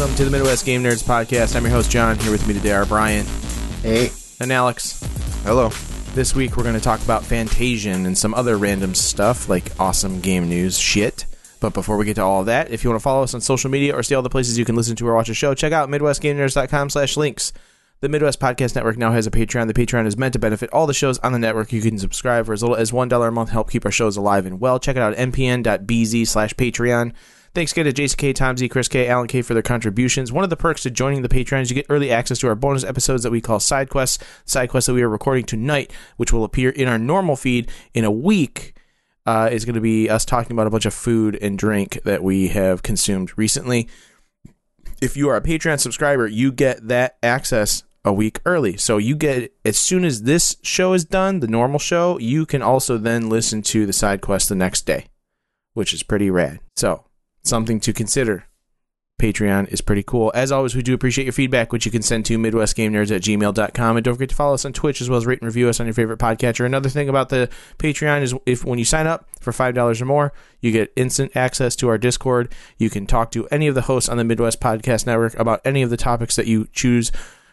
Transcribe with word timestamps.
Welcome 0.00 0.16
to 0.16 0.24
the 0.24 0.30
Midwest 0.30 0.64
Game 0.64 0.82
Nerds 0.82 1.04
podcast. 1.04 1.54
I'm 1.54 1.62
your 1.62 1.72
host 1.72 1.90
John. 1.90 2.18
Here 2.20 2.32
with 2.32 2.48
me 2.48 2.54
today 2.54 2.72
are 2.72 2.86
Brian 2.86 3.26
Hey, 3.82 4.10
and 4.40 4.50
Alex. 4.50 4.98
Hello. 5.44 5.68
This 6.14 6.34
week 6.34 6.56
we're 6.56 6.62
going 6.62 6.74
to 6.74 6.80
talk 6.80 7.02
about 7.02 7.22
Fantasian 7.22 8.06
and 8.06 8.16
some 8.16 8.32
other 8.32 8.56
random 8.56 8.94
stuff 8.94 9.50
like 9.50 9.78
awesome 9.78 10.22
game 10.22 10.48
news 10.48 10.78
shit. 10.78 11.26
But 11.60 11.74
before 11.74 11.98
we 11.98 12.06
get 12.06 12.14
to 12.14 12.22
all 12.22 12.40
of 12.40 12.46
that, 12.46 12.70
if 12.70 12.82
you 12.82 12.88
want 12.88 12.98
to 12.98 13.02
follow 13.02 13.24
us 13.24 13.34
on 13.34 13.42
social 13.42 13.68
media 13.68 13.94
or 13.94 14.02
see 14.02 14.14
all 14.14 14.22
the 14.22 14.30
places 14.30 14.56
you 14.56 14.64
can 14.64 14.74
listen 14.74 14.96
to 14.96 15.06
or 15.06 15.14
watch 15.14 15.28
a 15.28 15.34
show, 15.34 15.52
check 15.52 15.74
out 15.74 15.90
MidwestGameNerds.com 15.90 16.88
slash 16.88 17.18
links. 17.18 17.52
The 18.00 18.08
Midwest 18.08 18.40
Podcast 18.40 18.74
Network 18.74 18.96
now 18.96 19.12
has 19.12 19.26
a 19.26 19.30
Patreon. 19.30 19.66
The 19.66 19.74
Patreon 19.74 20.06
is 20.06 20.16
meant 20.16 20.32
to 20.32 20.38
benefit 20.38 20.70
all 20.72 20.86
the 20.86 20.94
shows 20.94 21.18
on 21.18 21.32
the 21.32 21.38
network. 21.38 21.74
You 21.74 21.82
can 21.82 21.98
subscribe 21.98 22.46
for 22.46 22.54
as 22.54 22.62
little 22.62 22.78
as 22.78 22.90
$1 22.90 23.28
a 23.28 23.30
month, 23.30 23.50
help 23.50 23.70
keep 23.70 23.84
our 23.84 23.90
shows 23.90 24.16
alive 24.16 24.46
and 24.46 24.60
well. 24.60 24.78
Check 24.78 24.96
it 24.96 25.02
out 25.02 25.12
at 25.12 25.28
mpn.bz 25.28 26.26
slash 26.26 26.54
Patreon. 26.54 27.12
Thanks 27.52 27.72
again 27.72 27.86
to 27.86 27.92
Jason 27.92 28.16
K, 28.16 28.32
Tom 28.32 28.56
Z, 28.56 28.68
Chris 28.68 28.86
K, 28.86 29.08
Alan 29.08 29.26
K 29.26 29.42
for 29.42 29.54
their 29.54 29.62
contributions. 29.62 30.30
One 30.30 30.44
of 30.44 30.50
the 30.50 30.56
perks 30.56 30.84
to 30.84 30.90
joining 30.90 31.22
the 31.22 31.28
Patreon 31.28 31.62
is 31.62 31.70
you 31.70 31.74
get 31.74 31.86
early 31.88 32.12
access 32.12 32.38
to 32.38 32.48
our 32.48 32.54
bonus 32.54 32.84
episodes 32.84 33.24
that 33.24 33.32
we 33.32 33.40
call 33.40 33.58
side 33.58 33.88
quests. 33.88 34.24
Side 34.44 34.68
quests 34.68 34.86
that 34.86 34.94
we 34.94 35.02
are 35.02 35.08
recording 35.08 35.44
tonight, 35.44 35.92
which 36.16 36.32
will 36.32 36.44
appear 36.44 36.70
in 36.70 36.86
our 36.86 36.98
normal 36.98 37.34
feed 37.34 37.68
in 37.92 38.04
a 38.04 38.10
week, 38.10 38.76
uh, 39.26 39.48
is 39.50 39.64
going 39.64 39.74
to 39.74 39.80
be 39.80 40.08
us 40.08 40.24
talking 40.24 40.52
about 40.52 40.68
a 40.68 40.70
bunch 40.70 40.86
of 40.86 40.94
food 40.94 41.36
and 41.42 41.58
drink 41.58 41.98
that 42.04 42.22
we 42.22 42.48
have 42.48 42.84
consumed 42.84 43.36
recently. 43.36 43.88
If 45.02 45.16
you 45.16 45.28
are 45.28 45.36
a 45.36 45.42
Patreon 45.42 45.80
subscriber, 45.80 46.28
you 46.28 46.52
get 46.52 46.86
that 46.86 47.16
access 47.20 47.82
a 48.04 48.12
week 48.12 48.38
early. 48.46 48.76
So 48.76 48.98
you 48.98 49.16
get 49.16 49.52
as 49.64 49.76
soon 49.76 50.04
as 50.04 50.22
this 50.22 50.54
show 50.62 50.92
is 50.92 51.04
done, 51.04 51.40
the 51.40 51.48
normal 51.48 51.80
show, 51.80 52.16
you 52.20 52.46
can 52.46 52.62
also 52.62 52.96
then 52.96 53.28
listen 53.28 53.60
to 53.62 53.86
the 53.86 53.92
side 53.92 54.20
quest 54.20 54.48
the 54.48 54.54
next 54.54 54.82
day, 54.82 55.06
which 55.74 55.92
is 55.92 56.04
pretty 56.04 56.30
rad. 56.30 56.60
So 56.76 57.06
something 57.42 57.80
to 57.80 57.92
consider. 57.92 58.44
Patreon 59.20 59.68
is 59.68 59.82
pretty 59.82 60.02
cool. 60.02 60.32
As 60.34 60.50
always, 60.50 60.74
we 60.74 60.82
do 60.82 60.94
appreciate 60.94 61.24
your 61.24 61.34
feedback, 61.34 61.72
which 61.72 61.84
you 61.84 61.92
can 61.92 62.00
send 62.00 62.24
to 62.24 62.38
MidwestGameNerds 62.38 63.14
at 63.14 63.20
gmail.com. 63.20 63.96
And 63.96 64.02
don't 64.04 64.14
forget 64.14 64.30
to 64.30 64.34
follow 64.34 64.54
us 64.54 64.64
on 64.64 64.72
Twitch 64.72 65.02
as 65.02 65.10
well 65.10 65.18
as 65.18 65.26
rate 65.26 65.40
and 65.40 65.46
review 65.46 65.68
us 65.68 65.78
on 65.78 65.86
your 65.86 65.92
favorite 65.92 66.18
podcatcher. 66.18 66.64
Another 66.64 66.88
thing 66.88 67.10
about 67.10 67.28
the 67.28 67.50
Patreon 67.78 68.22
is 68.22 68.34
if 68.46 68.64
when 68.64 68.78
you 68.78 68.84
sign 68.86 69.06
up 69.06 69.28
for 69.40 69.52
$5 69.52 70.00
or 70.00 70.04
more, 70.06 70.32
you 70.60 70.72
get 70.72 70.92
instant 70.96 71.36
access 71.36 71.76
to 71.76 71.88
our 71.88 71.98
Discord. 71.98 72.50
You 72.78 72.88
can 72.88 73.06
talk 73.06 73.30
to 73.32 73.46
any 73.48 73.66
of 73.66 73.74
the 73.74 73.82
hosts 73.82 74.08
on 74.08 74.16
the 74.16 74.24
Midwest 74.24 74.58
Podcast 74.58 75.06
Network 75.06 75.38
about 75.38 75.60
any 75.66 75.82
of 75.82 75.90
the 75.90 75.98
topics 75.98 76.34
that 76.36 76.46
you 76.46 76.66
choose 76.72 77.12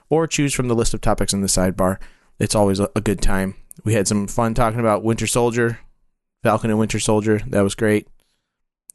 or 0.09 0.25
choose 0.25 0.53
from 0.53 0.69
the 0.69 0.75
list 0.75 0.93
of 0.93 1.01
topics 1.01 1.33
in 1.33 1.41
the 1.41 1.47
sidebar. 1.47 1.97
It's 2.39 2.55
always 2.55 2.79
a, 2.79 2.89
a 2.95 3.01
good 3.01 3.21
time. 3.21 3.55
We 3.83 3.93
had 3.93 4.07
some 4.07 4.27
fun 4.27 4.53
talking 4.53 4.79
about 4.79 5.03
Winter 5.03 5.27
Soldier, 5.27 5.79
Falcon 6.43 6.69
and 6.69 6.79
Winter 6.79 6.99
Soldier. 6.99 7.41
That 7.47 7.61
was 7.61 7.75
great. 7.75 8.07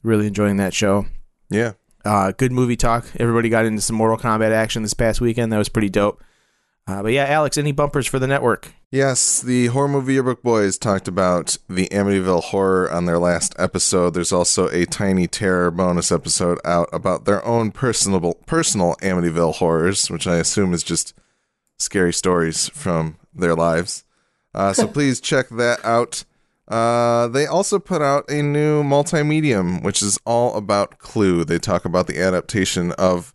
Really 0.02 0.26
enjoying 0.26 0.56
that 0.56 0.74
show. 0.74 1.06
Yeah. 1.50 1.72
Uh, 2.04 2.32
good 2.32 2.52
movie 2.52 2.76
talk. 2.76 3.06
Everybody 3.18 3.48
got 3.48 3.64
into 3.64 3.80
some 3.80 3.96
Mortal 3.96 4.18
Kombat 4.18 4.50
action 4.50 4.82
this 4.82 4.94
past 4.94 5.20
weekend. 5.20 5.52
That 5.52 5.58
was 5.58 5.68
pretty 5.68 5.88
dope. 5.88 6.22
Uh, 6.86 7.02
but 7.02 7.12
yeah, 7.12 7.26
Alex, 7.26 7.56
any 7.56 7.70
bumpers 7.70 8.08
for 8.08 8.18
the 8.18 8.26
network? 8.26 8.72
Yes, 8.90 9.40
the 9.40 9.66
Horror 9.68 9.88
Movie 9.88 10.14
Yearbook 10.14 10.42
Boys 10.42 10.76
talked 10.76 11.06
about 11.06 11.56
the 11.68 11.86
Amityville 11.88 12.42
Horror 12.42 12.90
on 12.90 13.06
their 13.06 13.18
last 13.18 13.54
episode. 13.56 14.14
There's 14.14 14.32
also 14.32 14.68
a 14.68 14.84
Tiny 14.84 15.28
Terror 15.28 15.70
bonus 15.70 16.10
episode 16.10 16.58
out 16.64 16.88
about 16.92 17.24
their 17.24 17.44
own 17.44 17.70
personal 17.70 18.34
personal 18.46 18.96
Amityville 18.96 19.54
horrors, 19.54 20.10
which 20.10 20.26
I 20.26 20.36
assume 20.36 20.74
is 20.74 20.82
just 20.82 21.14
scary 21.78 22.12
stories 22.12 22.68
from 22.70 23.16
their 23.32 23.54
lives. 23.54 24.04
Uh, 24.52 24.72
so 24.72 24.86
please 24.88 25.20
check 25.20 25.48
that 25.50 25.82
out. 25.84 26.24
Uh, 26.68 27.28
they 27.28 27.46
also 27.46 27.78
put 27.78 28.00
out 28.00 28.30
a 28.30 28.42
new 28.42 28.82
multimedium, 28.82 29.82
which 29.82 30.02
is 30.02 30.18
all 30.24 30.56
about 30.56 30.98
Clue. 30.98 31.44
They 31.44 31.58
talk 31.58 31.84
about 31.84 32.06
the 32.06 32.20
adaptation 32.20 32.92
of 32.92 33.34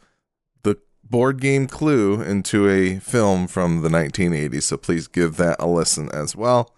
the 0.63 0.77
board 1.03 1.41
game 1.41 1.67
Clue 1.67 2.21
into 2.21 2.69
a 2.69 2.99
film 2.99 3.47
from 3.47 3.81
the 3.81 3.89
1980s. 3.89 4.63
So 4.63 4.77
please 4.77 5.07
give 5.07 5.37
that 5.37 5.57
a 5.59 5.67
listen 5.67 6.09
as 6.13 6.35
well. 6.35 6.73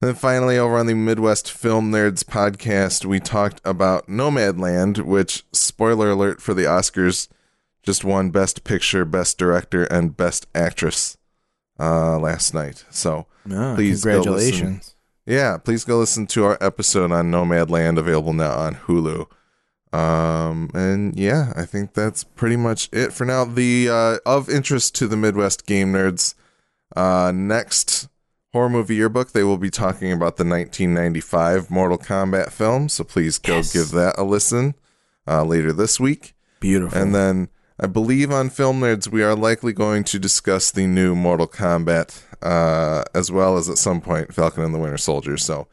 And 0.00 0.08
then 0.08 0.14
finally, 0.14 0.56
over 0.56 0.76
on 0.76 0.86
the 0.86 0.94
Midwest 0.94 1.50
Film 1.50 1.90
Nerds 1.90 2.22
podcast, 2.24 3.04
we 3.04 3.18
talked 3.18 3.60
about 3.64 4.06
Nomadland, 4.06 4.98
which, 5.04 5.44
spoiler 5.52 6.10
alert 6.10 6.40
for 6.40 6.54
the 6.54 6.62
Oscars, 6.62 7.28
just 7.82 8.04
won 8.04 8.30
Best 8.30 8.62
Picture, 8.62 9.04
Best 9.04 9.38
Director, 9.38 9.84
and 9.84 10.16
Best 10.16 10.46
Actress 10.54 11.18
uh, 11.80 12.18
last 12.18 12.54
night. 12.54 12.84
So 12.90 13.26
Oh, 13.50 13.74
Please 13.74 14.02
congratulations. 14.02 14.94
Yeah, 15.28 15.58
please 15.58 15.84
go 15.84 15.98
listen 15.98 16.26
to 16.28 16.44
our 16.44 16.58
episode 16.60 17.12
on 17.12 17.30
Nomadland, 17.30 17.98
available 17.98 18.32
now 18.32 18.56
on 18.56 18.74
Hulu. 18.74 19.26
Um, 19.92 20.70
and 20.74 21.18
yeah, 21.18 21.52
I 21.56 21.64
think 21.64 21.94
that's 21.94 22.24
pretty 22.24 22.56
much 22.56 22.88
it 22.92 23.12
for 23.12 23.24
now. 23.24 23.44
The 23.44 23.88
uh, 23.90 24.16
of 24.26 24.48
interest 24.48 24.94
to 24.96 25.06
the 25.06 25.16
Midwest 25.16 25.66
game 25.66 25.92
nerds, 25.92 26.34
uh, 26.96 27.32
next 27.34 28.08
horror 28.52 28.68
movie 28.68 28.96
yearbook, 28.96 29.32
they 29.32 29.44
will 29.44 29.58
be 29.58 29.70
talking 29.70 30.10
about 30.12 30.36
the 30.36 30.44
1995 30.44 31.70
Mortal 31.70 31.98
Kombat 31.98 32.50
film. 32.50 32.88
So 32.88 33.04
please 33.04 33.38
go 33.38 33.56
Yes. 33.56 33.72
give 33.72 33.90
that 33.92 34.14
a 34.18 34.24
listen 34.24 34.74
uh, 35.26 35.44
later 35.44 35.72
this 35.72 35.98
week. 36.00 36.34
Beautiful. 36.60 36.98
And 37.00 37.14
then 37.14 37.48
I 37.80 37.86
believe 37.86 38.32
on 38.32 38.50
Film 38.50 38.80
Nerds, 38.80 39.08
we 39.08 39.22
are 39.22 39.36
likely 39.36 39.72
going 39.72 40.02
to 40.04 40.18
discuss 40.18 40.70
the 40.70 40.86
new 40.86 41.14
Mortal 41.14 41.46
Kombat, 41.46 42.22
uh, 42.42 43.04
as 43.14 43.30
well 43.30 43.56
as 43.56 43.68
at 43.68 43.78
some 43.78 44.00
point 44.00 44.34
Falcon 44.34 44.64
and 44.64 44.74
the 44.74 44.78
Winter 44.78 44.98
Soldier. 44.98 45.36
So 45.36 45.68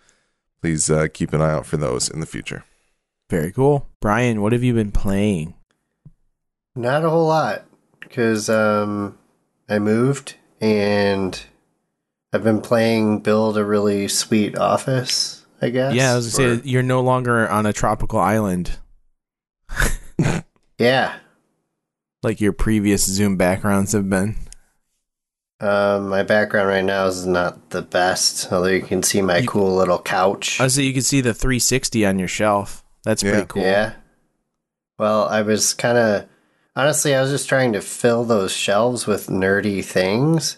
please 0.61 0.89
uh, 0.89 1.07
keep 1.11 1.33
an 1.33 1.41
eye 1.41 1.51
out 1.51 1.65
for 1.65 1.77
those 1.77 2.07
in 2.09 2.19
the 2.19 2.25
future. 2.27 2.63
Very 3.29 3.51
cool. 3.51 3.87
Brian, 4.01 4.41
what 4.41 4.53
have 4.53 4.63
you 4.63 4.73
been 4.73 4.91
playing? 4.91 5.55
not 6.77 7.05
a 7.05 7.09
whole 7.09 7.27
lot 7.27 7.63
because 8.01 8.49
um, 8.49 9.17
I 9.69 9.79
moved 9.79 10.35
and 10.59 11.41
I've 12.33 12.43
been 12.43 12.59
playing 12.59 13.21
build 13.21 13.57
a 13.57 13.63
really 13.63 14.09
sweet 14.09 14.57
office. 14.57 15.45
I 15.61 15.69
guess. 15.69 15.93
yeah, 15.95 16.11
I 16.11 16.15
was 16.17 16.35
going 16.35 16.49
or- 16.49 16.55
to 16.57 16.61
say, 16.63 16.69
you're 16.69 16.83
no 16.83 16.99
longer 17.01 17.47
on 17.49 17.65
a 17.65 17.71
tropical 17.73 18.19
island 18.19 18.77
Yeah. 20.77 21.15
Like 22.25 22.41
your 22.41 22.51
previous 22.53 23.05
Zoom 23.05 23.37
backgrounds 23.37 23.93
have 23.93 24.09
been. 24.09 24.35
Um, 25.61 26.09
my 26.09 26.23
background 26.23 26.67
right 26.67 26.83
now 26.83 27.05
is 27.05 27.25
not 27.25 27.69
the 27.69 27.81
best, 27.81 28.51
although 28.51 28.67
you 28.67 28.81
can 28.81 29.01
see 29.03 29.21
my 29.21 29.37
You- 29.37 29.47
cool 29.47 29.73
little 29.75 29.99
couch. 29.99 30.59
Oh, 30.59 30.67
so 30.67 30.81
you 30.81 30.91
can 30.91 31.01
see 31.01 31.21
the 31.21 31.33
360 31.33 32.05
on 32.05 32.19
your 32.19 32.27
shelf. 32.27 32.83
That's 33.05 33.23
Yeah. 33.23 33.31
pretty 33.31 33.47
cool. 33.47 33.61
Yeah. 33.63 33.93
Well, 34.99 35.25
I 35.27 35.41
was 35.43 35.73
kind 35.73 35.97
of 35.97 36.25
honestly, 36.75 37.15
I 37.15 37.21
was 37.21 37.31
just 37.31 37.47
trying 37.47 37.71
to 37.73 37.79
fill 37.81 38.25
those 38.25 38.51
shelves 38.51 39.07
with 39.07 39.27
nerdy 39.27 39.83
things, 39.83 40.57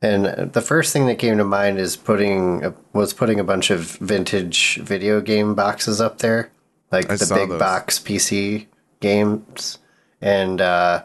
and 0.00 0.52
the 0.52 0.60
first 0.60 0.92
thing 0.92 1.06
that 1.06 1.18
came 1.18 1.36
to 1.38 1.44
mind 1.44 1.78
is 1.80 1.96
putting 1.96 2.74
was 2.92 3.12
putting 3.12 3.40
a 3.40 3.44
bunch 3.44 3.70
of 3.70 3.80
vintage 3.98 4.78
video 4.82 5.20
game 5.20 5.54
boxes 5.56 6.00
up 6.00 6.18
there, 6.18 6.50
like 6.92 7.10
I 7.10 7.16
the 7.16 7.34
big 7.34 7.48
those. 7.48 7.58
box 7.58 7.98
PC 7.98 8.66
games, 9.00 9.78
and 10.20 10.60
uh, 10.60 11.04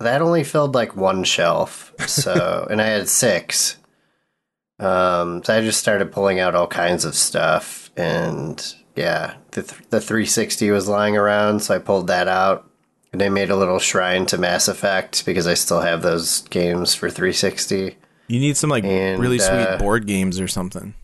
that 0.00 0.22
only 0.22 0.44
filled 0.44 0.74
like 0.74 0.96
one 0.96 1.24
shelf. 1.24 1.92
So, 2.06 2.66
and 2.70 2.80
I 2.80 2.86
had 2.86 3.08
six. 3.08 3.76
Um, 4.78 5.44
so 5.44 5.54
I 5.56 5.60
just 5.60 5.78
started 5.80 6.10
pulling 6.10 6.40
out 6.40 6.54
all 6.54 6.66
kinds 6.66 7.04
of 7.04 7.14
stuff, 7.14 7.90
and 7.98 8.74
yeah, 8.96 9.34
the 9.50 9.62
th- 9.62 9.82
the 9.90 10.00
360 10.00 10.70
was 10.70 10.88
lying 10.88 11.16
around, 11.18 11.60
so 11.60 11.74
I 11.74 11.78
pulled 11.78 12.06
that 12.06 12.28
out, 12.28 12.66
and 13.12 13.22
I 13.22 13.28
made 13.28 13.50
a 13.50 13.56
little 13.56 13.78
shrine 13.78 14.24
to 14.26 14.38
Mass 14.38 14.68
Effect 14.68 15.26
because 15.26 15.46
I 15.46 15.52
still 15.52 15.82
have 15.82 16.00
those 16.00 16.42
games 16.48 16.94
for 16.94 17.10
360. 17.10 17.96
You 18.28 18.40
need 18.40 18.56
some 18.56 18.70
like 18.70 18.84
And, 18.84 19.20
really 19.20 19.38
sweet 19.38 19.50
uh, 19.50 19.76
board 19.76 20.06
games 20.06 20.40
or 20.40 20.48
something. 20.48 20.94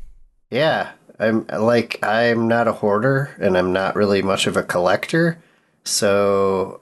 Yeah, 0.50 0.92
I'm 1.18 1.46
like 1.46 2.02
I'm 2.02 2.48
not 2.48 2.68
a 2.68 2.72
hoarder, 2.72 3.36
and 3.38 3.58
I'm 3.58 3.74
not 3.74 3.94
really 3.94 4.22
much 4.22 4.46
of 4.46 4.56
a 4.56 4.62
collector, 4.62 5.36
so 5.84 6.80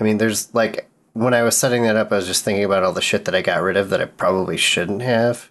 I 0.00 0.04
mean, 0.04 0.18
there's 0.18 0.52
like 0.54 0.88
when 1.12 1.34
I 1.34 1.42
was 1.42 1.56
setting 1.56 1.82
that 1.82 1.96
up, 1.96 2.12
I 2.12 2.16
was 2.16 2.26
just 2.26 2.44
thinking 2.44 2.64
about 2.64 2.82
all 2.82 2.92
the 2.92 3.02
shit 3.02 3.26
that 3.26 3.34
I 3.34 3.42
got 3.42 3.62
rid 3.62 3.76
of 3.76 3.90
that 3.90 4.00
I 4.00 4.06
probably 4.06 4.56
shouldn't 4.56 5.02
have, 5.02 5.50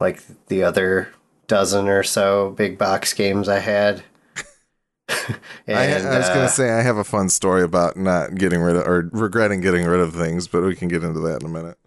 like 0.00 0.22
the 0.46 0.62
other 0.62 1.08
dozen 1.46 1.88
or 1.88 2.02
so 2.02 2.50
big 2.56 2.78
box 2.78 3.12
games 3.12 3.48
I 3.48 3.58
had. 3.58 4.04
I, 5.08 5.34
And, 5.66 6.08
I 6.08 6.18
was 6.18 6.28
going 6.28 6.40
uh, 6.40 6.46
to 6.46 6.48
say 6.48 6.70
I 6.70 6.82
have 6.82 6.96
a 6.96 7.04
fun 7.04 7.28
story 7.28 7.62
about 7.62 7.96
not 7.96 8.36
getting 8.36 8.60
rid 8.60 8.76
of 8.76 8.86
or 8.86 9.08
regretting 9.12 9.60
getting 9.60 9.86
rid 9.86 10.00
of 10.00 10.14
things, 10.14 10.46
but 10.48 10.62
we 10.62 10.76
can 10.76 10.88
get 10.88 11.04
into 11.04 11.20
that 11.20 11.42
in 11.42 11.46
a 11.48 11.52
minute. 11.52 11.78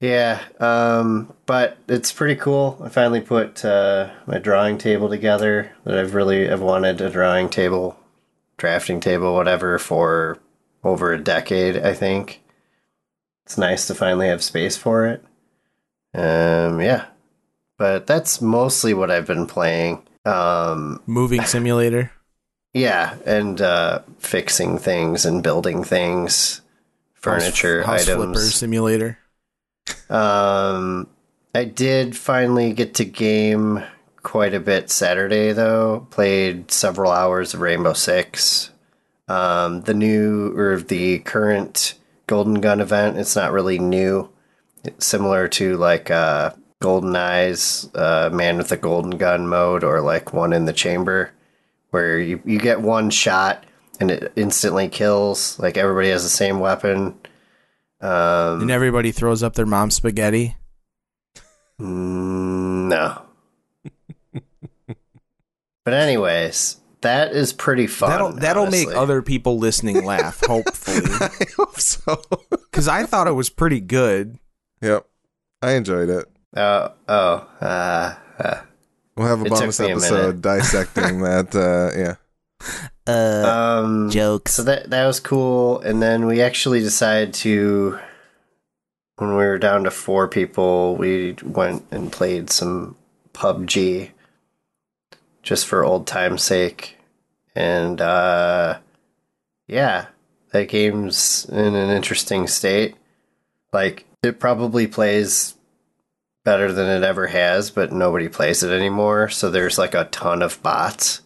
Yeah, 0.00 0.40
um, 0.60 1.34
but 1.46 1.76
it's 1.88 2.12
pretty 2.12 2.36
cool. 2.36 2.80
I 2.82 2.88
finally 2.88 3.20
put 3.20 3.64
uh, 3.64 4.10
my 4.26 4.38
drawing 4.38 4.78
table 4.78 5.08
together. 5.08 5.72
That 5.84 5.98
I've 5.98 6.14
really 6.14 6.48
I've 6.48 6.60
wanted 6.60 7.00
a 7.00 7.10
drawing 7.10 7.48
table, 7.48 7.98
drafting 8.56 9.00
table, 9.00 9.34
whatever, 9.34 9.76
for 9.78 10.38
over 10.88 11.12
a 11.12 11.22
decade. 11.22 11.76
I 11.76 11.94
think 11.94 12.42
it's 13.46 13.58
nice 13.58 13.86
to 13.86 13.94
finally 13.94 14.28
have 14.28 14.42
space 14.42 14.76
for 14.76 15.06
it. 15.06 15.24
Um, 16.14 16.80
yeah, 16.80 17.06
but 17.76 18.06
that's 18.06 18.40
mostly 18.40 18.94
what 18.94 19.10
I've 19.10 19.26
been 19.26 19.46
playing. 19.46 20.02
Um, 20.24 21.02
Moving 21.06 21.42
simulator. 21.44 22.12
Yeah, 22.74 23.16
and 23.24 23.60
uh, 23.60 24.00
fixing 24.18 24.78
things 24.78 25.24
and 25.24 25.42
building 25.42 25.84
things, 25.84 26.60
furniture 27.14 27.82
House, 27.82 28.00
house 28.00 28.04
flipper 28.06 28.22
items. 28.30 28.54
simulator. 28.54 29.18
Um, 30.10 31.08
I 31.54 31.64
did 31.64 32.16
finally 32.16 32.72
get 32.72 32.94
to 32.94 33.04
game 33.04 33.82
quite 34.22 34.52
a 34.54 34.60
bit 34.60 34.90
Saturday 34.90 35.52
though. 35.52 36.06
Played 36.10 36.70
several 36.70 37.10
hours 37.10 37.54
of 37.54 37.60
Rainbow 37.60 37.94
Six. 37.94 38.70
Um, 39.28 39.82
the 39.82 39.94
new 39.94 40.56
or 40.56 40.80
the 40.80 41.18
current 41.20 41.94
Golden 42.26 42.60
Gun 42.60 42.80
event. 42.80 43.18
It's 43.18 43.36
not 43.36 43.52
really 43.52 43.78
new. 43.78 44.30
It's 44.84 45.04
similar 45.06 45.48
to 45.48 45.76
like 45.76 46.10
uh, 46.10 46.52
GoldenEye's, 46.80 47.90
uh, 47.94 48.30
Man 48.32 48.56
with 48.56 48.72
a 48.72 48.76
Golden 48.76 49.18
Gun 49.18 49.46
mode, 49.46 49.84
or 49.84 50.00
like 50.00 50.32
One 50.32 50.52
in 50.52 50.64
the 50.64 50.72
Chamber, 50.72 51.32
where 51.90 52.18
you 52.18 52.40
you 52.44 52.58
get 52.58 52.80
one 52.80 53.10
shot 53.10 53.64
and 54.00 54.10
it 54.10 54.32
instantly 54.36 54.88
kills. 54.88 55.58
Like 55.58 55.76
everybody 55.76 56.08
has 56.10 56.22
the 56.22 56.28
same 56.30 56.60
weapon. 56.60 57.18
Um, 58.00 58.62
And 58.62 58.70
everybody 58.70 59.10
throws 59.10 59.42
up 59.42 59.54
their 59.54 59.66
mom's 59.66 59.96
spaghetti. 59.96 60.56
Mm, 61.80 62.88
No. 62.88 63.22
but 65.84 65.94
anyways, 65.94 66.77
that 67.02 67.32
is 67.32 67.52
pretty 67.52 67.86
fun. 67.86 68.10
that'll 68.10 68.32
that'll 68.32 68.70
make 68.70 68.88
other 68.88 69.22
people 69.22 69.58
listening 69.58 70.04
laugh, 70.04 70.40
hopefully. 70.46 71.02
I 71.20 71.46
hope 71.56 71.78
so. 71.80 72.22
Because 72.50 72.88
I 72.88 73.04
thought 73.04 73.26
it 73.28 73.32
was 73.32 73.50
pretty 73.50 73.80
good. 73.80 74.38
yep. 74.80 75.06
I 75.60 75.72
enjoyed 75.72 76.08
it. 76.08 76.26
Oh, 76.56 76.92
oh, 77.08 77.48
uh, 77.60 78.14
uh, 78.38 78.60
We'll 79.16 79.26
have 79.26 79.40
a 79.42 79.46
It 79.46 79.50
bonus 79.50 79.80
me 79.80 79.86
a 79.86 79.90
episode 79.90 80.40
dissecting 80.40 81.20
that. 81.22 81.52
Uh, 81.54 81.98
yeah. 81.98 82.14
Uh, 83.06 83.82
um, 83.82 84.10
jokes. 84.10 84.52
so 84.52 84.62
that 84.62 84.90
that 84.90 85.06
was 85.06 85.18
cool. 85.18 85.80
And 85.80 86.00
then 86.00 86.26
we 86.26 86.40
actually 86.40 86.80
decided 86.80 87.34
to, 87.34 87.98
when 89.16 89.30
we 89.30 89.36
were 89.36 89.58
down 89.58 89.82
to 89.84 89.90
four 89.90 90.28
people, 90.28 90.94
we 90.94 91.34
went 91.42 91.84
and 91.90 92.12
played 92.12 92.48
some 92.50 92.96
PUBG, 93.34 94.10
just 95.48 95.66
for 95.66 95.82
old 95.82 96.06
time's 96.06 96.42
sake. 96.42 96.98
And 97.54 98.00
uh, 98.02 98.78
yeah, 99.66 100.06
that 100.52 100.68
game's 100.68 101.46
in 101.46 101.74
an 101.74 101.88
interesting 101.88 102.46
state. 102.46 102.96
Like 103.72 104.04
it 104.22 104.38
probably 104.38 104.86
plays 104.86 105.54
better 106.44 106.70
than 106.70 106.86
it 106.86 107.02
ever 107.02 107.26
has, 107.28 107.70
but 107.70 107.92
nobody 107.92 108.28
plays 108.28 108.62
it 108.62 108.70
anymore. 108.70 109.30
So 109.30 109.50
there's 109.50 109.78
like 109.78 109.94
a 109.94 110.04
ton 110.04 110.42
of 110.42 110.62
bots, 110.62 111.22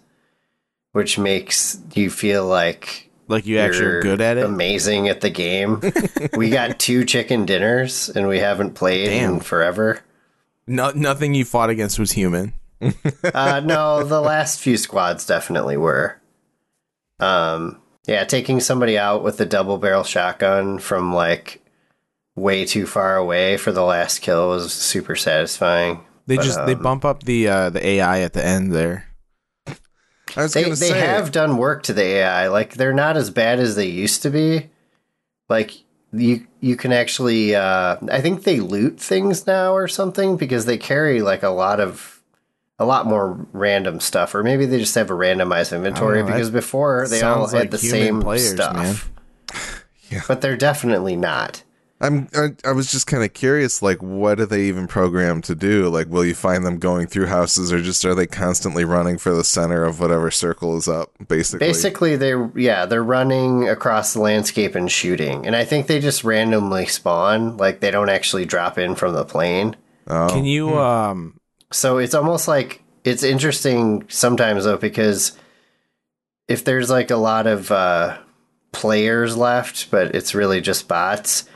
which 0.93 1.19
makes 1.19 1.81
you 1.95 2.09
feel 2.09 2.47
like 2.47 3.11
like 3.27 3.45
you 3.45 3.59
actually 3.59 3.87
are 3.87 4.03
good 4.03 4.21
at 4.21 4.37
it. 4.37 4.45
Amazing 4.45 5.09
at 5.09 5.21
the 5.21 5.31
game. 5.31 5.81
we 6.37 6.49
got 6.49 6.79
two 6.79 7.05
chicken 7.05 7.45
dinners 7.45 8.09
and 8.09 8.29
we 8.29 8.39
haven't 8.39 8.75
played 8.75 9.07
Damn. 9.07 9.35
in 9.35 9.41
forever. 9.41 10.01
No, 10.69 10.91
nothing 10.91 11.35
you 11.35 11.45
fought 11.45 11.71
against 11.71 11.99
was 11.99 12.13
human. 12.13 12.53
Uh, 13.35 13.61
no, 13.65 14.05
the 14.05 14.21
last 14.21 14.61
few 14.61 14.77
squads 14.77 15.27
definitely 15.27 15.77
were. 15.77 16.21
Um, 17.21 17.81
yeah, 18.07 18.25
taking 18.25 18.61
somebody 18.61 18.99
out 18.99 19.23
with 19.23 19.41
a 19.41 19.47
double 19.47 19.79
barrel 19.79 20.03
shotgun 20.05 20.79
from 20.79 21.15
like 21.15 21.63
way 22.35 22.65
too 22.65 22.87
far 22.87 23.17
away 23.17 23.57
for 23.57 23.73
the 23.73 23.83
last 23.85 24.21
kill 24.21 24.49
was 24.49 24.73
super 24.73 25.15
satisfying. 25.17 26.05
They 26.27 26.37
But, 26.37 26.43
just 26.45 26.65
they 26.67 26.75
um, 26.75 26.83
bump 26.83 27.05
up 27.05 27.23
the 27.25 27.49
uh, 27.49 27.71
the 27.71 27.85
AI 27.87 28.21
at 28.21 28.33
the 28.33 28.45
end 28.45 28.73
there. 28.73 29.07
I 30.37 30.43
was 30.43 30.55
They 30.55 30.63
gonna 30.63 30.75
they 30.77 30.89
say 30.89 30.99
have 30.99 31.31
done 31.33 31.57
work 31.59 31.83
to 31.85 31.93
the 31.93 32.03
AI. 32.03 32.49
Like 32.49 32.75
they're 32.75 32.95
not 32.95 33.17
as 33.17 33.31
bad 33.31 33.61
as 33.61 33.77
they 33.77 33.87
used 33.87 34.23
to 34.23 34.31
be. 34.31 34.71
Like 35.49 35.73
you 36.13 36.47
you 36.61 36.77
can 36.77 36.93
actually 36.93 37.55
uh 37.55 37.97
I 38.11 38.21
think 38.21 38.45
they 38.45 38.61
loot 38.61 38.99
things 38.99 39.47
now 39.47 39.75
or 39.75 39.89
something 39.89 40.37
because 40.37 40.65
they 40.65 40.79
carry 40.79 41.21
like 41.23 41.43
a 41.43 41.51
lot 41.51 41.81
of 41.81 42.12
a 42.83 42.85
lot 42.85 43.07
more 43.07 43.47
random 43.53 44.01
stuff 44.01 44.35
or 44.35 44.43
maybe 44.43 44.67
they 44.67 44.79
just 44.79 44.95
have 44.95 45.11
a 45.11 45.15
randomized 45.15 45.75
inventory 45.75 46.21
know, 46.21 46.27
because 46.27 46.51
before 46.51 47.07
they 47.09 47.23
all 47.23 47.47
had 47.47 47.55
like 47.57 47.71
the 47.71 47.79
same 47.79 48.21
players, 48.21 48.53
stuff. 48.53 48.75
man. 48.75 48.97
Yeah. 50.11 50.21
But 50.29 50.43
they're 50.43 50.59
definitely 50.59 51.17
not. 51.17 51.63
I'm. 52.03 52.29
I, 52.35 52.49
I 52.65 52.73
was 52.73 52.91
just 52.91 53.07
kind 53.07 53.23
of 53.23 53.33
curious. 53.33 53.81
Like, 53.81 54.03
what 54.03 54.41
are 54.41 54.47
they 54.47 54.65
even 54.65 54.89
programmed 54.89 55.45
to 55.45 55.55
do? 55.55 55.89
Like, 55.89 56.09
will 56.09 56.25
you 56.25 56.35
find 56.35 56.67
them 56.67 56.79
going 56.79 57.07
through 57.07 57.27
houses, 57.27 57.73
or 57.73 57.81
just 57.81 58.05
are 58.05 58.15
they 58.15 58.27
constantly 58.27 58.85
running 58.85 59.19
for 59.19 59.33
the 59.33 59.45
center 59.45 59.85
of 59.85 60.01
whatever 60.01 60.31
circle 60.31 60.77
is 60.77 60.89
up? 60.89 61.13
Basically, 61.29 61.67
Basically, 61.67 62.17
they're 62.17 62.51
yeah, 62.57 62.87
they're 62.87 63.05
running 63.05 63.69
across 63.69 64.13
the 64.15 64.21
landscape 64.21 64.75
and 64.75 64.91
shooting, 64.91 65.47
and 65.47 65.55
I 65.55 65.65
think 65.65 65.87
they 65.87 66.01
just 66.01 66.25
randomly 66.25 66.87
spawn. 66.87 67.57
Like 67.57 67.81
they 67.81 67.93
don't 67.93 68.11
actually 68.11 68.45
drop 68.45 68.79
in 68.79 68.97
from 68.97 69.15
the 69.15 69.25
plane. 69.25 69.77
Oh, 70.09 70.29
Can 70.29 70.45
you 70.45 70.77
um 70.77 71.39
So 71.73 71.99
it's 71.99 72.15
almost 72.15 72.49
like 72.49 72.83
it's 73.05 73.23
interesting 73.23 74.05
sometimes 74.09 74.65
though 74.65 74.77
because 74.77 75.37
if 76.49 76.65
there's 76.65 76.91
like 76.91 77.11
a 77.11 77.17
lot 77.17 77.47
of 77.47 77.71
uh, 77.71 78.19
players 78.73 79.37
left, 79.37 79.91
but 79.91 80.15
it's 80.15 80.35
really 80.35 80.61
just 80.61 80.89
bots, 80.89 81.49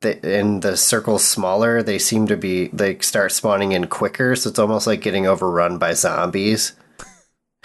the, 0.00 0.24
and 0.26 0.62
the 0.62 0.76
circle's 0.76 1.24
smaller, 1.24 1.82
they 1.82 1.98
seem 1.98 2.26
to 2.28 2.36
be 2.36 2.68
they 2.68 2.98
start 2.98 3.32
spawning 3.32 3.72
in 3.72 3.86
quicker. 3.86 4.34
So 4.36 4.50
it's 4.50 4.58
almost 4.58 4.86
like 4.86 5.02
getting 5.02 5.26
overrun 5.26 5.78
by 5.78 5.92
zombies. 5.92 6.72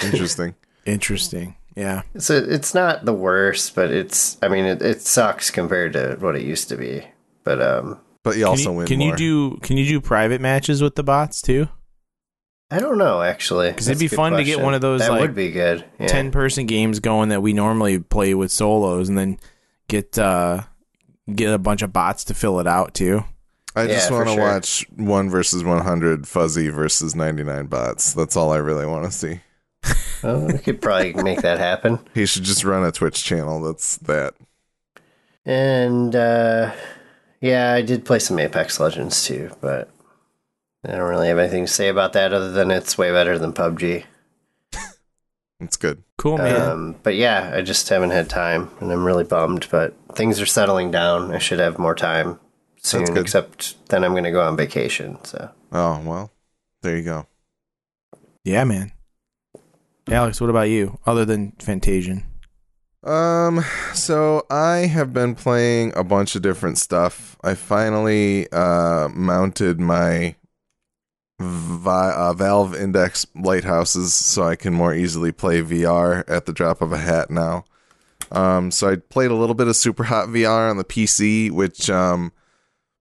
interesting. 0.02 0.56
interesting? 0.86 1.56
Yeah. 1.76 2.04
So 2.18 2.38
it's 2.38 2.74
not 2.74 3.06
the 3.06 3.14
worst, 3.14 3.76
but 3.76 3.92
it's 3.92 4.38
I 4.42 4.48
mean 4.48 4.66
it, 4.66 4.82
it 4.82 5.02
sucks 5.02 5.50
compared 5.52 5.94
to 5.94 6.18
what 6.20 6.36
it 6.36 6.44
used 6.44 6.70
to 6.70 6.78
be. 6.78 7.06
But 7.44 7.62
um, 7.62 8.00
But 8.24 8.38
you 8.38 8.44
Can 8.44 8.50
also 8.50 8.72
you, 8.72 8.78
win 8.78 8.88
can 8.88 9.00
more. 9.00 9.10
you 9.10 9.16
do 9.16 9.58
can 9.58 9.78
you 9.78 9.86
do 9.86 10.02
private 10.02 10.42
matches 10.42 10.82
with 10.82 10.96
the 10.96 11.04
bots 11.04 11.42
too? 11.42 11.68
I 12.72 12.80
don't 12.80 12.98
know 12.98 13.22
actually. 13.22 13.70
Because 13.70 13.88
it'd 13.88 14.00
be 14.00 14.08
a 14.08 14.10
good 14.10 14.16
fun 14.16 14.34
to 14.34 14.44
get 14.44 14.60
one 14.60 14.74
of 14.74 14.82
those, 14.82 15.02
That 15.02 15.12
like, 15.12 15.22
would 15.22 15.36
be 15.36 15.52
good. 15.52 15.86
Yeah. 16.00 16.08
Ten 16.08 16.32
person 16.32 16.66
games 16.66 17.00
going 17.00 17.30
that 17.30 17.42
we 17.42 17.54
normally 17.54 18.00
play 18.00 18.34
with 18.34 18.52
solos, 18.52 19.08
and 19.10 19.18
then 19.18 19.38
get 19.88 20.18
uh 20.18 20.62
get 21.34 21.54
a 21.54 21.58
bunch 21.60 21.82
of 21.82 21.94
bots 21.94 22.24
to 22.26 22.34
fill 22.34 22.60
it 22.60 22.68
out 22.68 22.94
too. 22.94 23.24
I 23.76 23.88
just 23.88 24.06
Yeah, 24.06 24.08
for 24.10 24.16
want 24.26 24.30
to 24.30 24.34
sure. 24.36 24.42
watch 24.44 24.86
one 24.96 25.30
versus 25.30 25.64
one 25.64 25.84
hundred 25.84 26.28
fuzzy 26.28 26.70
versus 26.70 27.16
ninety 27.16 27.44
nine 27.44 27.68
bots. 27.68 28.14
That's 28.14 28.36
all 28.36 28.52
I 28.52 28.58
really 28.58 28.86
want 28.86 29.06
to 29.06 29.12
see. 29.12 29.42
Well, 30.24 30.48
we 30.48 30.58
could 30.58 30.82
probably 30.82 31.14
make 31.24 31.42
that 31.42 31.60
happen. 31.60 32.00
He 32.14 32.26
should 32.26 32.44
just 32.44 32.64
run 32.64 32.84
a 32.84 32.92
Twitch 32.92 33.24
channel. 33.24 33.62
That's 33.62 33.98
that. 33.98 34.34
And 35.46 36.16
uh, 36.16 36.74
yeah, 37.42 37.74
I 37.74 37.82
did 37.84 38.06
play 38.06 38.20
some 38.20 38.40
Apex 38.40 38.80
Legends 38.80 39.24
too, 39.24 39.52
but 39.62 39.90
I 40.88 40.92
don't 40.98 41.10
really 41.10 41.28
have 41.28 41.38
anything 41.40 41.66
to 41.66 41.72
say 41.72 41.88
about 41.90 42.14
that 42.14 42.34
other 42.34 42.52
than 42.52 42.72
it's 42.72 42.98
way 42.98 43.12
better 43.12 43.38
than 43.40 43.54
PUBG. 43.54 44.04
It's 45.62 45.78
good. 45.78 46.04
Cool 46.18 46.38
man. 46.38 46.62
Um, 46.70 46.96
but 47.02 47.16
yeah, 47.16 47.54
I 47.56 47.62
just 47.62 47.88
haven't 47.88 48.10
had 48.10 48.30
time, 48.30 48.72
and 48.82 48.92
I'm 48.92 49.06
really 49.06 49.24
bummed. 49.24 49.68
But 49.72 49.94
things 50.14 50.42
are 50.42 50.46
settling 50.46 50.92
down. 50.92 51.34
I 51.34 51.38
should 51.38 51.60
have 51.60 51.80
more 51.80 51.96
time 51.96 52.40
soon. 52.78 53.06
good. 53.06 53.18
Except 53.20 53.88
then 53.88 54.04
I'm 54.04 54.12
going 54.12 54.26
to 54.26 54.32
go 54.32 54.42
on 54.46 54.58
vacation. 54.58 55.18
So 55.24 55.50
Oh 55.72 56.02
well, 56.06 56.32
there 56.82 56.98
you 56.98 57.04
go. 57.04 57.28
yeah, 58.44 58.66
man. 58.66 58.92
Alex, 60.10 60.42
what 60.42 60.50
about 60.50 60.68
you? 60.70 61.00
Other 61.06 61.24
than 61.24 61.54
Fantasian, 61.54 62.24
Um, 63.04 63.64
so 63.94 64.46
I 64.50 64.88
have 64.88 65.14
been 65.14 65.36
playing 65.36 65.94
a 65.96 66.04
bunch 66.04 66.36
of 66.36 66.42
different 66.42 66.78
stuff. 66.78 67.38
I 67.46 67.56
finally 67.56 68.52
uh 68.52 69.08
mounted 69.14 69.80
my 69.80 70.36
Vi- 71.40 72.14
uh, 72.14 72.34
Valve 72.34 72.76
Index 72.76 73.26
lighthouses 73.36 74.14
so 74.14 74.44
I 74.44 74.56
can 74.56 74.74
more 74.74 74.94
easily 74.94 75.32
play 75.32 75.62
VR 75.62 76.24
at 76.28 76.46
the 76.46 76.54
drop 76.54 76.82
of 76.82 76.94
a 76.94 76.98
hat 76.98 77.30
now. 77.30 77.66
Um, 78.32 78.72
so 78.72 78.90
I 78.90 78.96
played 78.96 79.32
a 79.32 79.36
little 79.36 79.56
bit 79.56 79.68
of 79.68 79.76
Super 79.76 80.06
Hot 80.06 80.30
VR 80.30 80.70
on 80.70 80.78
the 80.78 80.86
PC, 80.86 81.52
which 81.52 81.90
um 81.90 82.32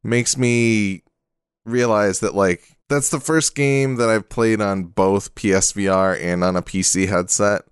makes 0.02 0.36
me 0.36 1.02
realize 1.64 2.20
that 2.20 2.34
like 2.34 2.76
that's 2.88 3.08
the 3.08 3.20
first 3.20 3.54
game 3.54 3.96
that 3.96 4.10
I've 4.10 4.28
played 4.28 4.60
on 4.60 4.84
both 4.84 5.34
PSVR 5.34 6.20
and 6.20 6.44
on 6.44 6.56
a 6.56 6.62
PC 6.62 7.08
headset 7.08 7.62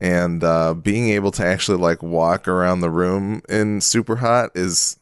and 0.00 0.42
uh, 0.44 0.74
being 0.74 1.08
able 1.10 1.30
to 1.32 1.44
actually 1.46 1.78
like 1.78 2.02
walk 2.02 2.48
around 2.48 2.80
the 2.80 2.90
room 2.90 3.42
in 3.48 3.80
super 3.80 4.16
hot 4.16 4.50
is 4.54 4.98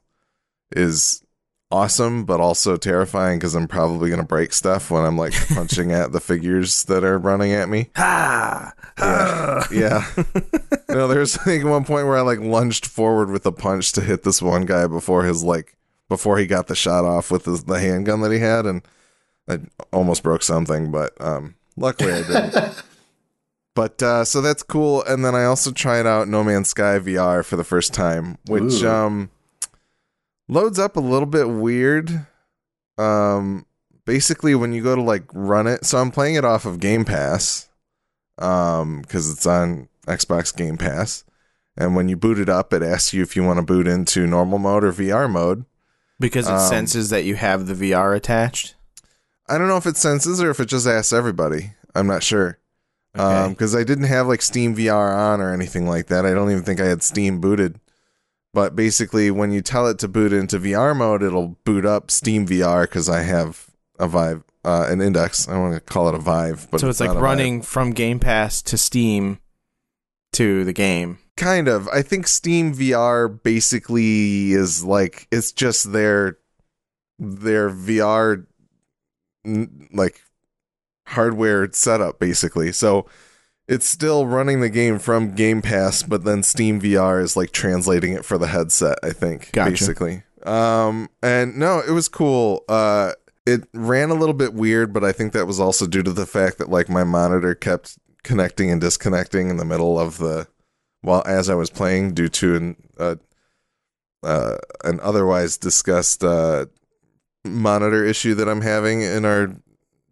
is 0.71 1.24
awesome 1.71 2.25
but 2.25 2.40
also 2.40 2.76
terrifying 2.76 3.38
because 3.38 3.54
i'm 3.54 3.66
probably 3.66 4.09
going 4.09 4.21
to 4.21 4.26
break 4.26 4.52
stuff 4.52 4.90
when 4.90 5.04
i'm 5.04 5.18
like 5.18 5.33
punching 5.54 5.92
at 5.92 6.12
the 6.12 6.21
figures 6.21 6.85
that 6.85 7.02
are 7.02 7.18
running 7.18 7.52
at 7.52 7.68
me 7.68 7.90
ha, 7.97 8.73
ha! 8.97 9.66
yeah 9.73 10.04
yeah 10.16 10.25
you 10.88 10.94
know 10.94 11.09
there's 11.09 11.37
I 11.38 11.44
think 11.44 11.64
one 11.64 11.85
point 11.85 12.06
where 12.06 12.16
i 12.16 12.21
like 12.21 12.38
lunged 12.38 12.87
forward 12.87 13.30
with 13.30 13.47
a 13.47 13.52
punch 13.52 13.92
to 13.92 14.00
hit 14.00 14.23
this 14.23 14.40
one 14.40 14.66
guy 14.66 14.87
before 14.87 15.25
his 15.25 15.42
like 15.42 15.76
before 16.09 16.38
he 16.38 16.47
got 16.47 16.66
the 16.66 16.76
shot 16.76 17.04
off 17.04 17.30
with 17.30 17.47
his, 17.47 17.64
the 17.64 17.80
handgun 17.80 18.21
that 18.21 18.30
he 18.30 18.38
had 18.38 18.66
and 18.66 18.83
i 19.49 19.59
almost 19.92 20.23
broke 20.23 20.42
something 20.42 20.92
but 20.92 21.12
um 21.21 21.56
luckily 21.76 22.12
i 22.12 22.23
didn't 22.23 22.85
But 23.75 24.00
uh, 24.02 24.25
so 24.25 24.40
that's 24.40 24.62
cool. 24.62 25.02
And 25.02 25.25
then 25.25 25.35
I 25.35 25.44
also 25.44 25.73
tried 25.73 26.06
out 26.06 26.28
No 26.28 26.44
Man's 26.44 26.68
Sky 26.68 26.99
VR 26.99 27.44
for 27.44 27.56
the 27.56 27.64
first 27.64 27.92
time, 27.92 28.38
which 28.47 28.83
Ooh. 28.83 28.88
um, 28.88 29.30
loads 30.48 30.78
up 30.78 30.96
a 30.96 31.00
little 31.00 31.26
bit 31.26 31.48
weird. 31.48 32.26
Um, 32.98 33.66
basically, 34.04 34.54
when 34.54 34.72
you 34.72 34.82
go 34.82 34.94
to 34.94 35.02
like 35.02 35.24
run 35.32 35.66
it, 35.66 35.84
so 35.84 35.98
I'm 35.98 36.10
playing 36.10 36.36
it 36.36 36.44
off 36.44 36.64
of 36.64 36.80
Game 36.80 37.04
Pass, 37.04 37.68
um, 38.38 39.02
because 39.02 39.30
it's 39.30 39.46
on 39.46 39.88
Xbox 40.06 40.54
Game 40.54 40.76
Pass. 40.76 41.24
And 41.76 41.96
when 41.96 42.08
you 42.08 42.16
boot 42.16 42.38
it 42.38 42.48
up, 42.48 42.72
it 42.72 42.82
asks 42.82 43.12
you 43.12 43.22
if 43.22 43.34
you 43.34 43.42
want 43.42 43.58
to 43.58 43.62
boot 43.64 43.88
into 43.88 44.26
normal 44.26 44.58
mode 44.58 44.84
or 44.84 44.92
VR 44.92 45.28
mode. 45.30 45.64
Because 46.20 46.46
it 46.46 46.52
Um, 46.52 46.68
senses 46.68 47.10
that 47.10 47.24
you 47.24 47.34
have 47.34 47.66
the 47.66 47.74
VR 47.74 48.14
attached. 48.14 48.76
I 49.48 49.58
don't 49.58 49.66
know 49.66 49.76
if 49.76 49.86
it 49.86 49.96
senses 49.96 50.40
or 50.40 50.50
if 50.50 50.60
it 50.60 50.66
just 50.66 50.86
asks 50.86 51.12
everybody. 51.12 51.72
I'm 51.94 52.06
not 52.06 52.22
sure. 52.22 52.58
Okay. 53.16 53.48
because 53.50 53.76
I 53.76 53.84
didn't 53.84 54.04
have 54.04 54.26
like 54.26 54.42
Steam 54.42 54.74
VR 54.76 55.14
on 55.16 55.40
or 55.40 55.52
anything 55.52 55.86
like 55.88 56.06
that. 56.06 56.26
I 56.26 56.32
don't 56.32 56.50
even 56.50 56.64
think 56.64 56.80
I 56.80 56.86
had 56.86 57.02
Steam 57.02 57.40
booted. 57.40 57.78
But 58.54 58.76
basically, 58.76 59.32
when 59.32 59.50
you 59.50 59.61
tell 59.61 59.88
it 59.88 59.99
to 59.99 60.08
boot 60.08 60.32
into 60.32 60.61
VR 60.61 60.96
mode, 60.96 61.25
it'll 61.25 61.58
boot 61.64 61.84
up 61.84 62.08
Steam 62.08 62.46
VR 62.46 62.82
because 62.82 63.08
I 63.08 63.23
have 63.23 63.66
a 63.99 64.06
Vive, 64.06 64.44
uh, 64.64 64.87
an 64.88 65.00
Index. 65.00 65.49
I 65.49 65.58
want 65.58 65.75
to 65.75 65.80
call 65.80 66.08
it 66.08 66.14
a 66.14 66.18
Vive, 66.18 66.68
but 66.70 66.80
so 66.80 66.88
it's 66.88 67.00
like 67.00 67.12
not 67.12 67.20
running 67.20 67.62
from 67.62 67.90
Game 67.90 68.20
Pass 68.20 68.62
to 68.62 68.78
Steam 68.78 69.40
to 70.34 70.64
the 70.64 70.73
game. 70.73 71.18
Kind 71.37 71.66
of. 71.66 71.88
I 71.88 72.02
think 72.02 72.28
Steam 72.28 72.73
VR 72.73 73.42
basically 73.42 74.52
is 74.52 74.84
like 74.84 75.26
it's 75.32 75.50
just 75.50 75.92
their 75.92 76.38
their 77.18 77.70
VR 77.70 78.46
like 79.92 80.20
hardware 81.08 81.70
setup 81.73 82.20
basically. 82.20 82.70
So 82.70 83.06
it's 83.68 83.88
still 83.88 84.26
running 84.26 84.61
the 84.61 84.68
game 84.68 84.99
from 84.99 85.35
Game 85.35 85.62
Pass, 85.62 86.02
but 86.02 86.25
then 86.25 86.42
Steam 86.42 86.80
VR 86.80 87.23
is 87.23 87.37
like 87.37 87.50
translating 87.50 88.12
it 88.12 88.25
for 88.25 88.38
the 88.38 88.49
headset, 88.49 88.99
I 89.02 89.11
think. 89.11 89.52
Gotcha. 89.52 89.71
Basically. 89.71 90.23
Um 90.44 91.09
and 91.23 91.56
no, 91.56 91.80
it 91.80 91.92
was 91.92 92.09
cool. 92.09 92.64
Uh 92.68 93.12
it 93.47 93.66
ran 93.73 94.11
a 94.11 94.14
little 94.14 94.35
bit 94.35 94.54
weird, 94.54 94.92
but 94.92 95.04
I 95.04 95.12
think 95.12 95.33
that 95.33 95.47
was 95.47 95.61
also 95.61 95.87
due 95.87 96.02
to 96.02 96.12
the 96.12 96.26
fact 96.26 96.59
that 96.59 96.68
like 96.68 96.88
my 96.88 97.04
monitor 97.04 97.54
kept 97.54 97.99
connecting 98.23 98.71
and 98.71 98.80
disconnecting 98.80 99.50
in 99.50 99.56
the 99.59 99.64
middle 99.64 99.99
of 99.99 100.18
the 100.18 100.47
while 101.02 101.23
as 101.26 101.50
I 101.50 101.54
was 101.54 101.71
playing 101.71 102.14
due 102.14 102.28
to 102.28 102.56
an 102.56 102.76
uh, 102.99 103.16
uh, 104.23 104.56
an 104.83 105.00
otherwise 105.00 105.59
discussed 105.59 106.25
uh, 106.25 106.66
monitor 107.44 108.04
issue 108.04 108.35
that 108.35 108.49
I'm 108.49 108.62
having 108.62 109.02
in 109.02 109.25
our 109.25 109.54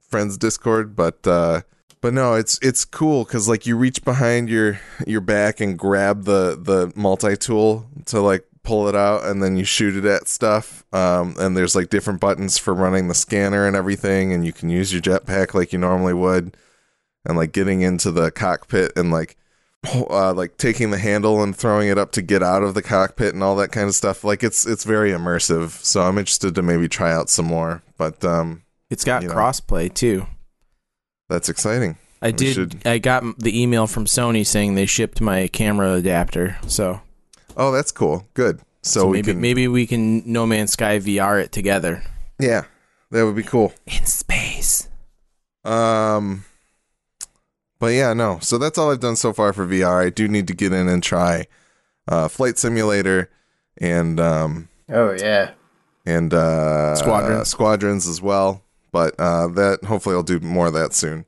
friends 0.01 0.37
Discord. 0.37 0.95
But 0.95 1.27
uh, 1.27 1.63
but 2.03 2.13
no, 2.13 2.35
it's 2.35 2.59
it's 2.61 2.85
cool 2.85 3.25
because 3.25 3.49
like 3.49 3.65
you 3.67 3.77
reach 3.77 4.05
behind 4.05 4.51
your 4.51 4.79
your 5.07 5.23
back 5.23 5.61
and 5.61 5.79
grab 5.79 6.25
the 6.25 6.59
the 6.61 6.93
multi 6.95 7.37
tool 7.37 7.87
to 8.07 8.21
like 8.21 8.45
pull 8.65 8.89
it 8.89 8.95
out 8.95 9.25
and 9.25 9.43
then 9.43 9.57
you 9.57 9.65
shoot 9.65 9.97
it 9.97 10.05
at 10.05 10.29
stuff 10.29 10.85
um, 10.93 11.35
and 11.39 11.57
there's 11.57 11.75
like 11.75 11.89
different 11.91 12.21
buttons 12.21 12.59
for 12.59 12.73
running 12.73 13.09
the 13.09 13.15
scanner 13.15 13.67
and 13.67 13.75
everything 13.75 14.33
and 14.33 14.47
you 14.47 14.53
can 14.53 14.69
use 14.69 14.93
your 14.93 15.03
jetpack 15.03 15.53
like 15.53 15.73
you 15.73 15.79
normally 15.81 16.15
would 16.15 16.57
and 17.25 17.37
like 17.37 17.51
getting 17.51 17.81
into 17.81 18.13
the 18.13 18.31
cockpit 18.31 18.93
and 18.97 19.11
like 19.11 19.37
uh, 19.85 20.33
like 20.33 20.57
taking 20.59 20.91
the 20.91 20.99
handle 20.99 21.43
and 21.43 21.57
throwing 21.57 21.89
it 21.89 21.99
up 21.99 22.13
to 22.13 22.23
get 22.23 22.43
out 22.43 22.63
of 22.63 22.75
the 22.75 22.83
cockpit 22.83 23.35
and 23.35 23.43
all 23.43 23.57
that 23.57 23.73
kind 23.73 23.89
of 23.89 23.95
stuff. 23.95 24.23
Like 24.23 24.43
it's 24.43 24.67
it's 24.67 24.85
very 24.85 25.11
immersive. 25.11 25.71
So 25.85 26.03
I'm 26.03 26.19
interested 26.19 26.55
to 26.55 26.63
maybe 26.63 26.89
try 26.89 27.13
out 27.13 27.29
some 27.29 27.47
more. 27.47 27.83
But 27.97 28.25
um, 28.25 28.63
It's 28.91 29.05
got 29.05 29.23
crossplay 29.25 29.93
too. 29.93 30.27
That's 31.33 31.49
exciting. 31.49 31.97
I 32.21 32.27
We 32.29 32.33
did. 32.33 32.55
should- 32.55 32.87
I 32.87 32.99
got 32.99 33.25
the 33.39 33.61
email 33.61 33.87
from 33.87 34.05
Sony 34.05 34.47
saying 34.47 34.75
they 34.77 34.87
shipped 34.87 35.21
my 35.21 35.49
camera 35.49 35.95
adapter. 35.95 36.57
So, 36.69 37.01
Oh, 37.57 37.73
that's 37.73 37.91
cool. 37.93 38.27
Good. 38.35 38.61
So, 38.83 39.01
so 39.01 39.07
we 39.09 39.19
maybe 39.19 39.33
can 39.33 39.41
maybe 39.41 39.69
we 39.69 39.87
can 39.87 40.23
No 40.31 40.47
Man's 40.47 40.73
Sky 40.73 40.99
VR 40.99 41.41
it 41.43 41.53
together 41.53 42.03
yeah, 42.41 42.63
that 43.11 43.25
would 43.25 43.37
be 43.37 43.43
cool. 43.45 43.73
in 43.87 44.05
space. 44.07 44.89
Um, 45.65 46.45
but 47.79 47.89
yeah, 47.95 48.13
no. 48.15 48.39
So 48.41 48.59
that's 48.59 48.79
all 48.79 48.91
I've 48.91 49.01
done 49.01 49.17
so 49.17 49.33
far 49.33 49.53
for 49.53 49.67
VR. 49.67 50.05
I 50.07 50.11
do 50.11 50.27
need 50.29 50.47
to 50.49 50.55
get 50.55 50.73
in 50.73 50.89
and 50.89 51.03
try 51.03 51.47
uh, 52.09 52.27
Flight 52.29 52.59
Simulator 52.59 53.31
and 53.79 54.19
um 54.21 54.69
Oh 54.91 55.13
yeah. 55.13 55.53
and 56.05 56.33
uh 56.35 56.95
Squadrons. 56.97 57.49
squadrons 57.49 58.09
as 58.09 58.21
well 58.21 58.62
but 58.93 59.19
uh 59.19 59.49
that 59.49 59.85
hopefully 59.85 60.15
i'll 60.15 60.23
do 60.23 60.41
more 60.41 60.69
of 60.69 60.75
that 60.75 60.93
soon. 60.93 61.25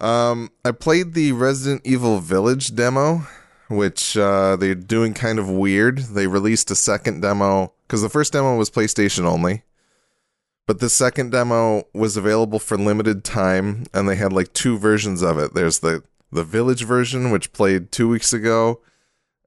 Um 0.00 0.50
i 0.64 0.70
played 0.70 1.14
the 1.14 1.32
resident 1.32 1.82
evil 1.84 2.20
village 2.20 2.74
demo 2.74 3.26
which 3.68 4.16
uh 4.16 4.56
they're 4.56 4.74
doing 4.74 5.14
kind 5.14 5.38
of 5.38 5.50
weird. 5.50 5.98
They 5.98 6.26
released 6.26 6.70
a 6.70 6.74
second 6.74 7.20
demo 7.20 7.72
because 7.86 8.02
the 8.02 8.08
first 8.08 8.32
demo 8.32 8.56
was 8.56 8.70
playstation 8.70 9.24
only 9.24 9.64
but 10.68 10.80
the 10.80 10.90
second 10.90 11.32
demo 11.32 11.84
was 11.94 12.18
available 12.18 12.58
for 12.58 12.76
limited 12.76 13.24
time 13.24 13.84
and 13.94 14.06
they 14.06 14.16
had 14.16 14.34
like 14.34 14.52
two 14.52 14.78
versions 14.78 15.22
of 15.22 15.38
it. 15.38 15.54
There's 15.54 15.78
the 15.78 16.04
the 16.30 16.44
village 16.44 16.84
version 16.84 17.30
which 17.30 17.54
played 17.54 17.90
two 17.90 18.06
weeks 18.06 18.34
ago 18.34 18.82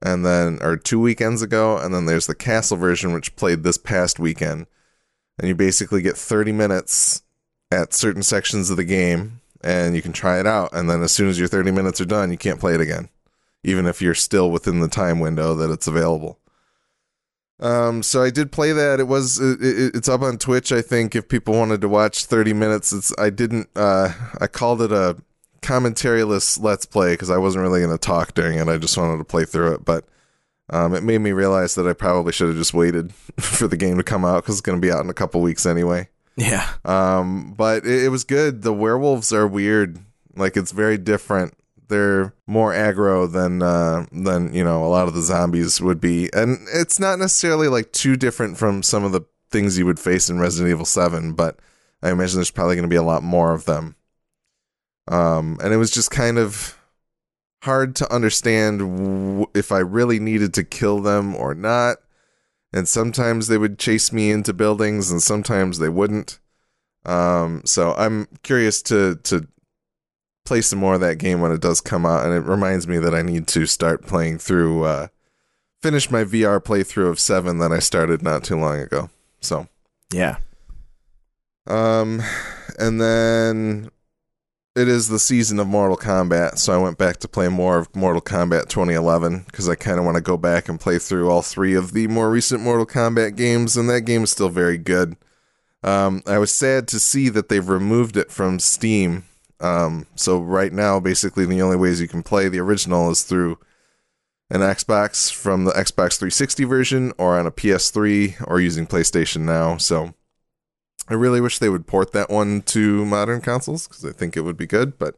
and 0.02 0.26
then 0.26 0.58
or 0.62 0.76
two 0.76 0.98
weekends 0.98 1.40
ago 1.40 1.78
and 1.78 1.94
then 1.94 2.06
there's 2.06 2.26
the 2.26 2.34
castle 2.34 2.76
version 2.76 3.12
which 3.12 3.36
played 3.36 3.62
this 3.62 3.78
past 3.78 4.18
weekend 4.18 4.66
and 5.38 5.48
you 5.48 5.54
basically 5.54 6.02
get 6.02 6.16
30 6.16 6.52
minutes 6.52 7.22
at 7.70 7.94
certain 7.94 8.22
sections 8.22 8.70
of 8.70 8.76
the 8.76 8.84
game 8.84 9.40
and 9.64 9.94
you 9.94 10.02
can 10.02 10.12
try 10.12 10.38
it 10.40 10.46
out. 10.46 10.72
And 10.72 10.90
then 10.90 11.02
as 11.02 11.12
soon 11.12 11.28
as 11.28 11.38
your 11.38 11.48
30 11.48 11.70
minutes 11.70 12.00
are 12.00 12.06
done 12.06 12.30
you 12.30 12.38
can't 12.38 12.60
play 12.60 12.74
it 12.74 12.80
again 12.80 13.08
even 13.64 13.86
if 13.86 14.02
you're 14.02 14.14
still 14.14 14.50
within 14.50 14.80
the 14.80 14.88
time 14.88 15.20
window 15.20 15.54
that 15.54 15.70
it's 15.70 15.86
available. 15.86 16.38
Um 17.60 18.02
so 18.02 18.22
i 18.22 18.30
did 18.30 18.50
play 18.50 18.72
that. 18.72 19.00
It 19.00 19.06
was 19.06 19.38
it, 19.38 19.62
it, 19.62 19.96
it's 19.96 20.08
up 20.08 20.22
on 20.22 20.38
twitch 20.38 20.72
i 20.72 20.82
think 20.82 21.14
if 21.14 21.28
people 21.28 21.54
wanted 21.54 21.80
to 21.80 21.88
watch 21.88 22.26
30 22.26 22.52
minutes. 22.52 22.92
It's 22.92 23.12
i 23.18 23.30
didn't 23.30 23.68
uh 23.76 24.12
i 24.40 24.46
called 24.46 24.82
it 24.82 24.92
a 24.92 25.16
commentaryless 25.60 26.60
let's 26.60 26.84
play 26.84 27.12
because 27.12 27.30
i 27.30 27.36
wasn't 27.36 27.62
really 27.62 27.80
going 27.80 27.92
to 27.92 27.98
talk 27.98 28.34
during 28.34 28.58
it. 28.58 28.68
I 28.68 28.78
just 28.78 28.98
wanted 28.98 29.18
to 29.18 29.24
play 29.24 29.44
through 29.44 29.74
it. 29.74 29.84
But 29.84 30.04
um, 30.72 30.94
it 30.94 31.02
made 31.02 31.18
me 31.18 31.32
realize 31.32 31.74
that 31.74 31.86
I 31.86 31.92
probably 31.92 32.32
should 32.32 32.48
have 32.48 32.56
just 32.56 32.72
waited 32.74 33.14
for 33.38 33.68
the 33.68 33.76
game 33.76 33.98
to 33.98 34.02
come 34.02 34.24
out 34.24 34.42
because 34.42 34.56
it's 34.56 34.62
going 34.62 34.80
to 34.80 34.84
be 34.84 34.90
out 34.90 35.04
in 35.04 35.10
a 35.10 35.14
couple 35.14 35.40
weeks 35.40 35.66
anyway. 35.66 36.08
Yeah. 36.36 36.66
Um, 36.84 37.52
but 37.52 37.84
it, 37.84 38.04
it 38.04 38.08
was 38.08 38.24
good. 38.24 38.62
The 38.62 38.72
werewolves 38.72 39.32
are 39.32 39.46
weird. 39.46 39.98
Like 40.34 40.56
it's 40.56 40.72
very 40.72 40.96
different. 40.96 41.54
They're 41.88 42.34
more 42.46 42.72
aggro 42.72 43.30
than 43.30 43.62
uh, 43.62 44.06
than 44.12 44.54
you 44.54 44.64
know 44.64 44.82
a 44.82 44.88
lot 44.88 45.08
of 45.08 45.14
the 45.14 45.20
zombies 45.20 45.78
would 45.78 46.00
be, 46.00 46.30
and 46.32 46.66
it's 46.72 46.98
not 46.98 47.18
necessarily 47.18 47.68
like 47.68 47.92
too 47.92 48.16
different 48.16 48.56
from 48.56 48.82
some 48.82 49.04
of 49.04 49.12
the 49.12 49.20
things 49.50 49.76
you 49.76 49.84
would 49.84 50.00
face 50.00 50.30
in 50.30 50.38
Resident 50.38 50.70
Evil 50.70 50.86
Seven. 50.86 51.34
But 51.34 51.58
I 52.02 52.10
imagine 52.10 52.36
there's 52.36 52.50
probably 52.50 52.76
going 52.76 52.88
to 52.88 52.88
be 52.88 52.96
a 52.96 53.02
lot 53.02 53.22
more 53.22 53.52
of 53.52 53.66
them. 53.66 53.96
Um, 55.06 55.58
and 55.62 55.74
it 55.74 55.76
was 55.76 55.90
just 55.90 56.10
kind 56.10 56.38
of 56.38 56.78
hard 57.62 57.94
to 57.96 58.12
understand 58.12 58.78
w- 58.80 59.46
if 59.54 59.72
I 59.72 59.78
really 59.78 60.18
needed 60.20 60.52
to 60.54 60.64
kill 60.64 61.00
them 61.00 61.34
or 61.34 61.54
not. 61.54 61.98
And 62.72 62.88
sometimes 62.88 63.48
they 63.48 63.58
would 63.58 63.78
chase 63.78 64.12
me 64.12 64.30
into 64.30 64.52
buildings, 64.54 65.10
and 65.10 65.22
sometimes 65.22 65.78
they 65.78 65.90
wouldn't. 65.90 66.38
Um, 67.04 67.62
so 67.66 67.92
I'm 67.94 68.28
curious 68.42 68.80
to 68.82 69.16
to 69.24 69.46
play 70.44 70.60
some 70.62 70.78
more 70.78 70.94
of 70.94 71.00
that 71.02 71.18
game 71.18 71.40
when 71.40 71.52
it 71.52 71.60
does 71.60 71.80
come 71.80 72.06
out, 72.06 72.24
and 72.24 72.32
it 72.34 72.48
reminds 72.48 72.88
me 72.88 72.96
that 72.98 73.14
I 73.14 73.20
need 73.22 73.46
to 73.48 73.66
start 73.66 74.06
playing 74.06 74.38
through, 74.38 74.84
uh, 74.84 75.08
finish 75.82 76.10
my 76.10 76.24
VR 76.24 76.60
playthrough 76.60 77.10
of 77.10 77.20
Seven 77.20 77.58
that 77.58 77.72
I 77.72 77.78
started 77.78 78.22
not 78.22 78.42
too 78.42 78.56
long 78.58 78.80
ago. 78.80 79.10
So, 79.40 79.68
Yeah. 80.12 80.38
um, 81.66 82.22
and 82.78 83.00
then 83.00 83.90
it 84.74 84.88
is 84.88 85.08
the 85.08 85.18
season 85.18 85.58
of 85.58 85.66
Mortal 85.66 85.98
Kombat, 85.98 86.58
so 86.58 86.72
I 86.72 86.82
went 86.82 86.96
back 86.96 87.18
to 87.18 87.28
play 87.28 87.48
more 87.48 87.78
of 87.78 87.94
Mortal 87.94 88.22
Kombat 88.22 88.68
2011 88.68 89.44
because 89.46 89.68
I 89.68 89.74
kind 89.74 89.98
of 89.98 90.04
want 90.06 90.16
to 90.16 90.22
go 90.22 90.38
back 90.38 90.68
and 90.68 90.80
play 90.80 90.98
through 90.98 91.28
all 91.28 91.42
three 91.42 91.74
of 91.74 91.92
the 91.92 92.08
more 92.08 92.30
recent 92.30 92.62
Mortal 92.62 92.86
Kombat 92.86 93.36
games, 93.36 93.76
and 93.76 93.90
that 93.90 94.02
game 94.02 94.24
is 94.24 94.30
still 94.30 94.48
very 94.48 94.78
good. 94.78 95.16
Um, 95.82 96.22
I 96.26 96.38
was 96.38 96.52
sad 96.52 96.88
to 96.88 97.00
see 97.00 97.28
that 97.28 97.48
they've 97.48 97.68
removed 97.68 98.16
it 98.16 98.30
from 98.30 98.58
Steam. 98.58 99.24
Um, 99.60 100.06
so 100.14 100.40
right 100.40 100.72
now, 100.72 101.00
basically, 101.00 101.44
the 101.44 101.60
only 101.60 101.76
ways 101.76 102.00
you 102.00 102.08
can 102.08 102.22
play 102.22 102.48
the 102.48 102.60
original 102.60 103.10
is 103.10 103.22
through 103.22 103.58
an 104.48 104.60
Xbox 104.60 105.32
from 105.32 105.64
the 105.64 105.72
Xbox 105.72 106.18
360 106.18 106.64
version, 106.64 107.12
or 107.18 107.38
on 107.38 107.46
a 107.46 107.50
PS3, 107.50 108.42
or 108.46 108.60
using 108.60 108.86
PlayStation 108.86 109.42
Now. 109.42 109.76
So 109.76 110.14
I 111.08 111.14
really 111.14 111.40
wish 111.40 111.58
they 111.58 111.68
would 111.68 111.86
port 111.86 112.12
that 112.12 112.30
one 112.30 112.62
to 112.62 113.04
modern 113.04 113.40
consoles 113.40 113.88
because 113.88 114.04
I 114.04 114.12
think 114.12 114.36
it 114.36 114.42
would 114.42 114.56
be 114.56 114.66
good. 114.66 114.98
But 114.98 115.16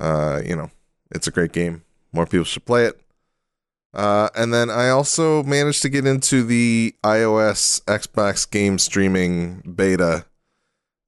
uh, 0.00 0.42
you 0.44 0.54
know, 0.56 0.70
it's 1.10 1.26
a 1.26 1.32
great 1.32 1.52
game. 1.52 1.84
More 2.12 2.26
people 2.26 2.44
should 2.44 2.64
play 2.66 2.84
it. 2.86 3.00
Uh, 3.94 4.28
and 4.34 4.54
then 4.54 4.70
I 4.70 4.88
also 4.88 5.42
managed 5.42 5.82
to 5.82 5.88
get 5.90 6.06
into 6.06 6.42
the 6.42 6.94
iOS 7.04 7.82
Xbox 7.84 8.50
game 8.50 8.78
streaming 8.78 9.60
beta 9.76 10.24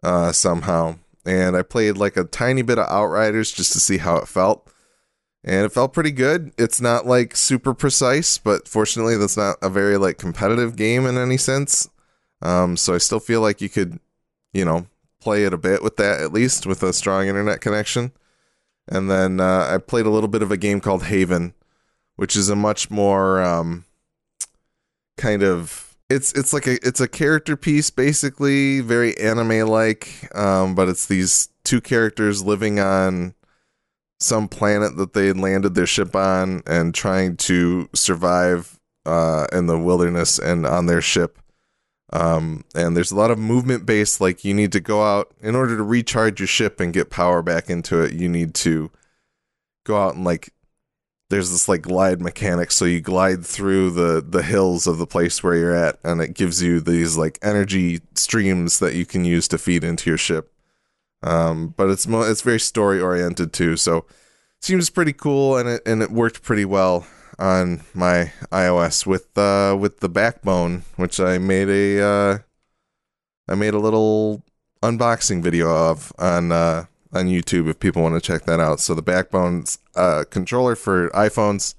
uh, 0.02 0.32
somehow, 0.32 0.96
and 1.24 1.56
I 1.56 1.62
played 1.62 1.96
like 1.96 2.16
a 2.18 2.24
tiny 2.24 2.60
bit 2.62 2.78
of 2.78 2.86
Outriders 2.90 3.52
just 3.52 3.72
to 3.72 3.80
see 3.80 3.98
how 3.98 4.16
it 4.16 4.28
felt. 4.28 4.68
and 5.42 5.64
it 5.66 5.72
felt 5.72 5.92
pretty 5.92 6.10
good. 6.10 6.52
It's 6.56 6.80
not 6.80 7.06
like 7.06 7.36
super 7.36 7.74
precise, 7.74 8.38
but 8.38 8.66
fortunately, 8.66 9.16
that's 9.16 9.36
not 9.36 9.56
a 9.62 9.68
very 9.68 9.96
like 9.98 10.16
competitive 10.18 10.74
game 10.76 11.06
in 11.06 11.18
any 11.18 11.36
sense. 11.36 11.88
Um, 12.42 12.76
so 12.76 12.94
I 12.94 12.98
still 12.98 13.20
feel 13.20 13.40
like 13.40 13.60
you 13.60 13.68
could, 13.68 13.98
you 14.52 14.64
know, 14.64 14.86
play 15.20 15.44
it 15.44 15.54
a 15.54 15.58
bit 15.58 15.82
with 15.82 15.96
that 15.96 16.20
at 16.20 16.32
least 16.32 16.66
with 16.66 16.82
a 16.82 16.92
strong 16.92 17.26
internet 17.26 17.60
connection. 17.60 18.12
And 18.86 19.10
then 19.10 19.40
uh, 19.40 19.68
I 19.70 19.78
played 19.78 20.06
a 20.06 20.10
little 20.10 20.28
bit 20.28 20.42
of 20.42 20.50
a 20.50 20.58
game 20.58 20.80
called 20.80 21.04
Haven, 21.04 21.54
which 22.16 22.36
is 22.36 22.50
a 22.50 22.56
much 22.56 22.90
more 22.90 23.42
um, 23.42 23.84
kind 25.16 25.42
of 25.42 25.96
it's 26.10 26.32
it's 26.32 26.52
like 26.52 26.66
a 26.66 26.74
it's 26.86 27.00
a 27.00 27.08
character 27.08 27.56
piece 27.56 27.90
basically, 27.90 28.80
very 28.80 29.16
anime 29.18 29.66
like, 29.68 30.28
um, 30.36 30.74
but 30.74 30.88
it's 30.88 31.06
these 31.06 31.48
two 31.64 31.80
characters 31.80 32.44
living 32.44 32.78
on 32.78 33.34
some 34.20 34.48
planet 34.48 34.96
that 34.96 35.12
they 35.14 35.32
landed 35.32 35.74
their 35.74 35.86
ship 35.86 36.14
on 36.14 36.62
and 36.66 36.94
trying 36.94 37.36
to 37.36 37.88
survive 37.94 38.78
uh, 39.06 39.46
in 39.52 39.66
the 39.66 39.78
wilderness 39.78 40.38
and 40.38 40.66
on 40.66 40.86
their 40.86 41.02
ship. 41.02 41.38
Um, 42.12 42.64
and 42.74 42.96
there's 42.96 43.10
a 43.10 43.16
lot 43.16 43.30
of 43.30 43.38
movement 43.38 43.86
based, 43.86 44.20
like 44.20 44.44
you 44.44 44.54
need 44.54 44.72
to 44.72 44.80
go 44.80 45.02
out 45.02 45.32
in 45.40 45.56
order 45.56 45.76
to 45.76 45.82
recharge 45.82 46.38
your 46.38 46.46
ship 46.46 46.78
and 46.78 46.92
get 46.92 47.10
power 47.10 47.42
back 47.42 47.70
into 47.70 48.02
it. 48.02 48.12
You 48.12 48.28
need 48.28 48.54
to 48.56 48.90
go 49.84 50.00
out 50.00 50.14
and 50.14 50.24
like 50.24 50.50
there's 51.30 51.50
this 51.50 51.68
like 51.68 51.82
glide 51.82 52.20
mechanic, 52.20 52.70
so 52.70 52.84
you 52.84 53.00
glide 53.00 53.44
through 53.44 53.90
the 53.90 54.24
the 54.26 54.42
hills 54.42 54.86
of 54.86 54.98
the 54.98 55.06
place 55.06 55.42
where 55.42 55.56
you're 55.56 55.74
at, 55.74 55.98
and 56.04 56.20
it 56.20 56.34
gives 56.34 56.62
you 56.62 56.80
these 56.80 57.16
like 57.16 57.38
energy 57.42 58.00
streams 58.14 58.78
that 58.78 58.94
you 58.94 59.06
can 59.06 59.24
use 59.24 59.48
to 59.48 59.58
feed 59.58 59.82
into 59.82 60.10
your 60.10 60.18
ship. 60.18 60.52
Um, 61.22 61.74
but 61.76 61.88
it's 61.88 62.06
mo- 62.06 62.30
it's 62.30 62.42
very 62.42 62.60
story 62.60 63.00
oriented 63.00 63.52
too, 63.52 63.76
so 63.76 64.04
seems 64.60 64.90
pretty 64.90 65.14
cool, 65.14 65.56
and 65.56 65.68
it 65.68 65.82
and 65.86 66.02
it 66.02 66.10
worked 66.10 66.42
pretty 66.42 66.66
well 66.66 67.06
on 67.38 67.82
my 67.94 68.32
iOS 68.50 69.06
with 69.06 69.36
uh 69.36 69.76
with 69.78 70.00
the 70.00 70.08
backbone, 70.08 70.84
which 70.96 71.20
I 71.20 71.38
made 71.38 71.68
a 71.68 72.02
uh, 72.02 72.38
I 73.48 73.54
made 73.54 73.74
a 73.74 73.78
little 73.78 74.42
unboxing 74.82 75.42
video 75.42 75.68
of 75.74 76.12
on 76.18 76.52
uh, 76.52 76.86
on 77.12 77.26
YouTube 77.26 77.68
if 77.68 77.80
people 77.80 78.02
want 78.02 78.14
to 78.14 78.20
check 78.20 78.44
that 78.44 78.60
out. 78.60 78.80
So 78.80 78.94
the 78.94 79.02
backbone's 79.02 79.78
uh, 79.94 80.24
controller 80.30 80.74
for 80.76 81.10
iPhones, 81.10 81.74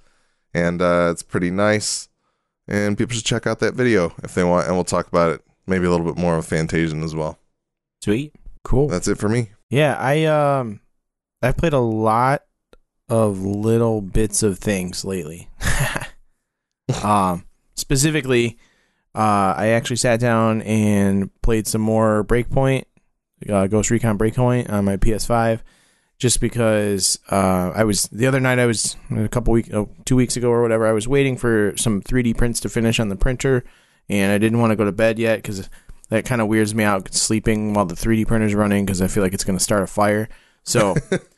and 0.54 0.82
uh, 0.82 1.10
it's 1.12 1.24
pretty 1.24 1.52
nice. 1.52 2.10
And 2.68 2.98
people 2.98 3.16
should 3.16 3.26
check 3.26 3.46
out 3.46 3.60
that 3.60 3.76
video 3.76 4.16
if 4.24 4.34
they 4.34 4.44
want, 4.44 4.66
and 4.68 4.76
we'll 4.76 4.84
talk 4.84 5.08
about 5.08 5.34
it 5.34 5.42
maybe 5.68 5.86
a 5.86 5.92
little 5.92 6.06
bit 6.06 6.18
more 6.18 6.38
of 6.38 6.46
Fantasian 6.46 7.04
as 7.04 7.14
well. 7.16 7.38
Sweet. 8.04 8.34
Cool. 8.64 8.88
That's 8.88 9.08
it 9.08 9.18
for 9.18 9.30
me. 9.30 9.52
Yeah, 9.70 9.96
I 10.00 10.26
um 10.26 10.80
I 11.42 11.52
played 11.52 11.74
a 11.74 11.80
lot 11.80 12.44
of 13.10 13.42
little 13.42 14.02
bits 14.02 14.44
of 14.44 14.60
things 14.60 15.06
lately. 15.06 15.50
um 17.04 17.46
specifically 17.74 18.58
uh 19.16 19.54
I 19.58 19.68
actually 19.70 19.96
sat 19.98 20.20
down 20.20 20.62
and 20.64 21.30
played 21.42 21.68
some 21.68 21.82
more 21.82 22.24
Breakpoint, 22.24 22.86
uh, 23.50 23.68
Ghost 23.68 23.90
Recon 23.90 24.18
Breakpoint 24.18 24.72
on 24.72 24.86
my 24.86 24.98
PS5 24.98 25.62
just 26.18 26.40
because 26.40 27.20
uh 27.30 27.72
I 27.76 27.84
was 27.84 28.04
the 28.10 28.28
other 28.28 28.40
night 28.40 28.60
I 28.60 28.66
was 28.66 28.96
a 29.16 29.28
couple 29.28 29.54
weeks 29.54 29.70
oh, 29.74 29.90
2 30.06 30.16
weeks 30.16 30.38
ago 30.38 30.50
or 30.50 30.62
whatever 30.62 30.88
I 30.88 30.94
was 30.94 31.08
waiting 31.08 31.38
for 31.38 31.74
some 31.78 32.02
3D 32.02 32.38
prints 32.38 32.60
to 32.62 32.70
finish 32.70 33.00
on 33.00 33.10
the 33.10 33.16
printer 33.16 33.64
and 34.10 34.32
I 34.32 34.38
didn't 34.38 34.60
want 34.60 34.72
to 34.72 34.76
go 34.76 34.86
to 34.86 34.92
bed 34.92 35.20
yet 35.20 35.44
cuz 35.44 35.70
that 36.10 36.26
kind 36.26 36.42
of 36.42 36.48
weirds 36.48 36.76
me 36.76 36.84
out 36.84 37.14
sleeping 37.14 37.74
while 37.74 37.86
the 37.86 37.96
3D 37.96 38.28
printer's 38.28 38.54
running 38.54 38.86
because 38.86 39.02
I 39.02 39.08
feel 39.08 39.24
like 39.24 39.34
it's 39.34 39.44
going 39.44 39.58
to 39.58 39.64
start 39.64 39.84
a 39.84 39.88
fire. 39.88 40.30
So 40.64 40.96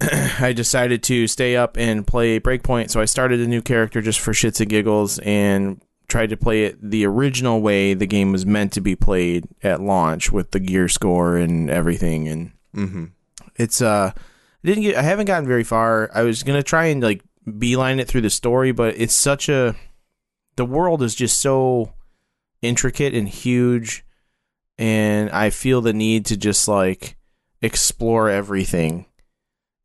I 0.40 0.52
decided 0.54 1.02
to 1.04 1.26
stay 1.26 1.56
up 1.56 1.76
and 1.76 2.06
play 2.06 2.38
Breakpoint. 2.40 2.90
So 2.90 3.00
I 3.00 3.04
started 3.04 3.40
a 3.40 3.46
new 3.48 3.62
character 3.62 4.00
just 4.00 4.20
for 4.20 4.32
shits 4.32 4.60
and 4.60 4.70
giggles 4.70 5.18
and 5.20 5.80
tried 6.08 6.30
to 6.30 6.36
play 6.36 6.64
it 6.64 6.78
the 6.80 7.04
original 7.04 7.60
way 7.60 7.92
the 7.94 8.06
game 8.06 8.32
was 8.32 8.46
meant 8.46 8.72
to 8.72 8.80
be 8.80 8.96
played 8.96 9.46
at 9.62 9.80
launch 9.82 10.32
with 10.32 10.52
the 10.52 10.60
gear 10.60 10.88
score 10.88 11.36
and 11.36 11.68
everything. 11.70 12.28
And 12.28 12.52
Mm-hmm. 12.74 13.04
it's 13.56 13.82
uh, 13.82 14.12
I 14.14 14.20
didn't 14.66 14.82
get, 14.84 14.96
I 14.96 15.02
haven't 15.02 15.26
gotten 15.26 15.48
very 15.48 15.64
far. 15.64 16.10
I 16.14 16.22
was 16.22 16.42
gonna 16.42 16.62
try 16.62 16.86
and 16.86 17.02
like 17.02 17.22
beeline 17.58 17.98
it 17.98 18.06
through 18.06 18.20
the 18.20 18.30
story, 18.30 18.72
but 18.72 18.94
it's 18.98 19.14
such 19.14 19.48
a, 19.48 19.74
the 20.56 20.64
world 20.66 21.02
is 21.02 21.14
just 21.14 21.38
so 21.40 21.94
intricate 22.62 23.14
and 23.14 23.28
huge 23.28 24.04
and 24.78 25.30
I 25.30 25.50
feel 25.50 25.80
the 25.80 25.92
need 25.92 26.26
to 26.26 26.36
just 26.36 26.68
like 26.68 27.16
explore 27.62 28.28
everything. 28.30 29.06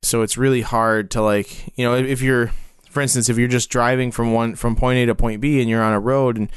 So 0.04 0.22
it's 0.22 0.38
really 0.38 0.62
hard 0.62 1.10
to 1.12 1.22
like, 1.22 1.76
you 1.78 1.86
know, 1.86 1.96
if 1.96 2.22
you're 2.22 2.52
for 2.90 3.02
instance, 3.02 3.28
if 3.30 3.38
you're 3.40 3.48
just 3.48 3.70
driving 3.72 4.12
from 4.12 4.34
one 4.34 4.56
from 4.56 4.76
point 4.76 5.00
A 5.00 5.06
to 5.08 5.16
point 5.16 5.42
B 5.42 5.60
and 5.62 5.70
you're 5.70 5.82
on 5.82 5.94
a 5.94 6.00
road 6.00 6.38
and 6.38 6.50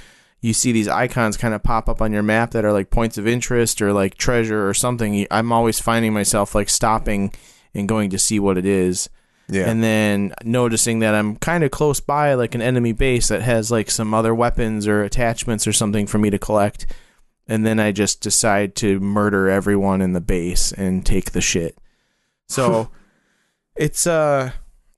you 0.43 0.53
see 0.53 0.71
these 0.71 0.87
icons 0.89 1.37
kind 1.39 1.55
of 1.55 1.63
pop 1.63 1.89
up 1.89 2.03
on 2.03 2.13
your 2.13 2.23
map 2.23 2.51
that 2.51 2.65
are 2.65 2.73
like 2.73 2.91
points 2.91 3.17
of 3.17 3.27
interest 3.27 3.81
or 3.81 3.93
like 3.93 4.17
treasure 4.17 4.69
or 4.69 4.75
something, 4.75 5.27
I'm 5.31 5.51
always 5.51 5.81
finding 5.81 6.13
myself 6.13 6.55
like 6.55 6.69
stopping 6.69 7.33
and 7.75 7.89
going 7.89 8.11
to 8.11 8.19
see 8.19 8.39
what 8.39 8.59
it 8.59 8.67
is 8.67 9.09
Yeah. 9.49 9.69
and 9.69 9.83
then 9.83 10.35
noticing 10.45 10.99
that 11.01 11.15
I'm 11.15 11.37
kind 11.37 11.65
of 11.65 11.71
close 11.71 12.01
by 12.01 12.35
like 12.35 12.55
an 12.55 12.63
enemy 12.63 12.93
base 12.93 13.29
that 13.29 13.43
has 13.43 13.71
like 13.71 13.91
some 13.91 14.13
other 14.13 14.35
weapons 14.35 14.87
or 14.87 15.03
attachments 15.03 15.67
or 15.67 15.73
something 15.73 16.07
for 16.07 16.19
me 16.19 16.29
to 16.31 16.39
collect 16.39 16.87
and 17.49 17.65
then 17.65 17.79
I 17.81 17.93
just 17.93 18.21
decide 18.21 18.75
to 18.77 19.01
murder 19.01 19.49
everyone 19.49 20.03
in 20.03 20.13
the 20.13 20.21
base 20.21 20.73
and 20.73 21.05
take 21.07 21.31
the 21.31 21.41
shit. 21.41 21.79
So 22.49 22.91
it's 23.77 24.07
uh 24.07 24.51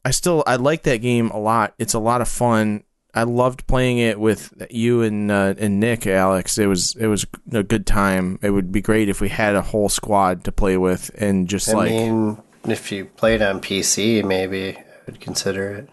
I 0.04 0.10
still 0.10 0.42
I 0.46 0.56
like 0.56 0.84
that 0.84 0.98
game 0.98 1.30
a 1.30 1.38
lot. 1.38 1.74
It's 1.78 1.94
a 1.94 1.98
lot 1.98 2.20
of 2.20 2.28
fun. 2.28 2.84
I 3.14 3.22
loved 3.24 3.66
playing 3.66 3.98
it 3.98 4.20
with 4.20 4.52
you 4.70 5.02
and 5.02 5.30
uh, 5.30 5.54
and 5.58 5.80
Nick, 5.80 6.06
Alex. 6.06 6.58
It 6.58 6.66
was 6.66 6.94
it 6.96 7.06
was 7.06 7.26
a 7.52 7.62
good 7.62 7.86
time. 7.86 8.38
It 8.42 8.50
would 8.50 8.70
be 8.70 8.80
great 8.80 9.08
if 9.08 9.20
we 9.20 9.28
had 9.28 9.54
a 9.54 9.62
whole 9.62 9.88
squad 9.88 10.44
to 10.44 10.52
play 10.52 10.76
with 10.76 11.10
and 11.18 11.48
just 11.48 11.68
I 11.68 11.72
like 11.72 11.90
mean, 11.90 12.38
if 12.68 12.92
you 12.92 13.06
played 13.06 13.42
on 13.42 13.60
PC, 13.60 14.24
maybe 14.24 14.76
I 14.76 14.84
would 15.06 15.20
consider 15.20 15.70
it. 15.72 15.88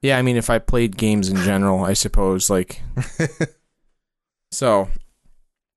Yeah, 0.00 0.16
I 0.16 0.22
mean, 0.22 0.36
if 0.36 0.48
I 0.48 0.58
played 0.58 0.96
games 0.96 1.28
in 1.28 1.36
general, 1.38 1.84
I 1.84 1.92
suppose, 1.92 2.48
like. 2.48 2.80
so, 4.52 4.88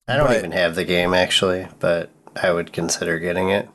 I 0.08 0.16
don't 0.16 0.28
But- 0.28 0.38
even 0.38 0.52
have 0.54 0.76
the 0.76 0.86
game 0.86 1.14
actually, 1.14 1.68
but 1.80 2.10
I 2.42 2.52
would 2.52 2.72
consider 2.72 3.20
getting 3.20 3.50
it. 3.50 3.68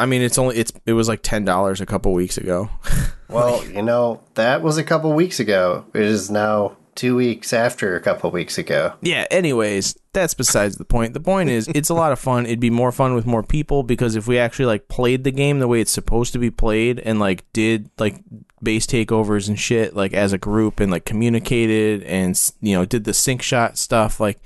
I 0.00 0.06
mean, 0.06 0.22
it's 0.22 0.38
only 0.38 0.56
it's 0.56 0.72
it 0.86 0.94
was 0.94 1.08
like 1.08 1.20
ten 1.22 1.44
dollars 1.44 1.80
a 1.80 1.86
couple 1.86 2.12
weeks 2.12 2.36
ago. 2.38 2.70
Well, 3.30 3.64
you 3.66 3.82
know, 3.82 4.22
that 4.34 4.60
was 4.60 4.76
a 4.76 4.82
couple 4.82 5.12
weeks 5.12 5.38
ago. 5.38 5.84
It 5.94 6.02
is 6.02 6.32
now 6.32 6.76
two 6.96 7.14
weeks 7.14 7.52
after 7.52 7.94
a 7.94 8.00
couple 8.00 8.28
weeks 8.32 8.58
ago. 8.58 8.94
yeah. 9.02 9.24
Anyways, 9.30 9.96
that's 10.12 10.34
besides 10.34 10.74
the 10.76 10.84
point. 10.84 11.14
The 11.14 11.20
point 11.20 11.48
is, 11.48 11.68
it's 11.68 11.90
a 11.90 11.94
lot 11.94 12.10
of 12.10 12.18
fun. 12.18 12.44
It'd 12.44 12.58
be 12.58 12.70
more 12.70 12.90
fun 12.90 13.14
with 13.14 13.26
more 13.26 13.44
people 13.44 13.84
because 13.84 14.16
if 14.16 14.26
we 14.26 14.36
actually 14.36 14.66
like 14.66 14.88
played 14.88 15.22
the 15.22 15.30
game 15.30 15.60
the 15.60 15.68
way 15.68 15.80
it's 15.80 15.92
supposed 15.92 16.32
to 16.32 16.40
be 16.40 16.50
played 16.50 16.98
and 16.98 17.20
like 17.20 17.44
did 17.52 17.88
like 18.00 18.16
base 18.60 18.84
takeovers 18.84 19.48
and 19.48 19.60
shit 19.60 19.94
like 19.94 20.12
as 20.12 20.32
a 20.32 20.38
group 20.38 20.80
and 20.80 20.90
like 20.90 21.04
communicated 21.04 22.02
and 22.02 22.52
you 22.60 22.74
know 22.74 22.84
did 22.84 23.04
the 23.04 23.14
sync 23.14 23.42
shot 23.42 23.78
stuff 23.78 24.18
like 24.18 24.40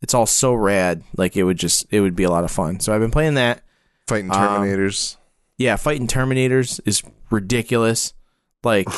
it's 0.00 0.14
all 0.14 0.24
so 0.24 0.54
rad 0.54 1.02
like 1.16 1.36
it 1.36 1.42
would 1.44 1.58
just 1.58 1.84
it 1.90 2.00
would 2.00 2.16
be 2.16 2.22
a 2.22 2.30
lot 2.30 2.44
of 2.44 2.50
fun 2.50 2.80
so 2.80 2.94
i've 2.94 3.00
been 3.02 3.10
playing 3.10 3.34
that 3.34 3.60
Fighting 4.10 4.30
Um, 4.32 4.36
Terminators. 4.36 5.16
yeah, 5.56 5.76
fighting 5.76 6.06
Terminators 6.06 6.80
is 6.84 7.02
ridiculous. 7.30 8.12
Like 8.64 8.88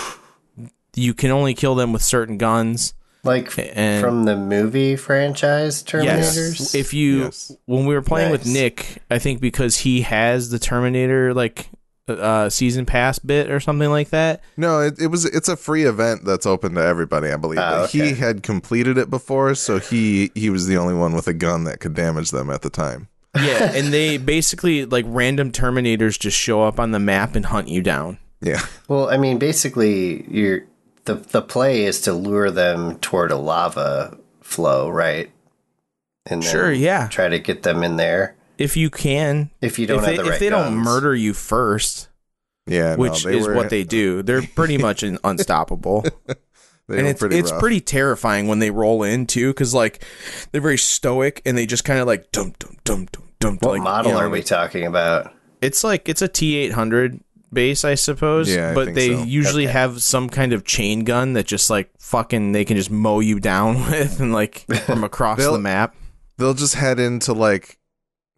you 0.97 1.15
can 1.15 1.31
only 1.31 1.55
kill 1.55 1.75
them 1.75 1.93
with 1.93 2.03
certain 2.03 2.39
guns. 2.39 2.95
Like 3.25 3.53
And- 3.77 4.01
from 4.03 4.25
the 4.25 4.37
movie 4.37 4.97
franchise 4.97 5.83
Terminators. 5.85 6.59
Yes. 6.59 6.75
If 6.75 6.93
you 6.93 7.25
Yes. 7.25 7.53
when 7.67 7.87
we 7.87 7.95
were 7.95 8.03
playing 8.03 8.33
with 8.33 8.47
Nick, 8.47 8.99
I 9.11 9.19
think 9.21 9.41
because 9.41 9.79
he 9.79 10.01
has 10.03 10.51
the 10.51 10.59
Terminator 10.59 11.33
like 11.33 11.69
uh 12.09 12.49
season 12.51 12.85
pass 12.85 13.21
bit 13.21 13.49
or 13.49 13.61
something 13.61 13.89
like 13.91 14.11
that. 14.11 14.41
No, 14.57 14.81
it, 14.81 14.99
it 14.99 15.07
was 15.07 15.25
it's 15.25 15.49
a 15.49 15.57
free 15.57 15.85
event 15.85 16.25
that's 16.25 16.47
open 16.47 16.75
to 16.75 16.83
everybody, 16.83 17.31
I 17.31 17.37
believe. 17.37 17.61
Ah, 17.61 17.83
But 17.83 17.91
He 17.91 18.15
had 18.15 18.43
completed 18.43 18.99
it 18.99 19.09
before, 19.09 19.55
so 19.55 19.79
he 19.79 20.33
he 20.35 20.51
was 20.51 20.67
the 20.67 20.77
only 20.77 20.95
one 20.95 21.13
with 21.15 21.29
a 21.29 21.33
gun 21.33 21.63
that 21.65 21.79
could 21.79 21.95
damage 21.95 22.31
them 22.33 22.51
at 22.51 22.63
the 22.63 22.71
time. 22.71 23.07
Yeah, 23.37 23.73
and 23.75 23.93
they 23.93 24.19
basically 24.19 24.85
like 24.85 25.05
random 25.09 25.53
Terminators 25.53 26.19
just 26.19 26.37
show 26.39 26.63
up 26.63 26.79
on 26.79 26.91
the 26.91 26.99
map 26.99 27.35
and 27.35 27.47
hunt 27.47 27.69
you 27.69 27.83
down. 27.83 28.19
Yeah. 28.41 28.61
well, 28.89 29.09
I 29.09 29.17
mean, 29.17 29.39
basically, 29.39 30.25
you're 30.31 30.65
the 31.05 31.15
the 31.15 31.43
play 31.43 31.85
is 31.85 32.01
to 32.03 32.13
lure 32.13 32.51
them 32.51 32.99
toward 32.99 33.31
a 33.31 33.37
lava 33.37 34.19
flow, 34.41 34.89
right? 34.89 35.31
And 36.27 36.43
then 36.43 36.51
Sure, 36.53 36.73
yeah. 36.73 37.09
try 37.09 37.29
to 37.29 37.39
get 37.39 37.63
them 37.63 37.83
in 37.83 37.97
there. 37.97 38.37
If 38.59 38.77
you 38.77 38.91
can. 38.91 39.51
If 39.61 39.79
you 39.79 39.87
don't 39.87 39.99
if 40.01 40.05
have 40.05 40.11
they, 40.13 40.17
the 40.19 40.23
right 40.25 40.33
if 40.35 40.39
they 40.41 40.51
don't 40.51 40.77
murder 40.77 41.15
you 41.17 41.33
first, 41.35 42.09
Yeah, 42.67 42.95
which 42.97 43.25
they 43.25 43.39
is 43.39 43.47
were- 43.49 43.55
what 43.55 43.71
they 43.71 43.83
do. 43.83 44.23
They're 44.23 44.43
pretty 44.43 44.79
much 44.89 45.03
unstoppable. 45.03 46.05
they 46.89 46.99
and 46.99 47.07
it's 47.07 47.21
pretty 47.21 47.39
it's 47.39 47.51
rough. 47.51 47.61
pretty 47.61 47.81
terrifying 47.81 48.49
when 48.49 48.59
they 48.59 48.71
roll 48.71 49.03
in 49.03 49.27
too, 49.27 49.51
because 49.51 49.73
like 49.73 50.05
they're 50.51 50.61
very 50.61 50.79
stoic 50.79 51.41
and 51.47 51.57
they 51.57 51.67
just 51.67 51.85
kind 51.85 52.01
of 52.01 52.07
like 52.07 52.31
dum 52.33 52.55
dum 52.59 52.77
dum 52.85 53.07
dum 53.13 53.23
dum. 53.39 53.59
What 53.61 53.71
like, 53.79 53.83
model 53.83 54.13
you 54.13 54.19
know, 54.19 54.25
are 54.25 54.31
we 54.31 54.43
talking 54.43 54.85
about? 54.87 55.33
It's 55.61 55.85
like 55.85 56.09
it's 56.09 56.23
a 56.23 56.29
T 56.29 56.57
eight 56.57 56.73
hundred 56.73 57.21
base, 57.53 57.85
I 57.85 57.95
suppose. 57.95 58.53
Yeah, 58.53 58.71
I 58.71 58.75
but 58.75 58.85
think 58.87 58.97
they 58.97 59.15
so. 59.15 59.23
usually 59.25 59.65
Okay. 59.65 59.73
have 59.73 60.03
some 60.03 60.29
kind 60.29 60.53
of 60.53 60.65
chain 60.65 61.05
gun 61.05 61.35
that 61.35 61.47
just 61.47 61.71
like 61.71 61.91
fucking 61.99 62.53
they 62.53 62.65
can 62.65 62.77
just 62.77 62.91
mow 62.91 63.21
you 63.21 63.39
down 63.39 63.75
with 63.91 64.21
and 64.21 64.33
like 64.33 64.67
from 64.87 65.05
across 65.05 65.39
the 65.39 65.59
map. 65.59 65.95
They'll 66.39 66.55
just 66.55 66.75
head 66.75 66.99
into 66.99 67.33
like 67.33 67.79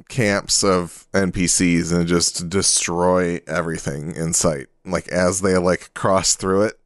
camps 0.09 0.63
of 0.63 1.07
NPCs 1.13 1.93
and 1.97 2.07
just 2.07 2.49
destroy 2.51 3.41
everything 3.47 4.15
in 4.17 4.33
sight. 4.33 4.67
Like 4.85 5.09
as 5.09 5.41
they 5.41 5.57
like 5.57 5.95
cross 5.95 6.35
through 6.35 6.65
it 6.65 6.79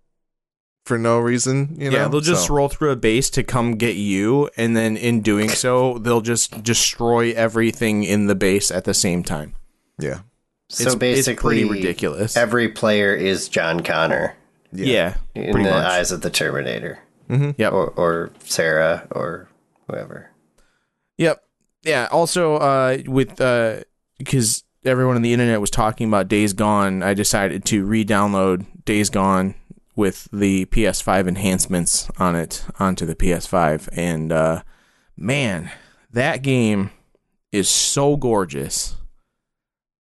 for 0.88 0.98
no 0.98 1.18
reason, 1.20 1.76
you 1.78 1.90
know. 1.90 1.96
yeah, 1.96 2.08
they'll 2.08 2.20
just 2.20 2.46
So, 2.48 2.54
roll 2.54 2.68
through 2.68 2.90
a 2.90 2.96
base 2.96 3.30
to 3.30 3.44
come 3.44 3.76
get 3.76 3.94
you, 3.96 4.50
and 4.56 4.76
then 4.76 4.96
in 4.96 5.20
doing 5.20 5.48
so, 5.50 5.98
they'll 5.98 6.20
just 6.22 6.64
destroy 6.64 7.32
everything 7.32 8.02
in 8.02 8.26
the 8.26 8.34
base 8.34 8.70
at 8.72 8.84
the 8.84 8.94
same 8.94 9.22
time. 9.22 9.54
yeah. 10.00 10.20
So 10.70 10.84
it's, 10.84 10.94
basically, 10.96 11.32
it's 11.60 11.68
pretty 11.68 11.80
ridiculous. 11.80 12.36
Every 12.36 12.68
player 12.68 13.14
is 13.14 13.48
John 13.48 13.82
Connor 13.82 14.36
yeah, 14.70 15.14
in 15.34 15.52
the 15.52 15.70
much. 15.70 15.72
eyes 15.72 16.12
of 16.12 16.20
the 16.20 16.28
Terminator, 16.28 16.98
Yep. 17.30 17.72
or 17.72 17.86
or 17.96 18.30
Sarah, 18.44 19.06
or 19.12 19.48
whoever. 19.86 20.30
Yep. 21.16 21.42
Yeah. 21.84 22.08
Also, 22.10 22.56
uh, 22.56 22.98
with 23.06 23.40
uh, 23.40 23.80
because 24.18 24.62
everyone 24.84 25.16
on 25.16 25.22
the 25.22 25.32
internet 25.32 25.58
was 25.58 25.70
talking 25.70 26.06
about 26.06 26.28
Days 26.28 26.52
Gone, 26.52 27.02
I 27.02 27.14
decided 27.14 27.64
to 27.66 27.86
re-download 27.86 28.66
Days 28.84 29.08
Gone 29.08 29.54
with 29.98 30.28
the 30.32 30.64
PS5 30.66 31.26
enhancements 31.26 32.08
on 32.18 32.36
it 32.36 32.64
onto 32.78 33.04
the 33.04 33.16
PS5, 33.16 33.88
and 33.90 34.30
uh, 34.30 34.62
man, 35.16 35.72
that 36.12 36.40
game 36.40 36.90
is 37.50 37.68
so 37.68 38.16
gorgeous, 38.16 38.96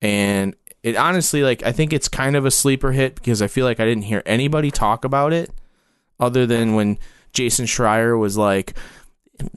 and 0.03 0.55
it 0.83 0.97
honestly, 0.97 1.43
like, 1.43 1.63
I 1.63 1.73
think 1.73 1.95
it's 1.95 2.09
kind 2.09 2.37
of 2.37 2.45
a 2.45 2.51
sleeper 2.51 2.93
hit 2.93 3.15
because 3.15 3.41
I 3.41 3.47
feel 3.47 3.65
like 3.65 3.81
I 3.81 3.87
didn't 3.87 4.05
hear 4.05 4.23
anybody 4.27 4.71
talk 4.71 5.03
about 5.03 5.33
it 5.33 5.51
other 6.21 6.45
than 6.45 6.75
when 6.75 6.99
Jason 7.33 7.65
Schreier 7.65 8.19
was 8.19 8.37
like, 8.37 8.77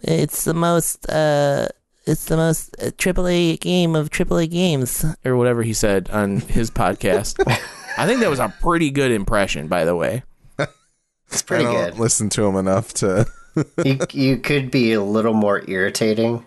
it's 0.01 0.45
the 0.45 0.53
most 0.53 1.09
uh 1.09 1.67
it's 2.05 2.25
the 2.25 2.37
most 2.37 2.75
uh, 2.81 2.91
AAA 2.91 3.59
game 3.59 3.95
of 3.95 4.09
AAA 4.09 4.49
games 4.49 5.05
or 5.25 5.35
whatever 5.35 5.63
he 5.63 5.73
said 5.73 6.09
on 6.09 6.39
his 6.39 6.71
podcast. 6.71 7.35
I 7.97 8.07
think 8.07 8.21
that 8.21 8.29
was 8.29 8.39
a 8.39 8.53
pretty 8.61 8.89
good 8.89 9.11
impression 9.11 9.67
by 9.67 9.83
the 9.83 9.97
way. 9.97 10.23
It's 11.31 11.41
pretty 11.41 11.65
I 11.65 11.71
don't 11.73 11.89
good. 11.91 11.99
listen 11.99 12.29
to 12.29 12.45
him 12.45 12.55
enough 12.55 12.93
to. 12.95 13.27
you, 13.85 13.99
you 14.11 14.37
could 14.37 14.71
be 14.71 14.93
a 14.93 15.01
little 15.01 15.33
more 15.33 15.63
irritating. 15.69 16.45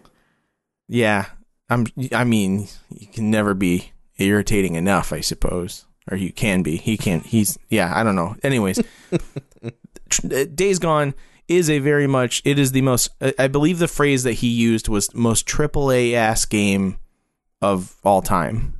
Yeah. 0.88 1.26
I'm 1.70 1.86
I 2.12 2.24
mean, 2.24 2.68
you 2.90 3.06
can 3.06 3.30
never 3.30 3.54
be 3.54 3.92
irritating 4.18 4.74
enough, 4.74 5.12
I 5.12 5.20
suppose. 5.20 5.86
Or 6.10 6.16
you 6.16 6.32
can 6.32 6.62
be. 6.62 6.76
He 6.76 6.96
can't. 6.96 7.24
he's 7.24 7.58
yeah, 7.68 7.92
I 7.94 8.02
don't 8.02 8.16
know. 8.16 8.36
Anyways, 8.42 8.80
uh, 9.62 10.44
Days 10.54 10.78
Gone 10.78 11.14
is 11.48 11.68
a 11.70 11.78
very 11.78 12.06
much 12.06 12.42
it 12.44 12.58
is 12.58 12.72
the 12.72 12.82
most 12.82 13.10
I- 13.20 13.34
I 13.38 13.46
believe 13.48 13.78
the 13.78 13.88
phrase 13.88 14.22
that 14.24 14.34
he 14.34 14.48
used 14.48 14.88
was 14.88 15.14
most 15.14 15.46
AAA 15.46 16.14
ass 16.14 16.44
game 16.44 16.98
of 17.60 17.96
all 18.04 18.22
time 18.22 18.78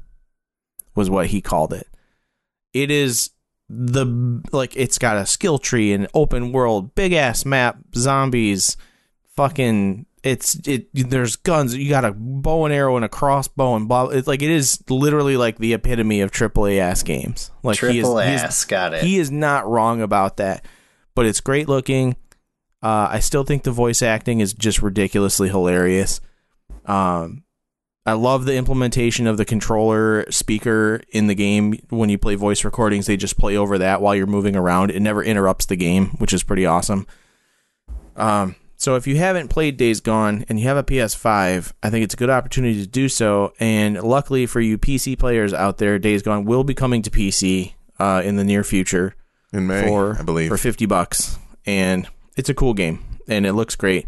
was 0.94 1.08
what 1.08 1.28
he 1.28 1.40
called 1.40 1.72
it. 1.72 1.86
It 2.72 2.90
is 2.90 3.30
the 3.74 4.42
like 4.52 4.76
it's 4.76 4.98
got 4.98 5.16
a 5.16 5.24
skill 5.24 5.58
tree 5.58 5.92
and 5.92 6.06
open 6.12 6.52
world, 6.52 6.94
big 6.94 7.14
ass 7.14 7.46
map, 7.46 7.78
zombies, 7.94 8.76
fucking 9.34 10.04
it's 10.22 10.54
it 10.66 10.88
there's 10.92 11.36
guns, 11.36 11.74
you 11.74 11.88
got 11.88 12.04
a 12.04 12.12
bow 12.12 12.66
and 12.66 12.74
arrow 12.74 12.96
and 12.96 13.04
a 13.04 13.08
crossbow 13.08 13.74
and 13.74 13.88
blah 13.88 14.08
it's 14.08 14.28
like 14.28 14.42
it 14.42 14.50
is 14.50 14.82
literally 14.88 15.36
like 15.36 15.58
the 15.58 15.72
epitome 15.72 16.20
of 16.20 16.30
AAA 16.30 16.78
ass 16.78 17.02
games. 17.02 17.50
Like 17.62 17.78
he 17.78 17.86
is, 17.86 18.04
Triple 18.04 18.18
he 18.18 18.34
is 18.34 18.64
got 18.66 18.92
it. 18.92 19.02
he 19.02 19.18
is 19.18 19.30
not 19.30 19.66
wrong 19.66 20.02
about 20.02 20.36
that, 20.36 20.64
but 21.14 21.24
it's 21.24 21.40
great 21.40 21.68
looking. 21.68 22.16
Uh, 22.82 23.08
I 23.10 23.20
still 23.20 23.44
think 23.44 23.62
the 23.62 23.70
voice 23.70 24.02
acting 24.02 24.40
is 24.40 24.52
just 24.52 24.82
ridiculously 24.82 25.48
hilarious. 25.48 26.20
Um, 26.84 27.41
I 28.04 28.14
love 28.14 28.44
the 28.44 28.56
implementation 28.56 29.26
of 29.26 29.36
the 29.36 29.44
controller 29.44 30.30
speaker 30.30 31.02
in 31.10 31.28
the 31.28 31.34
game. 31.34 31.78
When 31.88 32.08
you 32.08 32.18
play 32.18 32.34
voice 32.34 32.64
recordings, 32.64 33.06
they 33.06 33.16
just 33.16 33.38
play 33.38 33.56
over 33.56 33.78
that 33.78 34.02
while 34.02 34.14
you're 34.14 34.26
moving 34.26 34.56
around. 34.56 34.90
It 34.90 35.00
never 35.00 35.22
interrupts 35.22 35.66
the 35.66 35.76
game, 35.76 36.08
which 36.18 36.32
is 36.32 36.42
pretty 36.42 36.66
awesome. 36.66 37.06
Um, 38.16 38.56
so 38.76 38.96
if 38.96 39.06
you 39.06 39.16
haven't 39.16 39.48
played 39.48 39.76
Days 39.76 40.00
Gone 40.00 40.44
and 40.48 40.58
you 40.58 40.66
have 40.66 40.76
a 40.76 40.82
PS5, 40.82 41.72
I 41.82 41.90
think 41.90 42.02
it's 42.02 42.14
a 42.14 42.16
good 42.16 42.30
opportunity 42.30 42.80
to 42.82 42.88
do 42.88 43.08
so. 43.08 43.52
And 43.60 44.02
luckily 44.02 44.46
for 44.46 44.60
you 44.60 44.78
PC 44.78 45.16
players 45.16 45.54
out 45.54 45.78
there, 45.78 46.00
Days 46.00 46.22
Gone 46.22 46.44
will 46.44 46.64
be 46.64 46.74
coming 46.74 47.02
to 47.02 47.10
PC 47.10 47.74
uh, 48.00 48.22
in 48.24 48.34
the 48.34 48.44
near 48.44 48.64
future 48.64 49.14
In 49.52 49.68
May, 49.68 49.86
for 49.86 50.18
I 50.18 50.22
believe. 50.22 50.48
for 50.48 50.56
fifty 50.56 50.86
bucks, 50.86 51.38
and 51.64 52.08
it's 52.36 52.48
a 52.48 52.54
cool 52.54 52.74
game 52.74 53.12
and 53.28 53.46
it 53.46 53.52
looks 53.52 53.76
great. 53.76 54.06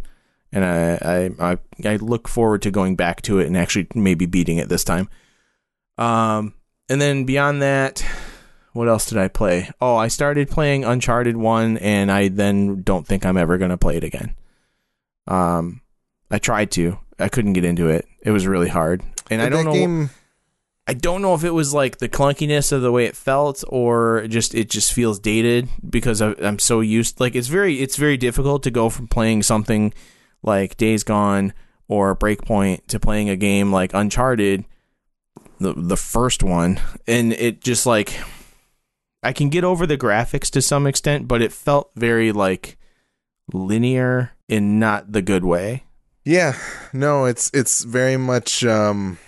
And 0.54 0.64
I, 0.64 0.98
I 1.02 1.50
I 1.50 1.58
I 1.84 1.96
look 1.96 2.28
forward 2.28 2.62
to 2.62 2.70
going 2.70 2.94
back 2.94 3.22
to 3.22 3.40
it 3.40 3.46
and 3.46 3.56
actually 3.56 3.88
maybe 3.94 4.24
beating 4.24 4.58
it 4.58 4.68
this 4.68 4.84
time. 4.84 5.08
Um, 5.98 6.54
and 6.88 7.00
then 7.00 7.24
beyond 7.24 7.60
that, 7.60 8.04
what 8.72 8.88
else 8.88 9.06
did 9.06 9.18
I 9.18 9.28
play? 9.28 9.68
Oh, 9.80 9.96
I 9.96 10.08
started 10.08 10.48
playing 10.48 10.84
Uncharted 10.84 11.36
One, 11.36 11.76
and 11.78 12.10
I 12.10 12.28
then 12.28 12.82
don't 12.82 13.06
think 13.06 13.26
I'm 13.26 13.36
ever 13.36 13.58
gonna 13.58 13.76
play 13.76 13.96
it 13.96 14.04
again. 14.04 14.36
Um, 15.26 15.80
I 16.30 16.38
tried 16.38 16.70
to, 16.72 16.98
I 17.18 17.28
couldn't 17.28 17.54
get 17.54 17.64
into 17.64 17.88
it. 17.88 18.06
It 18.22 18.30
was 18.30 18.46
really 18.46 18.68
hard, 18.68 19.02
and 19.30 19.42
I 19.42 19.48
don't 19.48 19.64
know. 19.64 19.72
Game, 19.72 20.10
I 20.86 20.94
don't 20.94 21.22
know 21.22 21.34
if 21.34 21.44
it 21.44 21.50
was 21.50 21.72
like 21.72 21.98
the 21.98 22.08
clunkiness 22.08 22.70
of 22.70 22.82
the 22.82 22.92
way 22.92 23.06
it 23.06 23.16
felt 23.16 23.64
or 23.68 24.26
just 24.28 24.54
it 24.54 24.68
just 24.68 24.92
feels 24.92 25.18
dated 25.18 25.68
because 25.88 26.20
I, 26.20 26.34
I'm 26.42 26.58
so 26.58 26.80
used 26.80 27.20
like 27.20 27.34
it's 27.34 27.48
very 27.48 27.80
it's 27.80 27.96
very 27.96 28.18
difficult 28.18 28.62
to 28.64 28.70
go 28.70 28.90
from 28.90 29.08
playing 29.08 29.42
something 29.42 29.94
like 30.44 30.76
Days 30.76 31.02
Gone 31.02 31.52
or 31.88 32.14
Breakpoint 32.14 32.86
to 32.88 33.00
playing 33.00 33.28
a 33.28 33.36
game 33.36 33.72
like 33.72 33.92
Uncharted 33.94 34.64
the 35.58 35.72
the 35.76 35.96
first 35.96 36.42
one 36.42 36.80
and 37.06 37.32
it 37.32 37.60
just 37.60 37.86
like 37.86 38.18
I 39.22 39.32
can 39.32 39.48
get 39.48 39.64
over 39.64 39.86
the 39.86 39.98
graphics 39.98 40.50
to 40.50 40.62
some 40.62 40.86
extent 40.86 41.26
but 41.26 41.42
it 41.42 41.52
felt 41.52 41.90
very 41.96 42.32
like 42.32 42.76
linear 43.52 44.32
in 44.48 44.78
not 44.78 45.12
the 45.12 45.22
good 45.22 45.44
way. 45.44 45.84
Yeah, 46.24 46.56
no, 46.92 47.26
it's 47.26 47.50
it's 47.52 47.84
very 47.84 48.16
much 48.16 48.64
um 48.64 49.18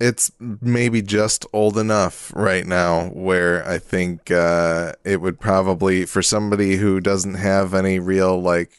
it's 0.00 0.32
maybe 0.40 1.00
just 1.00 1.46
old 1.52 1.78
enough 1.78 2.32
right 2.34 2.66
now 2.66 3.06
where 3.10 3.66
I 3.66 3.78
think 3.78 4.30
uh 4.30 4.92
it 5.04 5.20
would 5.20 5.40
probably 5.40 6.06
for 6.06 6.22
somebody 6.22 6.76
who 6.76 7.00
doesn't 7.00 7.34
have 7.34 7.74
any 7.74 7.98
real 7.98 8.40
like 8.40 8.78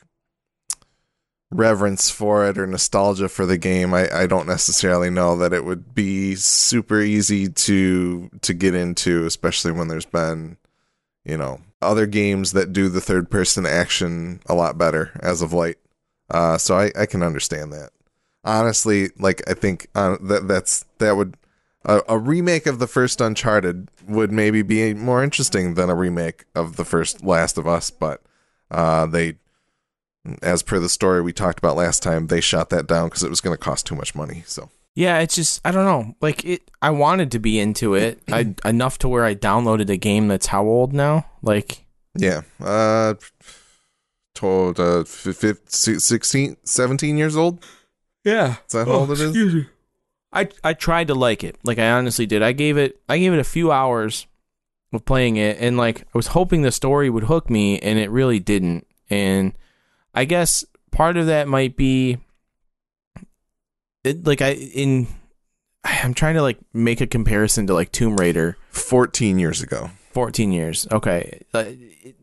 reverence 1.56 2.10
for 2.10 2.48
it 2.48 2.58
or 2.58 2.68
nostalgia 2.68 3.30
for 3.30 3.46
the 3.46 3.58
game, 3.58 3.94
I, 3.94 4.10
I 4.14 4.28
don't 4.28 4.48
necessarily 4.48 5.10
know 5.10 5.38
that 5.38 5.54
it 5.54 5.66
would 5.66 5.94
be 5.96 6.36
super 6.36 7.02
easy 7.02 7.50
to 7.50 8.30
to 8.42 8.54
get 8.54 8.76
into, 8.76 9.26
especially 9.26 9.72
when 9.72 9.88
there's 9.88 10.06
been, 10.06 10.58
you 11.24 11.38
know, 11.38 11.62
other 11.82 12.06
games 12.06 12.54
that 12.54 12.74
do 12.74 12.90
the 12.90 13.02
third 13.02 13.30
person 13.30 13.66
action 13.66 14.42
a 14.48 14.56
lot 14.56 14.78
better 14.78 15.12
as 15.22 15.42
of 15.42 15.54
late. 15.54 15.78
Uh, 16.30 16.58
so 16.58 16.78
I, 16.78 16.92
I 16.98 17.06
can 17.06 17.22
understand 17.22 17.72
that. 17.74 17.92
Honestly, 18.44 19.10
like 19.18 19.42
I 19.50 19.54
think 19.54 19.88
uh, 19.96 20.18
that 20.22 20.48
that's 20.48 20.86
that 21.00 21.16
would 21.16 21.38
a, 21.86 22.02
a 22.10 22.18
remake 22.18 22.66
of 22.66 22.80
the 22.80 22.88
first 22.88 23.22
Uncharted 23.22 23.90
would 24.08 24.32
maybe 24.32 24.62
be 24.62 24.94
more 24.94 25.24
interesting 25.24 25.76
than 25.76 25.90
a 25.90 25.96
remake 25.96 26.46
of 26.56 26.76
the 26.76 26.86
first 26.86 27.24
Last 27.24 27.58
of 27.58 27.68
Us, 27.68 27.92
but 27.92 28.22
uh, 28.72 29.06
they, 29.06 29.36
as 30.42 30.64
per 30.64 30.80
the 30.80 30.90
story 30.90 31.22
we 31.22 31.34
talked 31.34 31.60
about 31.60 31.76
last 31.76 32.02
time, 32.04 32.28
they 32.28 32.42
shot 32.42 32.70
that 32.70 32.88
down 32.88 33.08
because 33.08 33.24
it 33.24 33.30
was 33.30 33.42
going 33.42 33.54
to 33.54 33.62
cost 33.62 33.86
too 33.86 33.96
much 33.96 34.16
money. 34.16 34.44
So 34.46 34.70
Yeah, 34.96 35.20
it's 35.20 35.36
just 35.36 35.62
I 35.66 35.72
don't 35.72 35.86
know. 35.86 36.16
Like 36.22 36.44
it, 36.46 36.70
I 36.82 36.90
wanted 36.92 37.32
to 37.32 37.40
be 37.40 37.60
into 37.60 37.96
it 37.96 38.22
I, 38.32 38.56
enough 38.64 38.98
to 39.00 39.08
where 39.08 39.26
I 39.26 39.36
downloaded 39.36 39.90
a 39.90 39.98
game 39.98 40.28
that's 40.28 40.48
how 40.48 40.64
old 40.64 40.94
now? 40.94 41.26
Like 41.42 41.86
yeah, 42.18 42.42
uh, 42.62 43.16
told 44.34 44.80
uh, 44.80 45.02
f- 45.02 45.44
f- 45.44 45.58
16, 45.68 46.58
17 46.64 47.18
years 47.18 47.36
old. 47.36 47.64
yeah, 48.24 48.56
Is 48.68 48.74
that 48.74 48.88
how 48.88 48.94
old 48.94 49.12
it 49.12 49.20
is? 49.20 49.66
I 50.32 50.50
I 50.64 50.74
tried 50.74 51.08
to 51.08 51.16
like 51.16 51.44
it. 51.44 51.58
Like 51.64 51.80
I 51.80 51.92
honestly 51.92 52.26
did. 52.26 52.42
I 52.42 52.52
gave 52.52 52.78
it 52.78 53.02
I 53.08 53.18
gave 53.18 53.34
it 53.34 53.40
a 53.40 53.44
few 53.46 53.72
hours 53.72 54.28
of 54.94 55.06
playing 55.06 55.38
it, 55.38 55.58
and 55.60 55.78
like 55.78 56.02
I 56.02 56.12
was 56.14 56.28
hoping 56.28 56.62
the 56.62 56.72
story 56.72 57.10
would 57.10 57.26
hook 57.26 57.50
me, 57.50 57.80
and 57.80 58.00
it 58.00 58.10
really 58.10 58.40
didn't. 58.40 58.88
And 59.10 59.54
I 60.16 60.26
guess 60.26 60.64
part 60.92 61.18
of 61.18 61.28
that 61.28 61.48
might 61.48 61.76
be 61.76 62.18
it. 64.04 64.26
Like 64.26 64.42
I 64.42 64.52
in 64.54 65.08
I'm 65.84 66.14
trying 66.14 66.36
to 66.36 66.42
like 66.42 66.58
make 66.74 67.02
a 67.02 67.08
comparison 67.08 67.68
to 67.68 67.74
like 67.74 67.92
Tomb 67.92 68.18
Raider. 68.18 68.58
14 68.72 69.38
years 69.40 69.62
ago. 69.62 69.92
14 70.14 70.52
years. 70.52 70.88
Okay. 70.92 71.42
Uh, 71.54 71.66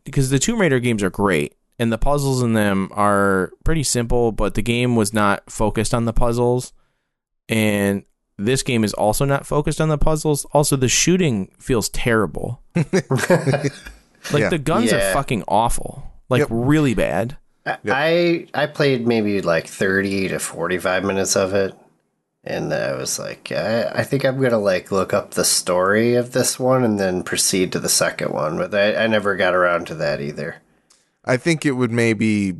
because 0.03 0.29
the 0.29 0.39
Tomb 0.39 0.59
Raider 0.59 0.79
games 0.79 1.01
are 1.03 1.09
great 1.09 1.55
and 1.79 1.91
the 1.91 1.97
puzzles 1.97 2.41
in 2.41 2.53
them 2.53 2.89
are 2.93 3.51
pretty 3.63 3.83
simple, 3.83 4.31
but 4.31 4.55
the 4.55 4.61
game 4.61 4.95
was 4.95 5.13
not 5.13 5.49
focused 5.49 5.93
on 5.93 6.05
the 6.05 6.13
puzzles. 6.13 6.73
And 7.49 8.03
this 8.37 8.63
game 8.63 8.83
is 8.83 8.93
also 8.93 9.25
not 9.25 9.45
focused 9.45 9.79
on 9.79 9.89
the 9.89 9.97
puzzles. 9.97 10.45
Also, 10.53 10.75
the 10.75 10.87
shooting 10.87 11.51
feels 11.59 11.89
terrible. 11.89 12.61
like 12.75 12.91
Yeah. 14.33 14.49
the 14.49 14.59
guns 14.63 14.91
Yeah. 14.91 15.09
are 15.09 15.13
fucking 15.13 15.43
awful. 15.47 16.11
Like 16.29 16.39
Yep. 16.41 16.47
really 16.51 16.93
bad. 16.93 17.37
I 17.65 18.47
I 18.53 18.65
played 18.67 19.07
maybe 19.07 19.41
like 19.41 19.67
thirty 19.67 20.27
to 20.27 20.39
forty 20.39 20.77
five 20.77 21.03
minutes 21.03 21.35
of 21.35 21.53
it, 21.53 21.73
and 22.43 22.73
I 22.73 22.93
was 22.95 23.19
like, 23.19 23.51
I, 23.51 23.89
I 23.89 24.03
think 24.03 24.25
I'm 24.25 24.41
gonna 24.41 24.59
like 24.59 24.91
look 24.91 25.13
up 25.13 25.31
the 25.31 25.45
story 25.45 26.15
of 26.15 26.33
this 26.33 26.59
one 26.59 26.83
and 26.83 26.99
then 26.99 27.23
proceed 27.23 27.71
to 27.71 27.79
the 27.79 27.89
second 27.89 28.33
one. 28.33 28.57
But 28.57 28.75
I, 28.75 29.03
I 29.03 29.07
never 29.07 29.35
got 29.35 29.55
around 29.55 29.87
to 29.87 29.95
that 29.95 30.19
either. 30.19 30.57
I 31.23 31.37
think 31.37 31.65
it 31.65 31.71
would 31.71 31.91
maybe 31.91 32.57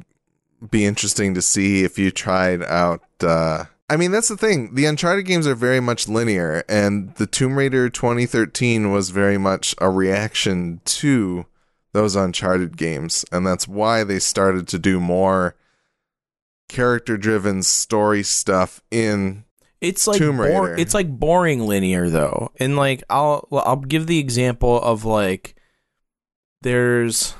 be 0.71 0.85
interesting 0.85 1.33
to 1.33 1.41
see 1.41 1.83
if 1.83 1.99
you 1.99 2.11
tried 2.11 2.63
out. 2.63 3.03
Uh, 3.21 3.65
I 3.89 3.97
mean, 3.97 4.11
that's 4.11 4.29
the 4.29 4.37
thing. 4.37 4.75
The 4.75 4.85
Uncharted 4.85 5.25
games 5.25 5.45
are 5.45 5.55
very 5.55 5.81
much 5.81 6.07
linear, 6.07 6.63
and 6.69 7.13
the 7.15 7.27
Tomb 7.27 7.57
Raider 7.57 7.89
2013 7.89 8.91
was 8.91 9.09
very 9.09 9.37
much 9.37 9.75
a 9.79 9.89
reaction 9.89 10.79
to 10.85 11.45
those 11.93 12.15
Uncharted 12.15 12.75
games, 12.75 13.23
and 13.31 13.47
that's 13.47 13.67
why 13.67 14.03
they 14.03 14.19
started 14.19 14.67
to 14.69 14.79
do 14.79 14.99
more 14.99 15.55
character-driven 16.67 17.63
story 17.63 18.23
stuff 18.23 18.81
in. 18.91 19.45
It's 19.79 20.07
like 20.07 20.17
Tomb 20.17 20.41
Raider. 20.41 20.75
it's 20.75 20.93
like 20.93 21.09
boring 21.09 21.67
linear 21.67 22.09
though. 22.09 22.51
And 22.57 22.75
like 22.75 23.03
I'll 23.09 23.47
I'll 23.51 23.75
give 23.75 24.07
the 24.07 24.19
example 24.19 24.81
of 24.81 25.05
like 25.05 25.55
there's 26.61 27.35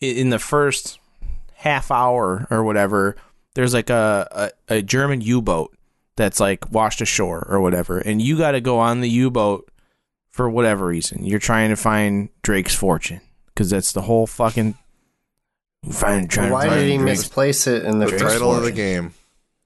in 0.00 0.30
the 0.30 0.38
first 0.38 0.98
half 1.54 1.90
hour 1.90 2.46
or 2.50 2.64
whatever, 2.64 3.16
there's 3.54 3.72
like 3.72 3.88
a, 3.88 4.52
a, 4.68 4.76
a 4.76 4.82
German 4.82 5.20
U 5.20 5.40
boat 5.40 5.76
that's 6.16 6.40
like 6.40 6.70
washed 6.72 7.00
ashore 7.00 7.46
or 7.48 7.60
whatever, 7.60 7.98
and 7.98 8.20
you 8.20 8.36
got 8.36 8.52
to 8.52 8.60
go 8.60 8.78
on 8.78 9.00
the 9.00 9.10
U 9.10 9.30
boat 9.30 9.70
for 10.28 10.50
whatever 10.50 10.86
reason. 10.86 11.24
You're 11.24 11.38
trying 11.38 11.70
to 11.70 11.76
find 11.76 12.28
Drake's 12.42 12.74
fortune 12.74 13.20
because 13.56 13.70
that's 13.70 13.92
the 13.92 14.02
whole 14.02 14.26
fucking 14.26 14.76
find. 15.90 16.28
Trying 16.30 16.52
Why 16.52 16.68
to 16.68 16.74
did 16.74 16.90
he 16.90 16.98
Drake's- 16.98 17.20
misplace 17.22 17.66
it 17.66 17.84
in 17.84 17.98
the, 18.00 18.06
The 18.06 18.12
first 18.18 18.34
title 18.34 18.54
of 18.54 18.62
the 18.62 18.70
game. 18.72 19.14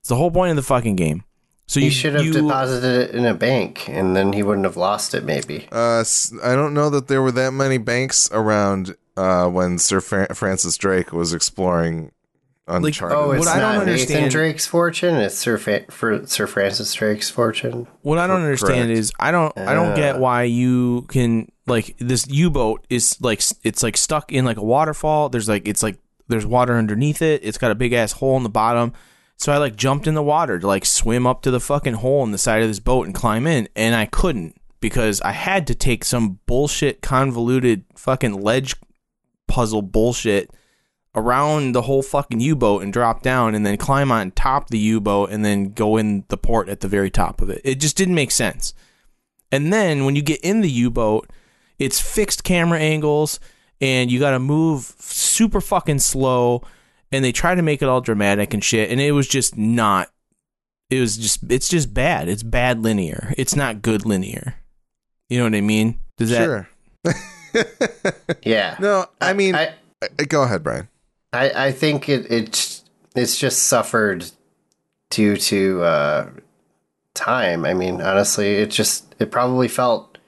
It's 0.00 0.09
the 0.09 0.16
whole 0.16 0.31
point 0.31 0.50
of 0.50 0.57
the 0.57 0.62
fucking 0.62 0.94
game. 0.96 1.24
So 1.66 1.81
He 1.81 1.87
you 1.87 1.92
should 1.92 2.14
have 2.14 2.24
you- 2.24 2.33
deposited 2.33 3.11
it 3.11 3.14
in 3.14 3.26
a 3.26 3.35
bank, 3.35 3.88
and 3.88 4.16
then 4.16 4.33
he 4.33 4.42
wouldn't 4.42 4.64
have 4.64 4.76
lost 4.76 5.12
it. 5.14 5.24
Maybe. 5.24 5.68
Uh, 5.72 5.98
s- 6.00 6.33
I 6.42 6.55
don't 6.55 6.72
know 6.74 6.88
that 6.90 7.09
there 7.09 7.20
were 7.22 7.33
that 7.33 7.53
many 7.53 7.79
banks 7.79 8.29
around 8.33 8.96
uh, 9.16 9.46
when 9.48 9.79
Sir 9.79 10.00
Fra- 10.00 10.35
Francis 10.35 10.76
Drake 10.79 11.12
was 11.12 11.33
exploring 11.35 12.12
Uncharted. 12.68 13.18
Oh, 13.18 13.29
What 13.29 13.38
it's 13.38 13.46
I 13.49 13.55
don't 13.59 13.62
not 13.62 13.73
Nathan 13.87 13.88
understand- 13.94 14.31
Drake's 14.31 14.66
fortune. 14.66 15.16
It's 15.16 15.37
Sir 15.37 15.59
Fa- 15.59 15.85
for 15.90 16.25
Sir 16.27 16.46
Francis 16.46 16.92
Drake's 16.94 17.29
fortune. 17.29 17.88
What 18.03 18.18
I 18.18 18.27
don't 18.27 18.42
understand 18.42 18.87
Correct. 18.87 18.99
is 18.99 19.12
I 19.18 19.31
don't 19.33 19.57
I 19.59 19.75
don't 19.75 19.94
get 19.96 20.16
Uh. 20.16 20.18
why 20.20 20.42
you 20.44 21.03
can 21.09 21.51
like 21.66 21.96
this 21.99 22.27
U 22.29 22.51
boat 22.51 22.85
is 22.88 23.16
like 23.20 23.42
it's 23.64 23.83
like 23.83 23.96
stuck 23.96 24.31
in 24.33 24.44
like 24.44 24.57
a 24.57 24.62
waterfall. 24.64 25.29
There's 25.31 25.49
like 25.49 25.66
it's 25.66 25.83
like 25.83 25.99
there's 26.29 26.46
water 26.46 26.77
underneath 26.77 27.23
it. 27.23 27.40
It's 27.42 27.59
got 27.59 27.73
a 27.73 27.75
big 27.75 27.92
ass 27.92 28.12
hole 28.12 28.37
in 28.37 28.44
the 28.44 28.49
bottom. 28.49 28.92
So 29.37 29.53
I 29.53 29.57
like 29.57 29.75
jumped 29.75 30.07
in 30.07 30.14
the 30.14 30.23
water 30.23 30.59
to 30.59 30.66
like 30.66 30.85
swim 30.85 31.27
up 31.27 31.42
to 31.42 31.51
the 31.51 31.61
fucking 31.61 31.94
hole 31.94 32.23
in 32.25 32.31
the 32.31 32.38
side 32.38 32.62
of 32.62 32.68
this 32.68 32.79
boat 32.79 33.07
and 33.07 33.14
climb 33.14 33.46
in, 33.46 33.68
and 33.75 33.94
I 33.96 34.07
couldn't 34.07 34.55
because 34.81 35.20
I 35.23 35.33
had 35.33 35.66
to 35.68 35.75
take 35.75 36.05
some 36.05 36.38
bullshit 36.46 37.01
convoluted 37.03 37.85
fucking 37.96 38.40
ledge 38.40 38.77
puzzle 39.49 39.83
bullshit 39.83 40.51
around 41.14 41.73
the 41.73 41.83
whole 41.83 42.03
fucking 42.03 42.40
U-boat 42.40 42.83
and 42.83 42.92
drop 42.92 43.23
down 43.23 43.55
and 43.55 43.66
then 43.66 43.77
climb 43.77 44.12
on 44.12 44.31
top 44.31 44.68
the 44.68 44.79
U-boat 44.79 45.31
and 45.31 45.44
then 45.44 45.73
go 45.73 45.96
in 45.96 46.25
the 46.29 46.37
port 46.37 46.68
at 46.68 46.81
the 46.81 46.88
very 46.88 47.11
top 47.11 47.40
of 47.40 47.51
it. 47.51 47.61
It 47.64 47.81
just 47.81 47.96
didn't 47.96 48.14
make 48.14 48.31
sense. 48.31 48.75
And 49.51 49.73
then 49.73 50.05
when 50.05 50.14
you 50.14 50.23
get 50.23 50.40
in 50.42 50.61
the 50.61 50.70
U-boat, 50.70 51.29
it's 51.79 52.01
fixed 52.01 52.44
camera 52.44 52.79
angles 52.79 53.40
and 53.81 54.11
you 54.11 54.20
got 54.20 54.33
to 54.33 54.38
move 54.38 54.94
super 54.99 55.61
fucking 55.61 55.99
slow 55.99 56.62
and 57.11 57.25
they 57.25 57.33
try 57.33 57.55
to 57.55 57.62
make 57.62 57.83
it 57.83 57.88
all 57.88 58.01
dramatic 58.01 58.55
and 58.55 58.62
shit 58.62 58.90
and 58.90 59.01
it 59.01 59.12
was 59.12 59.27
just 59.27 59.57
not 59.57 60.11
it 60.90 61.01
was 61.01 61.16
just 61.16 61.51
it's 61.51 61.68
just 61.68 61.94
bad. 61.94 62.29
It's 62.29 62.42
bad 62.42 62.83
linear. 62.83 63.33
It's 63.38 63.55
not 63.55 63.81
good 63.81 64.05
linear. 64.05 64.57
You 65.29 65.38
know 65.38 65.44
what 65.44 65.55
I 65.55 65.61
mean? 65.61 66.01
Does 66.16 66.31
that 66.31 66.44
sure. 66.44 66.68
Yeah. 68.42 68.77
No, 68.79 69.07
I 69.20 69.33
mean, 69.33 69.55
I, 69.55 69.75
uh, 70.03 70.25
go 70.29 70.42
ahead, 70.42 70.62
Brian. 70.62 70.88
I, 71.33 71.69
I 71.69 71.73
think 71.73 72.09
it, 72.09 72.31
it 72.31 72.83
it's 73.14 73.37
just 73.37 73.64
suffered 73.64 74.31
due 75.11 75.37
to 75.37 75.83
uh, 75.83 76.31
time. 77.14 77.64
I 77.64 77.75
mean, 77.75 78.01
honestly, 78.01 78.57
it 78.57 78.71
just 78.71 79.14
it 79.19 79.31
probably 79.31 79.69
felt 79.69 80.19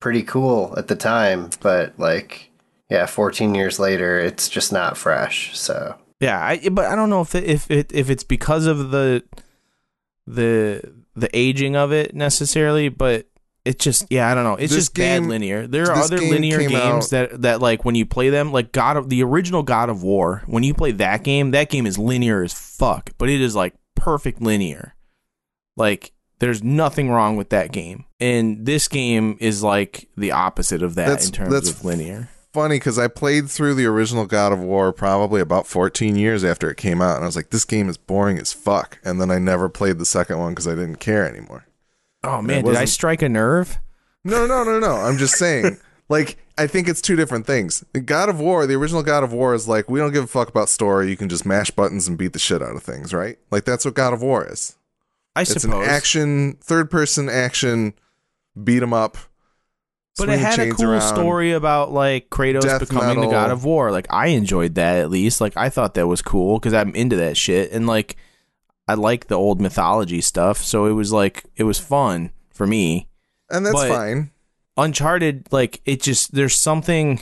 pretty 0.00 0.22
cool 0.22 0.74
at 0.76 0.88
the 0.88 0.96
time, 0.96 1.50
but 1.60 1.98
like, 1.98 2.50
yeah, 2.90 3.06
14 3.06 3.54
years 3.54 3.78
later, 3.78 4.18
it's 4.18 4.48
just 4.48 4.72
not 4.72 4.96
fresh. 4.96 5.58
So 5.58 5.96
Yeah, 6.20 6.38
I, 6.40 6.68
but 6.68 6.86
I 6.86 6.94
don't 6.94 7.10
know 7.10 7.20
if 7.20 7.34
it, 7.34 7.44
if 7.44 7.70
it 7.70 7.92
if 7.92 8.10
it's 8.10 8.24
because 8.24 8.66
of 8.66 8.90
the 8.90 9.24
the 10.26 10.94
the 11.16 11.30
aging 11.36 11.74
of 11.74 11.92
it 11.92 12.14
necessarily, 12.14 12.88
but 12.88 13.26
it 13.68 13.78
just 13.78 14.06
yeah, 14.08 14.30
I 14.30 14.34
don't 14.34 14.44
know. 14.44 14.54
It's 14.54 14.72
This 14.72 14.84
just 14.84 14.94
bad 14.94 15.26
linear. 15.26 15.66
There 15.66 15.90
are 15.90 15.96
this 15.96 16.06
other 16.06 16.18
game 16.18 16.30
linear 16.30 16.58
came 16.58 16.70
games 16.70 17.12
out- 17.12 17.30
that 17.30 17.42
that 17.42 17.60
like 17.60 17.84
when 17.84 17.94
you 17.94 18.06
play 18.06 18.30
them, 18.30 18.50
like 18.50 18.72
God 18.72 18.96
of 18.96 19.10
the 19.10 19.22
original 19.22 19.62
God 19.62 19.90
of 19.90 20.02
War, 20.02 20.42
when 20.46 20.62
you 20.62 20.72
play 20.72 20.90
that 20.92 21.22
game, 21.22 21.50
that 21.50 21.68
game 21.68 21.84
is 21.84 21.98
linear 21.98 22.42
as 22.42 22.54
fuck, 22.54 23.10
but 23.18 23.28
it 23.28 23.42
is 23.42 23.54
like 23.54 23.74
perfect 23.94 24.40
linear. 24.40 24.94
Like 25.76 26.12
there's 26.38 26.64
nothing 26.64 27.10
wrong 27.10 27.36
with 27.36 27.50
that 27.50 27.70
game. 27.70 28.06
And 28.18 28.64
this 28.64 28.88
game 28.88 29.36
is 29.38 29.62
like 29.62 30.08
the 30.16 30.32
opposite 30.32 30.82
of 30.82 30.94
that 30.94 31.08
That's- 31.08 31.26
in 31.26 31.32
terms 31.32 31.52
that's 31.52 31.70
of 31.70 31.84
linear. 31.84 32.30
Funny 32.54 32.76
because 32.76 32.98
I 32.98 33.08
played 33.08 33.50
through 33.50 33.74
the 33.74 33.84
original 33.84 34.24
God 34.24 34.52
of 34.52 34.60
War 34.60 34.90
probably 34.94 35.42
about 35.42 35.66
14 35.66 36.16
years 36.16 36.42
after 36.42 36.70
it 36.70 36.78
came 36.78 37.02
out, 37.02 37.16
and 37.16 37.24
I 37.24 37.26
was 37.26 37.36
like, 37.36 37.50
this 37.50 37.66
game 37.66 37.90
is 37.90 37.98
boring 37.98 38.38
as 38.38 38.54
fuck. 38.54 38.98
And 39.04 39.20
then 39.20 39.30
I 39.30 39.38
never 39.38 39.68
played 39.68 39.98
the 39.98 40.06
second 40.06 40.38
one 40.38 40.52
because 40.52 40.66
I 40.66 40.74
didn't 40.74 40.96
care 40.96 41.28
anymore. 41.28 41.66
Oh 42.24 42.42
man, 42.42 42.64
did 42.64 42.76
I 42.76 42.84
strike 42.84 43.22
a 43.22 43.28
nerve? 43.28 43.78
No, 44.24 44.46
no, 44.46 44.64
no, 44.64 44.78
no. 44.78 44.92
I'm 44.96 45.18
just 45.18 45.34
saying. 45.36 45.78
Like, 46.10 46.38
I 46.56 46.66
think 46.66 46.88
it's 46.88 47.02
two 47.02 47.16
different 47.16 47.46
things. 47.46 47.84
God 48.06 48.30
of 48.30 48.40
War, 48.40 48.66
the 48.66 48.76
original 48.76 49.02
God 49.02 49.22
of 49.24 49.30
War 49.34 49.52
is 49.52 49.68
like, 49.68 49.90
we 49.90 50.00
don't 50.00 50.10
give 50.10 50.24
a 50.24 50.26
fuck 50.26 50.48
about 50.48 50.70
story. 50.70 51.10
You 51.10 51.18
can 51.18 51.28
just 51.28 51.44
mash 51.44 51.70
buttons 51.70 52.08
and 52.08 52.16
beat 52.16 52.32
the 52.32 52.38
shit 52.38 52.62
out 52.62 52.74
of 52.74 52.82
things, 52.82 53.12
right? 53.12 53.38
Like, 53.50 53.66
that's 53.66 53.84
what 53.84 53.92
God 53.92 54.14
of 54.14 54.22
War 54.22 54.46
is. 54.50 54.74
I 55.36 55.42
It's 55.42 55.52
suppose. 55.60 55.86
an 55.86 55.90
action, 55.90 56.54
third 56.62 56.90
person 56.90 57.28
action, 57.28 57.92
beat 58.64 58.82
'em 58.82 58.94
up. 58.94 59.18
But 60.16 60.30
it 60.30 60.32
swing 60.32 60.38
had 60.38 60.52
a 60.54 60.56
chains 60.56 60.76
cool 60.76 60.86
around. 60.92 61.02
story 61.02 61.52
about 61.52 61.92
like 61.92 62.30
Kratos 62.30 62.62
Death 62.62 62.80
becoming 62.80 63.06
metal. 63.08 63.24
the 63.24 63.30
god 63.30 63.50
of 63.50 63.66
war. 63.66 63.92
Like 63.92 64.06
I 64.08 64.28
enjoyed 64.28 64.76
that 64.76 64.96
at 65.00 65.10
least. 65.10 65.42
Like 65.42 65.58
I 65.58 65.68
thought 65.68 65.92
that 65.92 66.06
was 66.06 66.22
cool 66.22 66.58
because 66.58 66.72
I'm 66.72 66.94
into 66.94 67.16
that 67.16 67.36
shit 67.36 67.70
and 67.70 67.86
like 67.86 68.16
I 68.88 68.94
like 68.94 69.26
the 69.28 69.34
old 69.36 69.60
mythology 69.60 70.20
stuff. 70.20 70.58
So 70.58 70.86
it 70.86 70.92
was 70.92 71.12
like 71.12 71.44
it 71.56 71.64
was 71.64 71.78
fun 71.78 72.30
for 72.50 72.66
me. 72.66 73.08
And 73.50 73.64
that's 73.64 73.74
But- 73.74 73.88
fine. 73.88 74.30
Uncharted, 74.76 75.48
like 75.50 75.80
it 75.84 76.00
just 76.02 76.32
there's 76.32 76.56
something 76.56 77.20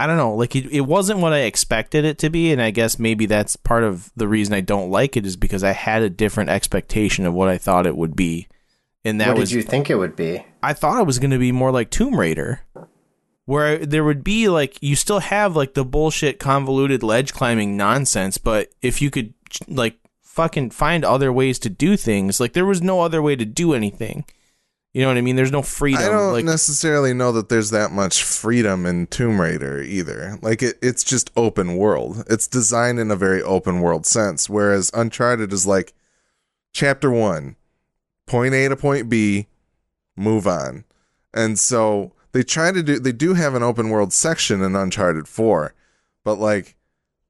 I 0.00 0.06
don't 0.06 0.16
know, 0.16 0.34
like 0.34 0.54
it, 0.54 0.66
it 0.70 0.82
wasn't 0.82 1.18
what 1.18 1.32
I 1.32 1.40
expected 1.40 2.04
it 2.04 2.18
to 2.18 2.30
be, 2.30 2.52
and 2.52 2.62
I 2.62 2.70
guess 2.70 3.00
maybe 3.00 3.26
that's 3.26 3.56
part 3.56 3.82
of 3.82 4.12
the 4.16 4.28
reason 4.28 4.54
I 4.54 4.60
don't 4.60 4.90
like 4.90 5.16
it 5.16 5.26
is 5.26 5.36
because 5.36 5.64
I 5.64 5.72
had 5.72 6.02
a 6.02 6.10
different 6.10 6.50
expectation 6.50 7.26
of 7.26 7.34
what 7.34 7.48
I 7.48 7.58
thought 7.58 7.86
it 7.86 7.96
would 7.96 8.14
be. 8.14 8.46
And 9.04 9.20
that 9.20 9.28
what 9.28 9.38
was 9.38 9.50
did 9.50 9.56
you 9.56 9.62
think 9.62 9.90
it 9.90 9.96
would 9.96 10.14
be? 10.14 10.44
I 10.62 10.72
thought 10.72 11.00
it 11.00 11.06
was 11.06 11.18
going 11.18 11.32
to 11.32 11.38
be 11.38 11.50
more 11.50 11.72
like 11.72 11.90
Tomb 11.90 12.18
Raider, 12.18 12.60
where 13.44 13.78
there 13.84 14.04
would 14.04 14.22
be 14.22 14.48
like 14.48 14.80
you 14.80 14.94
still 14.94 15.18
have 15.20 15.56
like 15.56 15.74
the 15.74 15.84
bullshit 15.84 16.38
convoluted 16.38 17.02
ledge 17.02 17.32
climbing 17.32 17.76
nonsense, 17.76 18.38
but 18.38 18.70
if 18.82 19.02
you 19.02 19.10
could 19.10 19.34
like 19.66 19.96
fucking 20.28 20.70
find 20.70 21.04
other 21.04 21.32
ways 21.32 21.58
to 21.58 21.70
do 21.70 21.96
things, 21.96 22.38
like 22.38 22.52
there 22.52 22.66
was 22.66 22.82
no 22.82 23.00
other 23.00 23.20
way 23.20 23.34
to 23.34 23.44
do 23.44 23.74
anything. 23.74 24.24
You 24.92 25.02
know 25.02 25.08
what 25.08 25.16
I 25.16 25.20
mean? 25.20 25.36
There's 25.36 25.52
no 25.52 25.62
freedom. 25.62 26.02
I 26.02 26.08
don't 26.08 26.32
like 26.32 26.44
necessarily 26.44 27.12
know 27.12 27.32
that 27.32 27.48
there's 27.48 27.70
that 27.70 27.90
much 27.90 28.22
freedom 28.22 28.86
in 28.86 29.06
Tomb 29.08 29.40
Raider 29.40 29.82
either. 29.82 30.38
Like 30.40 30.62
it, 30.62 30.78
it's 30.80 31.02
just 31.02 31.30
open 31.36 31.76
world. 31.76 32.24
It's 32.28 32.46
designed 32.46 32.98
in 32.98 33.10
a 33.10 33.16
very 33.16 33.42
open 33.42 33.80
world 33.80 34.06
sense, 34.06 34.48
whereas 34.48 34.90
Uncharted 34.94 35.52
is 35.52 35.66
like 35.66 35.92
chapter 36.72 37.10
one, 37.10 37.56
point 38.26 38.54
A 38.54 38.68
to 38.68 38.76
point 38.76 39.08
B, 39.08 39.46
move 40.16 40.46
on. 40.46 40.84
And 41.34 41.58
so 41.58 42.12
they 42.32 42.42
try 42.42 42.70
to 42.72 42.82
do 42.82 42.98
they 42.98 43.12
do 43.12 43.34
have 43.34 43.54
an 43.54 43.62
open 43.62 43.90
world 43.90 44.12
section 44.12 44.62
in 44.62 44.76
Uncharted 44.76 45.26
4, 45.26 45.74
but 46.24 46.36
like 46.36 46.76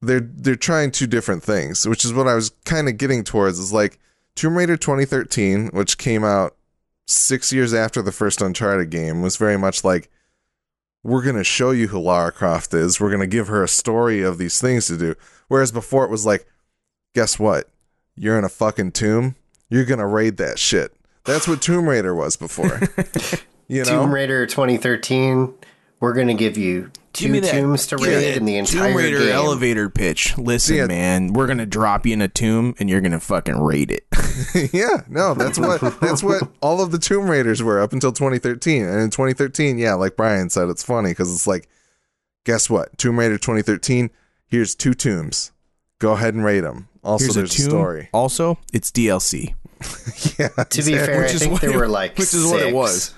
they're 0.00 0.20
they're 0.20 0.56
trying 0.56 0.90
two 0.90 1.06
different 1.06 1.42
things, 1.42 1.86
which 1.86 2.04
is 2.04 2.12
what 2.12 2.28
I 2.28 2.34
was 2.34 2.50
kind 2.64 2.88
of 2.88 2.98
getting 2.98 3.24
towards 3.24 3.58
is 3.58 3.72
like 3.72 3.98
Tomb 4.34 4.56
Raider 4.56 4.76
2013, 4.76 5.68
which 5.72 5.98
came 5.98 6.24
out 6.24 6.56
six 7.06 7.52
years 7.52 7.74
after 7.74 8.02
the 8.02 8.12
first 8.12 8.40
Uncharted 8.40 8.90
game, 8.90 9.22
was 9.22 9.36
very 9.36 9.56
much 9.56 9.82
like, 9.82 10.10
we're 11.02 11.22
going 11.22 11.36
to 11.36 11.44
show 11.44 11.70
you 11.70 11.88
who 11.88 11.98
Lara 11.98 12.30
Croft 12.30 12.74
is. 12.74 13.00
We're 13.00 13.08
going 13.08 13.20
to 13.20 13.26
give 13.26 13.48
her 13.48 13.64
a 13.64 13.68
story 13.68 14.22
of 14.22 14.38
these 14.38 14.60
things 14.60 14.86
to 14.86 14.96
do. 14.96 15.14
Whereas 15.48 15.72
before 15.72 16.04
it 16.04 16.10
was 16.10 16.26
like, 16.26 16.46
guess 17.14 17.38
what? 17.38 17.68
You're 18.14 18.38
in 18.38 18.44
a 18.44 18.48
fucking 18.48 18.92
tomb. 18.92 19.36
You're 19.70 19.84
going 19.84 20.00
to 20.00 20.06
raid 20.06 20.36
that 20.36 20.58
shit. 20.58 20.92
That's 21.24 21.46
what 21.46 21.60
Tomb 21.60 21.88
Raider 21.88 22.14
was 22.14 22.36
before. 22.36 22.80
you 23.68 23.84
know, 23.84 24.00
Tomb 24.00 24.14
Raider 24.14 24.46
2013. 24.46 25.52
We're 26.00 26.14
gonna 26.14 26.32
give 26.32 26.56
you 26.56 26.90
two 27.26 27.32
me 27.32 27.40
that- 27.40 27.50
tombs 27.52 27.86
to 27.88 27.96
give 27.96 28.06
me 28.08 28.14
raid 28.14 28.24
that 28.24 28.36
in 28.38 28.44
the 28.44 28.56
entire 28.56 28.88
Tomb 28.88 28.96
Raider 28.96 29.18
game. 29.18 29.28
elevator 29.32 29.88
pitch. 29.90 30.36
Listen, 30.38 30.74
See, 30.76 30.80
I- 30.82 30.86
man, 30.86 31.32
we're 31.32 31.46
gonna 31.46 31.66
drop 31.66 32.06
you 32.06 32.12
in 32.12 32.22
a 32.22 32.28
tomb 32.28 32.74
and 32.78 32.88
you're 32.90 33.00
gonna 33.00 33.20
fucking 33.20 33.58
raid 33.60 33.90
it. 33.90 34.06
yeah, 34.72 35.02
no, 35.08 35.34
that's 35.34 35.58
what 35.58 35.80
that's 36.00 36.22
what 36.22 36.42
all 36.60 36.80
of 36.80 36.90
the 36.92 36.98
Tomb 36.98 37.28
Raiders 37.28 37.62
were 37.62 37.80
up 37.80 37.92
until 37.92 38.12
2013. 38.12 38.84
And 38.84 39.00
in 39.00 39.10
2013, 39.10 39.78
yeah, 39.78 39.94
like 39.94 40.16
Brian 40.16 40.48
said, 40.50 40.68
it's 40.68 40.82
funny 40.84 41.10
because 41.10 41.32
it's 41.34 41.46
like, 41.46 41.68
guess 42.44 42.70
what? 42.70 42.96
Tomb 42.98 43.18
Raider 43.18 43.36
2013. 43.38 44.10
Here's 44.46 44.74
two 44.74 44.94
tombs. 44.94 45.52
Go 45.98 46.12
ahead 46.12 46.34
and 46.34 46.44
raid 46.44 46.60
them. 46.60 46.88
Also, 47.02 47.24
Here's 47.24 47.34
there's 47.34 47.54
a, 47.54 47.56
tomb. 47.62 47.70
story. 47.70 48.08
Also, 48.12 48.58
it's 48.72 48.90
DLC. 48.90 49.54
Yeah, 50.38 50.48
To 50.48 50.82
be 50.82 50.94
fair, 50.96 51.22
Which 51.22 51.34
I 51.34 51.38
think 51.38 51.60
there 51.60 51.78
were 51.78 51.88
like 51.88 52.16
which 52.18 52.34
is 52.34 52.44
what 52.46 52.60
it 52.60 52.64
six. 52.66 52.74
was. 52.74 53.14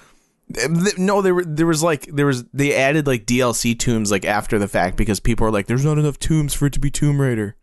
Th- 0.55 0.99
No, 0.99 1.23
there 1.23 1.35
were 1.35 1.45
there 1.45 1.67
was 1.67 1.83
like 1.83 2.07
there 2.07 2.27
was 2.27 2.45
they 2.53 2.75
added 2.75 3.07
like 3.07 3.27
DLC 3.27 3.79
tombs 3.79 4.11
like 4.11 4.25
after 4.25 4.59
the 4.59 4.69
fact 4.69 4.97
because 4.97 5.21
people 5.21 5.47
are 5.47 5.51
like, 5.51 5.67
there's 5.67 5.85
not 5.85 5.99
enough 5.99 6.19
tombs 6.19 6.55
for 6.55 6.67
it 6.67 6.73
to 6.75 6.81
be 6.81 6.91
Tomb 6.91 7.21
Raider. 7.21 7.57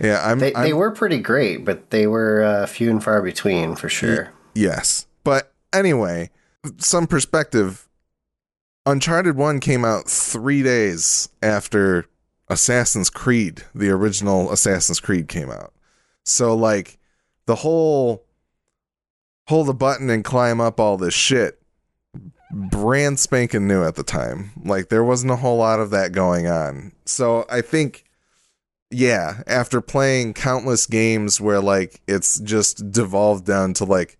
yeah. 0.00 0.20
I'm, 0.24 0.38
They, 0.38 0.54
I'm 0.54 0.62
they 0.64 0.72
were 0.72 0.90
pretty 0.90 1.18
great, 1.20 1.64
but 1.64 1.90
they 1.90 2.06
were 2.06 2.42
uh, 2.42 2.66
few 2.66 2.90
and 2.90 3.02
far 3.02 3.22
between 3.22 3.76
for 3.76 3.88
sure. 3.88 4.32
Yes. 4.54 5.06
But 5.24 5.52
anyway, 5.72 6.30
some 6.78 7.06
perspective. 7.06 7.88
Uncharted 8.86 9.34
1 9.34 9.60
came 9.60 9.82
out 9.82 10.10
three 10.10 10.62
days 10.62 11.30
after 11.42 12.04
Assassin's 12.48 13.08
Creed, 13.08 13.64
the 13.74 13.88
original 13.88 14.52
Assassin's 14.52 15.00
Creed, 15.00 15.26
came 15.26 15.50
out. 15.50 15.72
So, 16.22 16.54
like, 16.54 16.98
the 17.46 17.54
whole 17.54 18.26
hold 19.48 19.68
the 19.68 19.74
button 19.74 20.10
and 20.10 20.22
climb 20.22 20.60
up 20.60 20.78
all 20.78 20.98
this 20.98 21.14
shit, 21.14 21.62
brand 22.54 23.18
spanking 23.18 23.66
new 23.66 23.84
at 23.84 23.96
the 23.96 24.02
time. 24.02 24.52
Like, 24.64 24.88
there 24.88 25.04
wasn't 25.04 25.32
a 25.32 25.36
whole 25.36 25.58
lot 25.58 25.80
of 25.80 25.90
that 25.90 26.12
going 26.12 26.46
on. 26.46 26.92
So, 27.04 27.44
I 27.50 27.60
think 27.60 28.04
yeah, 28.94 29.42
after 29.46 29.80
playing 29.80 30.34
countless 30.34 30.86
games 30.86 31.40
where 31.40 31.60
like 31.60 32.00
it's 32.06 32.38
just 32.38 32.92
devolved 32.92 33.44
down 33.44 33.74
to 33.74 33.84
like 33.84 34.18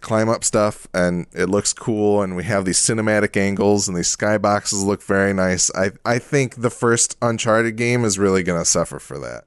climb 0.00 0.28
up 0.28 0.44
stuff 0.44 0.86
and 0.94 1.26
it 1.32 1.48
looks 1.48 1.72
cool 1.72 2.22
and 2.22 2.36
we 2.36 2.44
have 2.44 2.64
these 2.64 2.78
cinematic 2.78 3.36
angles 3.36 3.88
and 3.88 3.96
these 3.96 4.14
skyboxes 4.14 4.84
look 4.84 5.02
very 5.02 5.32
nice. 5.32 5.70
I 5.74 5.92
I 6.04 6.18
think 6.18 6.56
the 6.56 6.70
first 6.70 7.16
Uncharted 7.20 7.76
game 7.76 8.04
is 8.04 8.18
really 8.18 8.42
going 8.42 8.60
to 8.60 8.64
suffer 8.64 8.98
for 8.98 9.18
that. 9.18 9.44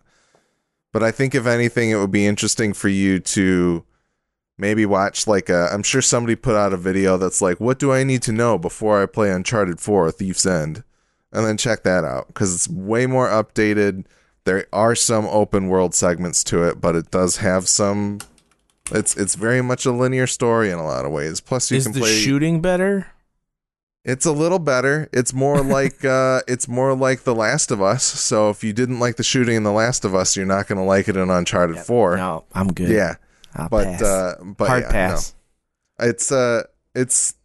But 0.92 1.04
I 1.04 1.12
think 1.12 1.34
if 1.34 1.46
anything 1.46 1.90
it 1.92 1.98
would 1.98 2.12
be 2.12 2.28
interesting 2.28 2.74
for 2.74 2.90
you 2.90 3.20
to 3.20 3.84
maybe 4.60 4.86
watch 4.86 5.26
like 5.26 5.50
a 5.50 5.70
I'm 5.72 5.84
sure 5.84 6.02
somebody 6.02 6.36
put 6.36 6.56
out 6.56 6.74
a 6.74 6.78
video 6.78 7.18
that's 7.18 7.42
like 7.42 7.60
what 7.60 7.80
do 7.80 7.92
I 7.92 8.04
need 8.04 8.22
to 8.24 8.32
know 8.32 8.58
before 8.58 9.02
I 9.02 9.06
play 9.06 9.32
Uncharted 9.32 9.80
4 9.80 10.12
Thief's 10.12 10.46
End 10.46 10.84
and 11.32 11.46
then 11.46 11.58
check 11.58 11.84
that 11.84 12.04
out 12.04 12.28
because 12.28 12.54
it's 12.54 12.68
way 12.68 13.06
more 13.06 13.28
updated. 13.28 14.06
There 14.46 14.66
are 14.74 14.96
some 14.96 15.26
open 15.26 15.68
world 15.68 15.94
segments 15.94 16.44
to 16.46 16.64
it, 16.64 16.82
but 16.82 16.96
it 16.96 17.12
does 17.12 17.38
have 17.38 17.68
some. 17.68 18.20
It's 18.92 19.16
it's 19.16 19.36
very 19.36 19.62
much 19.62 19.86
a 19.86 19.92
linear 19.92 20.26
story 20.26 20.72
in 20.72 20.80
a 20.80 20.86
lot 20.86 21.06
of 21.06 21.12
ways. 21.12 21.40
Plus, 21.40 21.70
you 21.70 21.78
Is 21.78 21.84
can 21.84 21.94
the 21.94 22.00
play. 22.00 22.18
shooting 22.18 22.62
better? 22.62 23.08
It's 24.06 24.26
a 24.26 24.32
little 24.32 24.58
better. 24.58 25.08
It's 25.14 25.34
more 25.34 25.62
like 25.62 26.04
uh, 26.04 26.42
it's 26.48 26.68
more 26.68 26.96
like 26.96 27.26
The 27.26 27.36
Last 27.36 27.70
of 27.70 27.80
Us. 27.82 28.04
So 28.04 28.50
if 28.50 28.64
you 28.64 28.74
didn't 28.74 29.00
like 29.00 29.18
the 29.18 29.24
shooting 29.24 29.56
in 29.56 29.64
The 29.64 29.72
Last 29.72 30.04
of 30.06 30.16
Us, 30.16 30.36
you're 30.36 30.48
not 30.48 30.68
going 30.68 30.80
to 30.80 30.84
like 30.86 31.08
it 31.08 31.16
in 31.16 31.30
Uncharted 31.30 31.78
Four. 31.78 32.18
No, 32.18 32.46
I'm 32.54 32.74
good. 32.74 32.90
Yeah, 32.90 33.18
I'll 33.56 33.70
but 33.70 33.86
pass. 33.86 34.02
uh, 34.02 34.36
but 34.58 34.68
hard 34.68 34.84
yeah, 34.84 34.92
pass. 34.92 35.34
no. 36.00 36.08
It's 36.08 36.32
uh, 36.32 36.64
it's. 36.96 37.36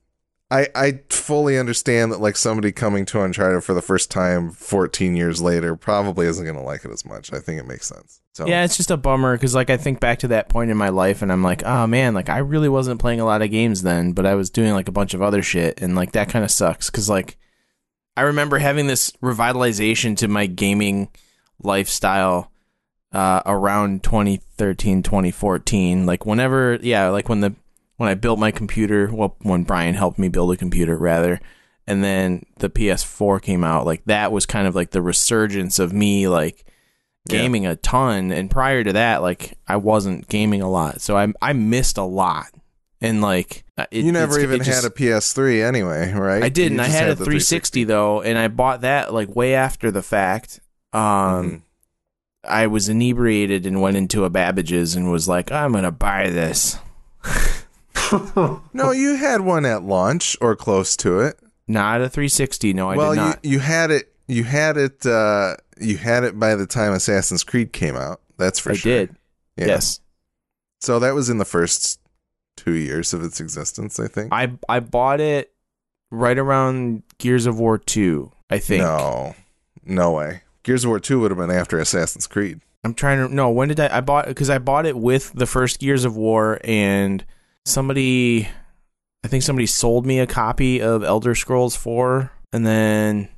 I, 0.50 0.68
I 0.74 1.00
fully 1.08 1.58
understand 1.58 2.12
that 2.12 2.20
like 2.20 2.36
somebody 2.36 2.70
coming 2.70 3.06
to 3.06 3.22
Uncharted 3.22 3.64
for 3.64 3.74
the 3.74 3.82
first 3.82 4.10
time 4.10 4.50
14 4.52 5.16
years 5.16 5.42
later 5.42 5.74
probably 5.74 6.26
isn't 6.26 6.44
going 6.44 6.56
to 6.56 6.62
like 6.62 6.84
it 6.84 6.92
as 6.92 7.04
much. 7.04 7.32
I 7.32 7.40
think 7.40 7.58
it 7.58 7.66
makes 7.66 7.86
sense. 7.88 8.20
So 8.34 8.46
Yeah, 8.46 8.62
it's 8.62 8.76
just 8.76 8.90
a 8.90 8.96
bummer 8.96 9.36
because 9.36 9.54
like 9.54 9.70
I 9.70 9.76
think 9.76 10.00
back 10.00 10.20
to 10.20 10.28
that 10.28 10.48
point 10.48 10.70
in 10.70 10.76
my 10.76 10.90
life 10.90 11.22
and 11.22 11.32
I'm 11.32 11.42
like, 11.42 11.64
oh 11.64 11.86
man, 11.86 12.14
like 12.14 12.28
I 12.28 12.38
really 12.38 12.68
wasn't 12.68 13.00
playing 13.00 13.20
a 13.20 13.24
lot 13.24 13.42
of 13.42 13.50
games 13.50 13.82
then, 13.82 14.12
but 14.12 14.26
I 14.26 14.34
was 14.34 14.50
doing 14.50 14.74
like 14.74 14.86
a 14.86 14.92
bunch 14.92 15.14
of 15.14 15.22
other 15.22 15.42
shit 15.42 15.80
and 15.80 15.96
like 15.96 16.12
that 16.12 16.28
kind 16.28 16.44
of 16.44 16.50
sucks 16.50 16.90
because 16.90 17.08
like 17.08 17.36
I 18.16 18.22
remember 18.22 18.58
having 18.58 18.86
this 18.86 19.10
revitalization 19.22 20.16
to 20.18 20.28
my 20.28 20.46
gaming 20.46 21.08
lifestyle 21.60 22.52
uh, 23.14 23.40
around 23.46 24.02
2013, 24.02 25.02
2014. 25.02 26.04
Like 26.06 26.26
whenever, 26.26 26.78
yeah, 26.82 27.08
like 27.08 27.28
when 27.28 27.40
the 27.40 27.54
when 27.96 28.08
I 28.08 28.14
built 28.14 28.38
my 28.40 28.50
computer, 28.50 29.08
well, 29.12 29.36
when 29.42 29.62
Brian 29.62 29.94
helped 29.94 30.18
me 30.18 30.28
build 30.28 30.52
a 30.52 30.56
computer 30.56 30.96
rather, 30.96 31.40
and 31.86 32.02
then 32.02 32.44
the 32.58 32.68
PS4 32.68 33.40
came 33.40 33.62
out, 33.64 33.86
like 33.86 34.04
that 34.06 34.32
was 34.32 34.46
kind 34.46 34.66
of 34.66 34.74
like 34.74 34.90
the 34.90 35.00
resurgence 35.02 35.78
of 35.78 35.92
me 35.92 36.26
like 36.28 36.64
Yeah. 37.28 37.38
gaming 37.38 37.66
a 37.66 37.76
ton 37.76 38.32
and 38.32 38.50
prior 38.50 38.82
to 38.84 38.92
that 38.94 39.22
like 39.22 39.56
I 39.68 39.76
wasn't 39.76 40.28
gaming 40.28 40.60
a 40.60 40.68
lot. 40.70 41.00
So 41.00 41.16
I 41.16 41.32
I 41.40 41.52
missed 41.52 41.96
a 41.98 42.02
lot. 42.04 42.46
And 43.00 43.20
like 43.20 43.64
uh, 43.76 43.84
it, 43.90 44.04
you 44.04 44.12
never 44.12 44.40
even 44.40 44.62
just- 44.62 44.82
had 44.82 44.90
a 44.90 44.94
PS3 44.94 45.62
anyway, 45.66 46.10
right? 46.12 46.42
I 46.42 46.48
didn't. 46.48 46.80
I 46.80 46.86
just 46.86 46.96
had, 46.98 47.08
a 47.10 47.14
the 47.14 47.24
360, 47.24 47.84
though, 47.84 48.22
and 48.22 48.38
I 48.38 48.48
bought 48.48 48.80
that 48.80 49.12
like 49.12 49.36
way 49.36 49.54
after 49.54 49.90
the 49.90 50.00
fact. 50.02 50.60
Um, 50.94 51.02
Mhm. 51.02 51.62
I 52.46 52.66
was 52.66 52.88
inebriated 52.88 53.66
and 53.66 53.80
went 53.80 53.96
into 53.96 54.24
a 54.24 54.30
Babbage's 54.30 54.94
and 54.94 55.10
was 55.10 55.28
like, 55.28 55.50
"I'm 55.52 55.72
gonna 55.72 55.92
buy 55.92 56.30
this." 56.30 56.78
No, 58.72 58.92
you 58.92 59.16
had 59.16 59.40
one 59.40 59.64
at 59.64 59.82
launch 59.82 60.36
or 60.40 60.54
close 60.54 60.96
to 60.98 61.20
it. 61.20 61.38
Not 61.66 62.00
a 62.00 62.08
360. 62.08 62.72
No, 62.72 62.90
I 62.90 62.96
well, 62.96 63.14
did 63.14 63.20
you 63.20 63.26
not. 63.26 63.44
you 63.44 63.58
had 63.58 63.90
it. 63.90 64.12
You 64.28 64.44
had 64.44 64.76
it. 64.76 65.04
Uh, 65.04 65.56
you 65.80 65.96
had 65.96 66.22
it 66.22 66.38
by 66.38 66.54
the 66.54 66.66
time 66.66 66.92
Assassin's 66.92 67.42
Creed 67.42 67.72
came 67.72 67.96
out. 67.96 68.20
That's 68.36 68.58
for 68.58 68.72
I 68.72 68.74
sure. 68.74 68.92
I 68.92 68.94
did. 68.96 69.16
Yeah. 69.56 69.66
Yes, 69.66 70.00
So 70.80 70.98
that 70.98 71.14
was 71.14 71.28
in 71.30 71.38
the 71.38 71.44
first 71.44 71.98
two 72.56 72.74
years 72.74 73.14
of 73.14 73.22
its 73.24 73.40
existence, 73.40 73.98
I 73.98 74.06
think. 74.08 74.32
I 74.32 74.52
I 74.68 74.80
bought 74.80 75.20
it 75.20 75.52
right 76.10 76.38
around 76.38 77.02
Gears 77.18 77.46
of 77.46 77.58
War 77.58 77.78
2. 77.78 78.30
I 78.50 78.58
think. 78.58 78.82
No, 78.82 79.34
no 79.84 80.12
way. 80.12 80.42
Gears 80.64 80.84
of 80.84 80.88
War 80.88 80.98
Two 80.98 81.20
would 81.20 81.30
have 81.30 81.38
been 81.38 81.50
after 81.50 81.78
Assassin's 81.78 82.26
Creed. 82.26 82.60
I'm 82.82 82.94
trying 82.94 83.26
to 83.26 83.32
no. 83.32 83.50
When 83.50 83.68
did 83.68 83.78
I? 83.80 83.98
I 83.98 84.00
bought 84.00 84.26
it 84.26 84.28
because 84.28 84.50
I 84.50 84.58
bought 84.58 84.84
it 84.86 84.96
with 84.96 85.32
the 85.34 85.46
first 85.46 85.78
Gears 85.78 86.04
of 86.04 86.16
War, 86.16 86.60
and 86.64 87.24
somebody, 87.64 88.48
I 89.24 89.28
think 89.28 89.42
somebody 89.42 89.66
sold 89.66 90.04
me 90.04 90.18
a 90.18 90.26
copy 90.26 90.82
of 90.82 91.04
Elder 91.04 91.34
Scrolls 91.34 91.76
Four, 91.76 92.32
and 92.52 92.66
then 92.66 93.28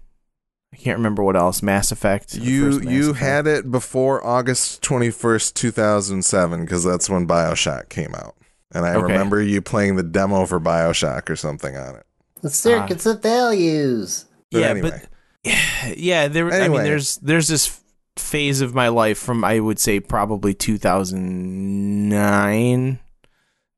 I 0.72 0.76
can't 0.76 0.98
remember 0.98 1.22
what 1.22 1.36
else. 1.36 1.62
Mass 1.62 1.92
Effect. 1.92 2.34
You 2.34 2.80
Mass 2.80 2.84
you 2.84 3.10
Effect. 3.10 3.18
had 3.18 3.46
it 3.46 3.70
before 3.70 4.24
August 4.26 4.82
twenty 4.82 5.10
first, 5.10 5.54
two 5.54 5.70
thousand 5.70 6.24
seven, 6.24 6.62
because 6.62 6.82
that's 6.82 7.08
when 7.08 7.26
Bioshock 7.28 7.88
came 7.88 8.14
out, 8.14 8.36
and 8.72 8.84
I 8.84 8.94
Okay. 8.94 9.02
remember 9.02 9.40
you 9.40 9.62
playing 9.62 9.94
the 9.96 10.02
demo 10.02 10.44
for 10.46 10.58
Bioshock 10.58 11.30
or 11.30 11.36
something 11.36 11.76
on 11.76 11.94
it. 11.96 12.06
The 12.42 12.50
circuits 12.50 13.06
ah. 13.06 13.12
of 13.12 13.22
values. 13.22 14.26
But 14.50 14.58
yeah, 14.60 14.66
anyway. 14.68 14.90
but 14.90 15.08
yeah, 15.96 16.28
there. 16.28 16.52
I 16.52 16.68
mean, 16.68 16.84
there's 16.84 17.16
there's 17.16 17.48
this 17.48 17.80
phase 18.16 18.60
of 18.60 18.74
my 18.74 18.88
life 18.88 19.18
from 19.18 19.42
I 19.44 19.60
would 19.60 19.78
say 19.78 20.00
probably 20.00 20.52
2009 20.54 22.98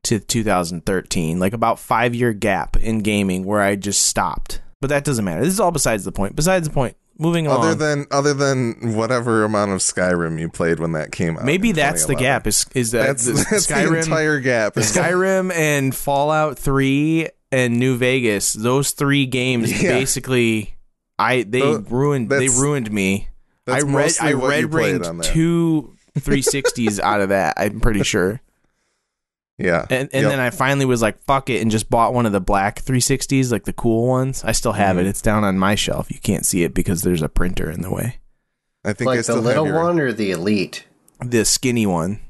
to 0.05 0.21
2013, 0.21 1.41
like 1.41 1.53
about 1.53 1.79
five 1.79 2.15
year 2.15 2.33
gap 2.33 2.77
in 2.77 3.01
gaming 3.01 3.45
where 3.45 3.61
I 3.61 3.77
just 3.77 4.05
stopped. 4.05 4.63
But 4.81 4.91
that 4.91 5.05
doesn't 5.05 5.25
matter. 5.25 5.41
This 5.41 5.53
is 5.55 5.61
all 5.61 5.73
besides 5.73 6.05
the 6.05 6.13
point. 6.13 6.37
Besides 6.37 6.69
the 6.69 6.75
point. 6.75 6.97
Moving 7.21 7.49
along. 7.49 7.65
Other 7.65 7.75
than 7.75 8.07
other 8.13 8.33
than 8.33 8.95
whatever 8.95 9.43
amount 9.43 9.73
of 9.73 9.79
Skyrim 9.79 10.39
you 10.39 10.49
played 10.49 10.79
when 10.79 10.93
that 10.93 11.11
came 11.11 11.37
out, 11.37 11.45
Maybe 11.45 11.73
that's 11.73 12.07
the 12.07 12.15
gap. 12.15 12.47
Is 12.47 12.65
is 12.77 12.93
that 12.93 13.07
That's, 13.09 13.27
the 13.27 13.33
that's 13.51 13.67
the 13.67 13.75
Skyrim? 13.75 14.05
entire 14.05 14.39
gap. 14.39 14.75
Skyrim 14.75 15.53
and 15.53 15.93
Fallout 15.97 16.61
Three 16.61 17.29
and 17.51 17.81
New 17.81 17.97
Vegas. 17.97 18.53
Those 18.53 18.93
three 18.93 19.27
games 19.27 19.83
Yeah. 19.83 19.95
basically, 19.95 20.77
I 21.19 21.43
they 21.43 21.61
Tho- 21.61 21.85
ruined 21.89 22.29
they 22.31 22.49
ruined 22.49 22.91
me. 22.93 23.29
I 23.67 23.81
read 23.83 24.13
I 24.21 24.35
what 24.35 24.49
red 24.51 24.73
ringed 24.73 25.23
two 25.25 25.95
360s 26.19 26.99
out 27.03 27.21
of 27.21 27.29
that. 27.31 27.55
I'm 27.59 27.81
pretty 27.81 28.03
sure. 28.03 28.41
Yeah, 29.59 29.87
And 29.91 30.09
and 30.13 30.23
Yep. 30.23 30.31
then 30.31 30.39
I 30.41 30.51
finally 30.51 30.85
was 30.87 31.03
like, 31.03 31.21
fuck 31.25 31.51
it, 31.51 31.61
and 31.61 31.69
just 31.71 31.91
bought 31.91 32.15
one 32.15 32.27
of 32.27 32.33
the 32.33 32.41
black 32.41 32.81
360s, 32.81 33.51
like 33.51 33.65
the 33.65 33.73
cool 33.73 34.07
ones. 34.07 34.45
I 34.45 34.53
still 34.53 34.71
have 34.73 34.97
Mhm. 34.97 35.01
it. 35.01 35.07
It's 35.07 35.21
down 35.21 35.43
on 35.43 35.59
my 35.59 35.75
shelf. 35.75 36.11
You 36.13 36.21
can't 36.21 36.47
see 36.47 36.63
it 36.63 36.73
because 36.75 37.03
there's 37.03 37.23
a 37.23 37.29
printer 37.29 37.69
in 37.69 37.83
the 37.83 37.91
way. 37.91 38.19
I 38.85 38.93
think 38.93 39.11
I 39.11 39.17
Like 39.17 39.27
the 39.27 39.35
little 39.41 39.65
have 39.65 39.75
your, 39.75 39.83
one 39.85 39.99
or 39.99 40.13
the 40.13 40.31
elite? 40.31 40.87
The 41.21 41.45
skinny 41.45 41.87
one. 41.87 42.21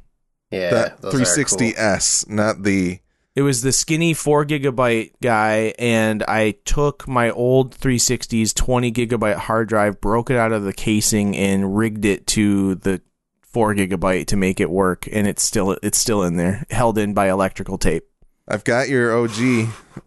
Yeah, 0.50 0.70
that 0.70 1.02
those 1.02 1.12
are 1.14 1.18
cool. 1.18 2.34
not 2.34 2.62
the 2.62 3.00
It 3.38 3.42
was 3.42 3.62
the 3.62 3.70
skinny 3.70 4.14
four 4.14 4.44
gigabyte 4.44 5.12
guy, 5.22 5.72
and 5.78 6.24
I 6.24 6.56
took 6.64 7.06
my 7.06 7.30
old 7.30 7.72
360's 7.78 8.52
20 8.52 8.90
gigabyte 8.90 9.36
hard 9.36 9.68
drive, 9.68 10.00
broke 10.00 10.28
it 10.28 10.36
out 10.36 10.50
of 10.50 10.64
the 10.64 10.72
casing, 10.72 11.36
and 11.36 11.76
rigged 11.76 12.04
it 12.04 12.26
to 12.28 12.74
the 12.74 13.00
four 13.40 13.76
gigabyte 13.76 14.26
to 14.26 14.36
make 14.36 14.58
it 14.58 14.70
work. 14.70 15.06
And 15.12 15.28
it's 15.28 15.44
still 15.44 15.78
it's 15.84 15.98
still 15.98 16.24
in 16.24 16.34
there, 16.36 16.66
held 16.70 16.98
in 16.98 17.14
by 17.14 17.30
electrical 17.30 17.78
tape. 17.78 18.08
I've 18.48 18.64
got 18.64 18.88
your 18.88 19.16
OG 19.16 19.38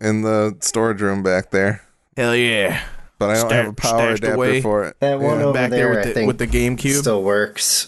in 0.01 0.23
the 0.23 0.57
storage 0.59 0.99
room 1.01 1.23
back 1.23 1.51
there, 1.51 1.83
Hell 2.17 2.35
yeah! 2.35 2.83
but 3.17 3.29
I 3.29 3.35
don't 3.35 3.45
Sta- 3.47 3.55
have 3.55 3.67
a 3.67 3.73
power 3.73 3.97
stashed 4.17 4.23
adapter 4.23 4.35
away. 4.35 4.61
for 4.61 4.83
it. 4.83 4.97
That 4.99 5.21
one 5.21 5.39
Yeah. 5.39 5.45
over 5.45 5.53
Back 5.53 5.69
there 5.69 5.79
there, 5.85 5.89
with 5.91 5.99
I 5.99 6.03
the- 6.09 6.13
think, 6.13 6.27
with 6.27 6.37
the 6.37 6.47
GameCube? 6.47 6.99
still 6.99 7.23
works. 7.23 7.87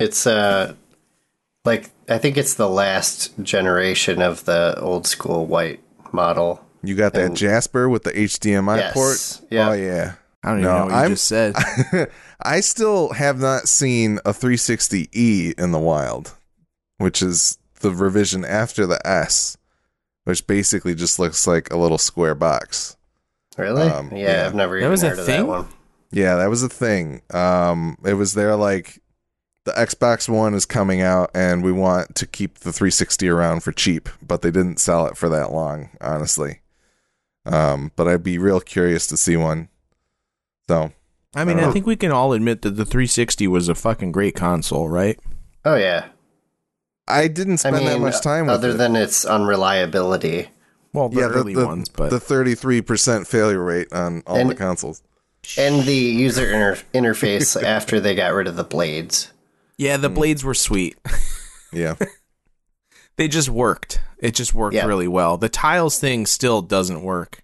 It's 0.00 0.26
uh, 0.26 0.74
like 1.64 1.90
I 2.08 2.18
think 2.18 2.36
it's 2.36 2.54
the 2.54 2.68
last 2.68 3.32
generation 3.42 4.20
of 4.22 4.44
the 4.44 4.78
old 4.80 5.06
school 5.06 5.46
white 5.46 5.80
model. 6.12 6.64
You 6.82 6.94
got 6.94 7.14
that 7.14 7.24
And- 7.24 7.36
Jasper 7.36 7.88
with 7.88 8.02
the 8.04 8.12
HDMI 8.12 8.76
Yes, 8.78 8.92
port? 8.94 9.40
yeah. 9.50 9.70
Oh 9.70 9.72
yeah. 9.72 10.12
I 10.42 10.48
don't 10.50 10.58
even 10.60 10.70
know 10.70 10.84
what 10.84 10.90
you 10.90 10.96
I'm- 10.96 11.10
just 11.10 11.26
said. 11.26 11.54
I 12.42 12.60
still 12.60 13.14
have 13.14 13.38
not 13.40 13.68
seen 13.68 14.18
a 14.26 14.32
360e 14.34 15.58
in 15.58 15.72
the 15.72 15.78
wild, 15.78 16.34
which 16.98 17.22
is 17.22 17.56
the 17.80 17.90
revision 17.90 18.44
after 18.44 18.86
the 18.86 19.04
S, 19.06 19.56
which 20.24 20.46
basically 20.46 20.94
just 20.94 21.18
looks 21.18 21.46
like 21.46 21.72
a 21.72 21.78
little 21.78 21.96
square 21.96 22.34
box. 22.34 22.96
Really? 23.56 23.82
Um, 23.88 24.10
yeah, 24.12 24.40
yeah. 24.40 24.46
I've 24.46 24.54
never 24.54 24.74
That 24.74 24.80
even 24.80 24.90
was 24.90 25.02
a 25.04 25.12
of 25.12 25.24
thing? 25.24 25.40
that 25.42 25.46
one. 25.46 25.68
Yeah, 26.10 26.36
that 26.36 26.50
was 26.50 26.62
a 26.62 26.68
thing. 26.68 27.22
Um, 27.32 27.96
it 28.04 28.14
was 28.14 28.34
there 28.34 28.56
like 28.56 29.00
the 29.64 29.72
Xbox 29.72 30.28
One 30.28 30.54
is 30.54 30.66
coming 30.66 31.00
out, 31.00 31.30
and 31.34 31.62
we 31.64 31.72
want 31.72 32.14
to 32.16 32.26
keep 32.26 32.58
the 32.60 32.72
360 32.72 33.28
around 33.28 33.60
for 33.62 33.72
cheap, 33.72 34.08
but 34.26 34.42
they 34.42 34.50
didn't 34.50 34.78
sell 34.78 35.06
it 35.06 35.16
for 35.16 35.28
that 35.30 35.52
long, 35.52 35.90
honestly. 36.00 36.60
Um, 37.46 37.92
but 37.96 38.08
I'd 38.08 38.22
be 38.22 38.38
real 38.38 38.60
curious 38.60 39.06
to 39.08 39.16
see 39.16 39.36
one. 39.36 39.68
So 40.68 40.92
I 41.34 41.44
mean, 41.44 41.58
I 41.58 41.64
Uh, 41.64 41.72
think 41.72 41.86
we 41.86 41.96
can 41.96 42.10
all 42.12 42.32
admit 42.32 42.62
that 42.62 42.70
the 42.76 42.84
360 42.86 43.46
was 43.48 43.68
a 43.68 43.74
fucking 43.74 44.12
great 44.12 44.34
console, 44.34 44.88
right? 44.88 45.18
Oh 45.64 45.74
yeah. 45.76 46.06
I 47.06 47.28
didn't 47.28 47.54
I 47.54 47.56
spend 47.56 47.76
mean, 47.76 47.86
that 47.86 48.00
much 48.00 48.22
time 48.22 48.46
with 48.46 48.54
other 48.54 48.70
it. 48.70 48.78
than 48.78 48.96
its 48.96 49.26
unreliability. 49.26 50.48
Well, 50.94 51.10
the 51.10 51.20
yeah, 51.20 51.28
the, 51.28 51.34
early 51.34 51.54
the, 51.54 51.66
ones, 51.66 51.88
but 51.90 52.08
the 52.10 52.18
33% 52.18 53.26
failure 53.26 53.62
rate 53.62 53.92
on 53.92 54.22
all 54.26 54.36
And- 54.36 54.48
the 54.50 54.54
consoles. 54.54 55.02
And 55.58 55.82
the 55.82 55.94
user 55.94 56.46
inter- 56.50 56.82
interface 56.94 57.62
after 57.62 58.00
they 58.00 58.14
got 58.14 58.32
rid 58.32 58.46
of 58.46 58.56
the 58.56 58.64
blades. 58.64 59.30
Yeah, 59.78 59.96
the 59.96 60.10
mm. 60.10 60.14
blades 60.14 60.44
were 60.44 60.54
sweet. 60.54 60.96
Yeah. 61.72 61.96
they 63.16 63.26
just 63.26 63.48
worked. 63.48 64.00
It 64.18 64.36
just 64.36 64.54
worked 64.54 64.76
Yeah. 64.76 64.86
really 64.86 65.08
well. 65.08 65.36
The 65.36 65.48
tiles 65.48 65.98
thing 65.98 66.24
still 66.24 66.62
doesn't 66.62 67.02
work. 67.02 67.42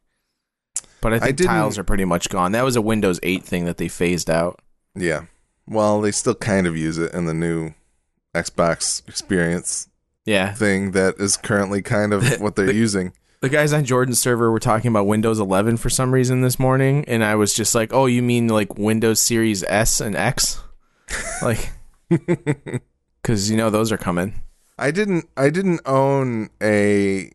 But 1.00 1.14
I 1.14 1.18
think 1.18 1.36
didn't- 1.38 1.48
tiles 1.50 1.78
are 1.78 1.82
pretty 1.84 2.04
much 2.04 2.28
gone. 2.28 2.52
That 2.52 2.64
was 2.64 2.76
a 2.76 2.80
Windows 2.80 3.18
8 3.24 3.42
thing 3.42 3.64
that 3.64 3.76
they 3.78 3.88
phased 3.88 4.30
out. 4.30 4.60
yeah. 4.94 5.22
Well, 5.66 6.00
they 6.00 6.12
still 6.12 6.34
kind 6.36 6.66
of 6.68 6.76
use 6.76 6.96
it 6.98 7.12
in 7.12 7.26
the 7.26 7.34
new 7.34 7.74
Xbox 8.34 9.06
experience 9.08 9.88
Yeah. 10.24 10.52
thing 10.54 10.92
that 10.92 11.16
is 11.18 11.36
currently 11.36 11.82
kind 11.82 12.12
of 12.12 12.24
what 12.40 12.54
they're 12.54 12.66
The- 12.66 12.74
using. 12.74 13.12
The 13.40 13.48
guys 13.48 13.72
on 13.72 13.84
Jordan's 13.84 14.20
server 14.20 14.50
were 14.52 14.60
talking 14.60 14.90
about 14.90 15.06
Windows 15.06 15.40
11 15.40 15.78
for 15.78 15.88
some 15.90 16.12
reason 16.12 16.42
this 16.42 16.58
morning, 16.58 17.04
and 17.08 17.24
I 17.24 17.34
was 17.36 17.54
just 17.54 17.74
like, 17.74 17.90
"Oh, 17.92 18.04
you 18.06 18.22
mean 18.22 18.48
like 18.48 18.76
Windows 18.76 19.18
Series 19.18 19.64
S 19.64 19.98
and 20.00 20.14
X?" 20.14 20.60
like 21.42 21.70
cuz 23.22 23.50
you 23.50 23.56
know 23.56 23.70
those 23.70 23.92
are 23.92 23.96
coming. 23.98 24.42
I 24.78 24.90
didn't 24.90 25.28
I 25.36 25.50
didn't 25.50 25.80
own 25.86 26.50
a 26.62 27.30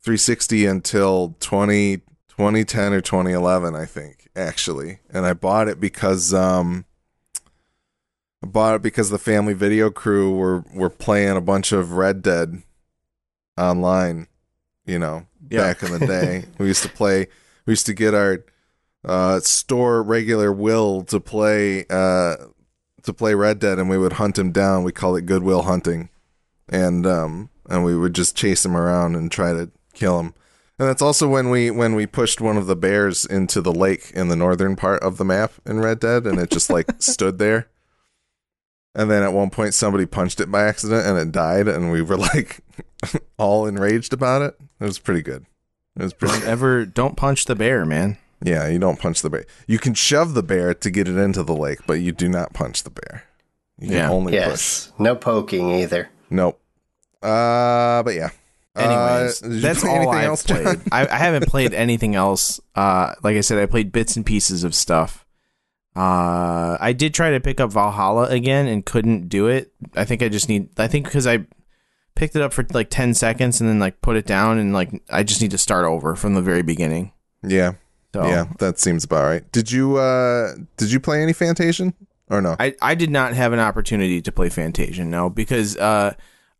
360 0.00 0.66
until 0.66 1.36
20 1.40 1.98
2010 2.28 2.92
or 2.92 3.00
2011 3.00 3.74
I 3.74 3.84
think 3.86 4.28
actually 4.34 4.98
and 5.10 5.24
I 5.26 5.32
bought 5.32 5.68
it 5.68 5.78
because 5.80 6.34
um 6.34 6.84
I 8.42 8.46
bought 8.46 8.74
it 8.74 8.82
because 8.82 9.10
the 9.10 9.18
family 9.18 9.54
video 9.54 9.90
crew 9.90 10.34
were 10.34 10.64
were 10.74 10.90
playing 10.90 11.36
a 11.36 11.40
bunch 11.40 11.72
of 11.72 11.92
Red 11.92 12.22
Dead 12.22 12.62
online 13.56 14.26
you 14.84 14.98
know 14.98 15.26
Yeah. 15.50 15.60
back 15.60 15.82
in 15.82 15.92
the 15.92 16.06
day 16.06 16.46
we 16.58 16.66
used 16.66 16.82
to 16.82 16.88
play 16.88 17.28
we 17.66 17.72
used 17.72 17.86
to 17.86 17.94
get 17.94 18.14
our 18.14 18.44
uh 19.04 19.40
store 19.40 20.02
regular 20.02 20.52
will 20.52 21.02
to 21.04 21.20
play 21.20 21.84
uh 21.90 22.36
to 23.02 23.12
play 23.12 23.34
Red 23.34 23.58
Dead 23.58 23.78
and 23.78 23.88
we 23.88 23.98
would 23.98 24.14
hunt 24.14 24.38
him 24.38 24.52
down 24.52 24.84
we 24.84 24.92
call 24.92 25.16
it 25.16 25.26
goodwill 25.26 25.62
hunting 25.62 26.08
and 26.68 27.06
um 27.06 27.50
and 27.68 27.84
we 27.84 27.96
would 27.96 28.14
just 28.14 28.36
chase 28.36 28.64
him 28.64 28.76
around 28.76 29.14
and 29.14 29.30
try 29.30 29.52
to 29.52 29.70
kill 29.94 30.20
him. 30.20 30.34
And 30.78 30.88
that's 30.88 31.02
also 31.02 31.28
when 31.28 31.50
we 31.50 31.70
when 31.70 31.94
we 31.94 32.06
pushed 32.06 32.40
one 32.40 32.56
of 32.56 32.66
the 32.66 32.76
bears 32.76 33.24
into 33.24 33.60
the 33.60 33.72
lake 33.72 34.10
in 34.14 34.28
the 34.28 34.36
northern 34.36 34.74
part 34.74 35.02
of 35.02 35.16
the 35.16 35.24
map 35.24 35.52
in 35.64 35.80
Red 35.80 36.00
Dead 36.00 36.26
and 36.26 36.38
it 36.38 36.50
just 36.50 36.70
like 36.70 36.90
stood 36.98 37.38
there. 37.38 37.68
And 38.94 39.10
then 39.10 39.22
at 39.22 39.32
one 39.32 39.50
point 39.50 39.74
somebody 39.74 40.06
punched 40.06 40.40
it 40.40 40.50
by 40.50 40.64
accident 40.64 41.06
and 41.06 41.18
it 41.18 41.32
died 41.32 41.68
and 41.68 41.90
we 41.90 42.02
were 42.02 42.16
like 42.16 42.60
all 43.38 43.66
enraged 43.66 44.12
about 44.12 44.42
it. 44.42 44.56
It 44.80 44.84
was 44.84 44.98
pretty 44.98 45.22
good. 45.22 45.46
It 45.96 46.02
was 46.02 46.14
pretty 46.14 46.40
Don't 46.40 46.48
ever 46.48 46.84
don't 46.84 47.16
punch 47.16 47.44
the 47.44 47.54
bear, 47.54 47.86
man. 47.86 48.18
Yeah, 48.44 48.68
you 48.68 48.78
don't 48.78 48.98
punch 48.98 49.22
the 49.22 49.30
bear. 49.30 49.44
You 49.66 49.78
can 49.78 49.94
shove 49.94 50.34
the 50.34 50.42
bear 50.42 50.74
to 50.74 50.90
get 50.90 51.08
it 51.08 51.16
into 51.16 51.42
the 51.42 51.54
lake, 51.54 51.80
but 51.86 51.94
you 51.94 52.12
do 52.12 52.28
not 52.28 52.52
punch 52.52 52.82
the 52.82 52.90
bear. 52.90 53.24
You 53.78 53.88
can 53.88 53.96
Yeah. 53.96 54.10
only 54.10 54.32
push. 54.32 54.40
Yes. 54.40 54.92
No 54.98 55.14
poking 55.16 55.70
either. 55.70 56.08
Nope. 56.30 56.60
Uh, 57.22 58.02
but 58.02 58.14
yeah. 58.14 58.30
Anyways, 58.74 59.42
Uh, 59.42 59.48
that's 59.60 59.84
all 59.84 59.90
anything 59.96 60.14
I've 60.14 60.24
else, 60.24 60.42
played. 60.44 60.80
I, 60.92 61.06
I 61.06 61.18
haven't 61.18 61.46
played 61.46 61.74
anything 61.74 62.14
else. 62.14 62.58
Uh, 62.74 63.12
like 63.22 63.36
I 63.36 63.42
said, 63.42 63.58
I 63.58 63.66
played 63.66 63.92
bits 63.92 64.16
and 64.16 64.24
pieces 64.24 64.64
of 64.64 64.74
stuff. 64.74 65.26
Uh, 65.94 66.78
I 66.80 66.94
did 66.96 67.12
try 67.12 67.30
to 67.32 67.40
pick 67.40 67.60
up 67.60 67.70
Valhalla 67.70 68.28
again 68.28 68.66
and 68.66 68.84
couldn't 68.84 69.28
do 69.28 69.46
it. 69.48 69.72
I 69.94 70.04
think 70.06 70.22
I 70.22 70.28
just 70.30 70.48
need. 70.48 70.70
I 70.78 70.86
think 70.88 71.04
because 71.04 71.26
I 71.26 71.44
picked 72.14 72.34
it 72.34 72.40
up 72.40 72.54
for 72.54 72.64
like 72.72 72.88
ten 72.88 73.12
seconds 73.12 73.60
and 73.60 73.68
then 73.68 73.78
like 73.78 74.00
put 74.00 74.16
it 74.16 74.24
down 74.26 74.58
and 74.58 74.72
like 74.72 74.90
I 75.10 75.22
just 75.22 75.42
need 75.42 75.50
to 75.50 75.58
start 75.58 75.84
over 75.84 76.16
from 76.16 76.32
the 76.34 76.40
very 76.40 76.62
beginning. 76.62 77.12
Yeah, 77.42 77.72
So 78.14 78.26
yeah, 78.26 78.46
that 78.58 78.78
seems 78.78 79.04
about 79.04 79.24
right. 79.24 79.52
Did 79.52 79.72
you 79.72 79.96
uh 79.96 80.54
did 80.76 80.92
you 80.92 81.00
play 81.00 81.22
any 81.22 81.32
Fantasian 81.32 81.94
or 82.28 82.42
no? 82.42 82.56
I, 82.60 82.74
I 82.82 82.94
did 82.94 83.10
not 83.10 83.32
have 83.34 83.52
an 83.52 83.58
opportunity 83.58 84.20
to 84.22 84.32
play 84.32 84.48
Fantasian, 84.50 85.06
no, 85.06 85.30
because 85.30 85.76
uh, 85.78 86.14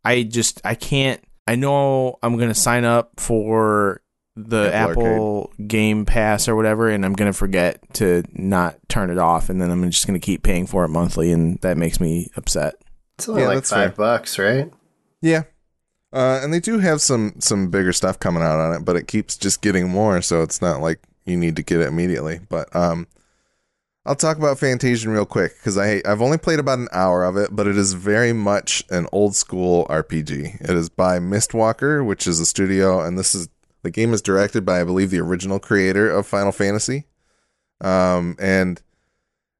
I 0.05 0.22
just 0.22 0.61
I 0.64 0.74
can't. 0.74 1.22
I 1.46 1.57
know 1.57 2.18
I'm 2.22 2.38
gonna 2.38 2.55
sign 2.55 2.84
up 2.84 3.20
for 3.20 4.00
the 4.34 4.72
Apple 4.72 5.03
Apple, 5.05 5.53
Game 5.66 6.07
Pass 6.07 6.48
or 6.48 6.57
whatever, 6.57 6.88
and 6.88 7.05
I'm 7.05 7.12
gonna 7.12 7.34
forget 7.34 7.80
to 7.94 8.22
not 8.32 8.76
turn 8.88 9.11
it 9.11 9.18
off, 9.18 9.50
and 9.50 9.61
then 9.61 9.70
I'm 9.70 9.90
just 9.90 10.07
gonna 10.07 10.18
keep 10.20 10.42
paying 10.42 10.66
for 10.66 10.84
it 10.84 10.88
monthly, 10.88 11.32
and 11.32 11.59
that 11.61 11.76
makes 11.76 12.00
me 12.00 12.30
upset. 12.36 12.76
It's 13.18 13.28
only 13.28 13.42
Yeah, 13.42 13.48
like 13.48 13.64
five 13.64 13.90
fair. 13.94 13.96
bucks, 13.96 14.38
right? 14.38 14.72
yeah. 15.20 15.42
Uh, 16.14 16.40
and 16.42 16.53
they 16.53 16.61
do 16.61 16.78
have 16.78 17.00
some 17.03 17.34
some 17.40 17.70
bigger 17.70 17.92
stuff 17.92 18.18
coming 18.18 18.42
out 18.42 18.59
on 18.59 18.74
it, 18.74 18.84
but 18.84 18.96
it 18.96 19.07
keeps 19.07 19.36
just 19.36 19.61
getting 19.61 19.88
more, 19.88 20.22
so 20.22 20.42
it's 20.42 20.62
not 20.62 20.80
like 20.80 21.00
you 21.24 21.36
need 21.36 21.56
to 21.56 21.62
get 21.62 21.80
it 21.80 21.88
immediately. 21.88 22.40
But 22.48 22.74
um, 22.74 23.06
I'll 24.04 24.16
talk 24.16 24.36
about 24.36 24.58
Fantasian 24.58 25.12
real 25.12 25.26
quick 25.26 25.56
because 25.56 25.78
I 25.78 26.02
I've 26.04 26.22
only 26.22 26.38
played 26.38 26.58
about 26.58 26.78
an 26.78 26.88
hour 26.92 27.24
of 27.24 27.36
it, 27.36 27.50
but 27.52 27.66
it 27.66 27.76
is 27.76 27.92
very 27.92 28.32
much 28.32 28.82
an 28.90 29.06
old 29.12 29.36
school 29.36 29.86
RPG. 29.88 30.60
It 30.60 30.70
is 30.70 30.88
by 30.88 31.18
Mistwalker, 31.18 32.04
which 32.04 32.26
is 32.26 32.40
a 32.40 32.46
studio, 32.46 33.00
and 33.00 33.18
this 33.18 33.34
is 33.34 33.48
the 33.82 33.90
game 33.90 34.12
is 34.12 34.22
directed 34.22 34.64
by 34.64 34.80
I 34.80 34.84
believe 34.84 35.10
the 35.10 35.20
original 35.20 35.58
creator 35.58 36.10
of 36.10 36.26
Final 36.26 36.52
Fantasy. 36.52 37.04
Um, 37.80 38.36
and 38.38 38.80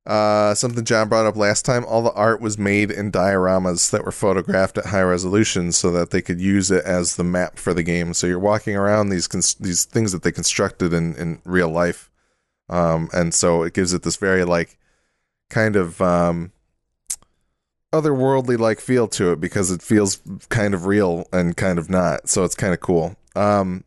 uh, 0.05 0.55
something 0.55 0.85
John 0.85 1.09
brought 1.09 1.27
up 1.27 1.37
last 1.37 1.65
time, 1.65 1.85
all 1.85 2.03
the 2.03 2.13
art 2.13 2.41
was 2.41 2.59
made 2.59 2.91
in 2.91 3.13
dioramas 3.13 3.91
that 3.91 4.05
were 4.05 4.11
photographed 4.13 4.77
at 4.77 4.87
high 4.87 5.03
resolution 5.03 5.71
so 5.71 5.93
that 5.93 6.11
they 6.11 6.21
could 6.21 6.41
use 6.41 6.71
it 6.71 6.85
as 6.85 7.17
the 7.17 7.25
map 7.25 7.59
for 7.59 7.73
the 7.73 7.85
game. 7.85 8.13
So 8.13 8.27
you're 8.27 8.39
walking 8.39 8.77
around 8.77 9.11
these 9.11 9.29
cons- 9.29 9.55
these 9.55 9.85
things 9.85 10.11
that 10.13 10.23
they 10.23 10.33
constructed 10.33 10.93
in, 10.93 11.15
in 11.15 11.41
real 11.45 11.69
life. 11.69 12.11
Um, 12.69 13.11
and 13.13 13.33
so 13.33 13.63
it 13.63 13.75
gives 13.75 13.93
it 13.93 14.03
this 14.03 14.17
very 14.17 14.45
like 14.45 14.77
kind 15.51 15.77
of 15.77 16.01
um, 16.01 16.51
otherworldly 17.93 18.59
like 18.59 18.81
feel 18.81 19.07
to 19.07 19.33
it 19.33 19.41
because 19.41 19.71
it 19.71 19.83
feels 19.83 20.21
kind 20.49 20.75
of 20.75 20.87
real 20.87 21.29
and 21.33 21.57
kind 21.57 21.79
of 21.79 21.89
not. 21.89 22.29
So 22.29 22.43
it's 22.43 22.57
kind 22.57 22.75
of 22.75 22.81
cool. 22.81 23.15
Um, 23.37 23.85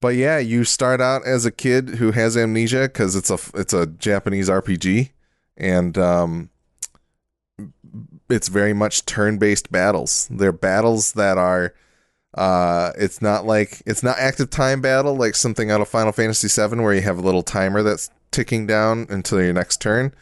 but 0.00 0.14
yeah, 0.14 0.38
you 0.38 0.64
start 0.64 1.00
out 1.00 1.26
as 1.26 1.44
a 1.44 1.50
kid 1.50 1.96
who 1.96 2.12
has 2.12 2.36
amnesia 2.36 2.82
because 2.82 3.16
it's 3.16 3.30
a 3.30 3.38
it's 3.54 3.72
a 3.72 3.86
Japanese 3.86 4.48
RPG, 4.48 5.10
and 5.56 5.98
um, 5.98 6.50
it's 8.30 8.48
very 8.48 8.72
much 8.72 9.04
turn 9.06 9.38
based 9.38 9.72
battles. 9.72 10.28
They're 10.30 10.52
battles 10.52 11.12
that 11.12 11.38
are, 11.38 11.74
uh, 12.34 12.92
it's 12.96 13.20
not 13.20 13.44
like 13.44 13.82
it's 13.86 14.02
not 14.02 14.18
active 14.18 14.50
time 14.50 14.80
battle 14.80 15.16
like 15.16 15.34
something 15.34 15.70
out 15.70 15.80
of 15.80 15.88
Final 15.88 16.12
Fantasy 16.12 16.48
VII 16.48 16.76
where 16.80 16.94
you 16.94 17.00
have 17.00 17.18
a 17.18 17.22
little 17.22 17.42
timer 17.42 17.82
that's 17.82 18.10
ticking 18.30 18.66
down 18.66 19.06
until 19.10 19.42
your 19.42 19.52
next 19.52 19.80
turn. 19.80 20.14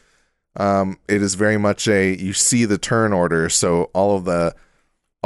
Um, 0.58 0.98
it 1.06 1.20
is 1.20 1.34
very 1.34 1.58
much 1.58 1.86
a 1.86 2.16
you 2.16 2.32
see 2.32 2.64
the 2.64 2.78
turn 2.78 3.12
order, 3.12 3.50
so 3.50 3.90
all 3.92 4.16
of 4.16 4.24
the 4.24 4.54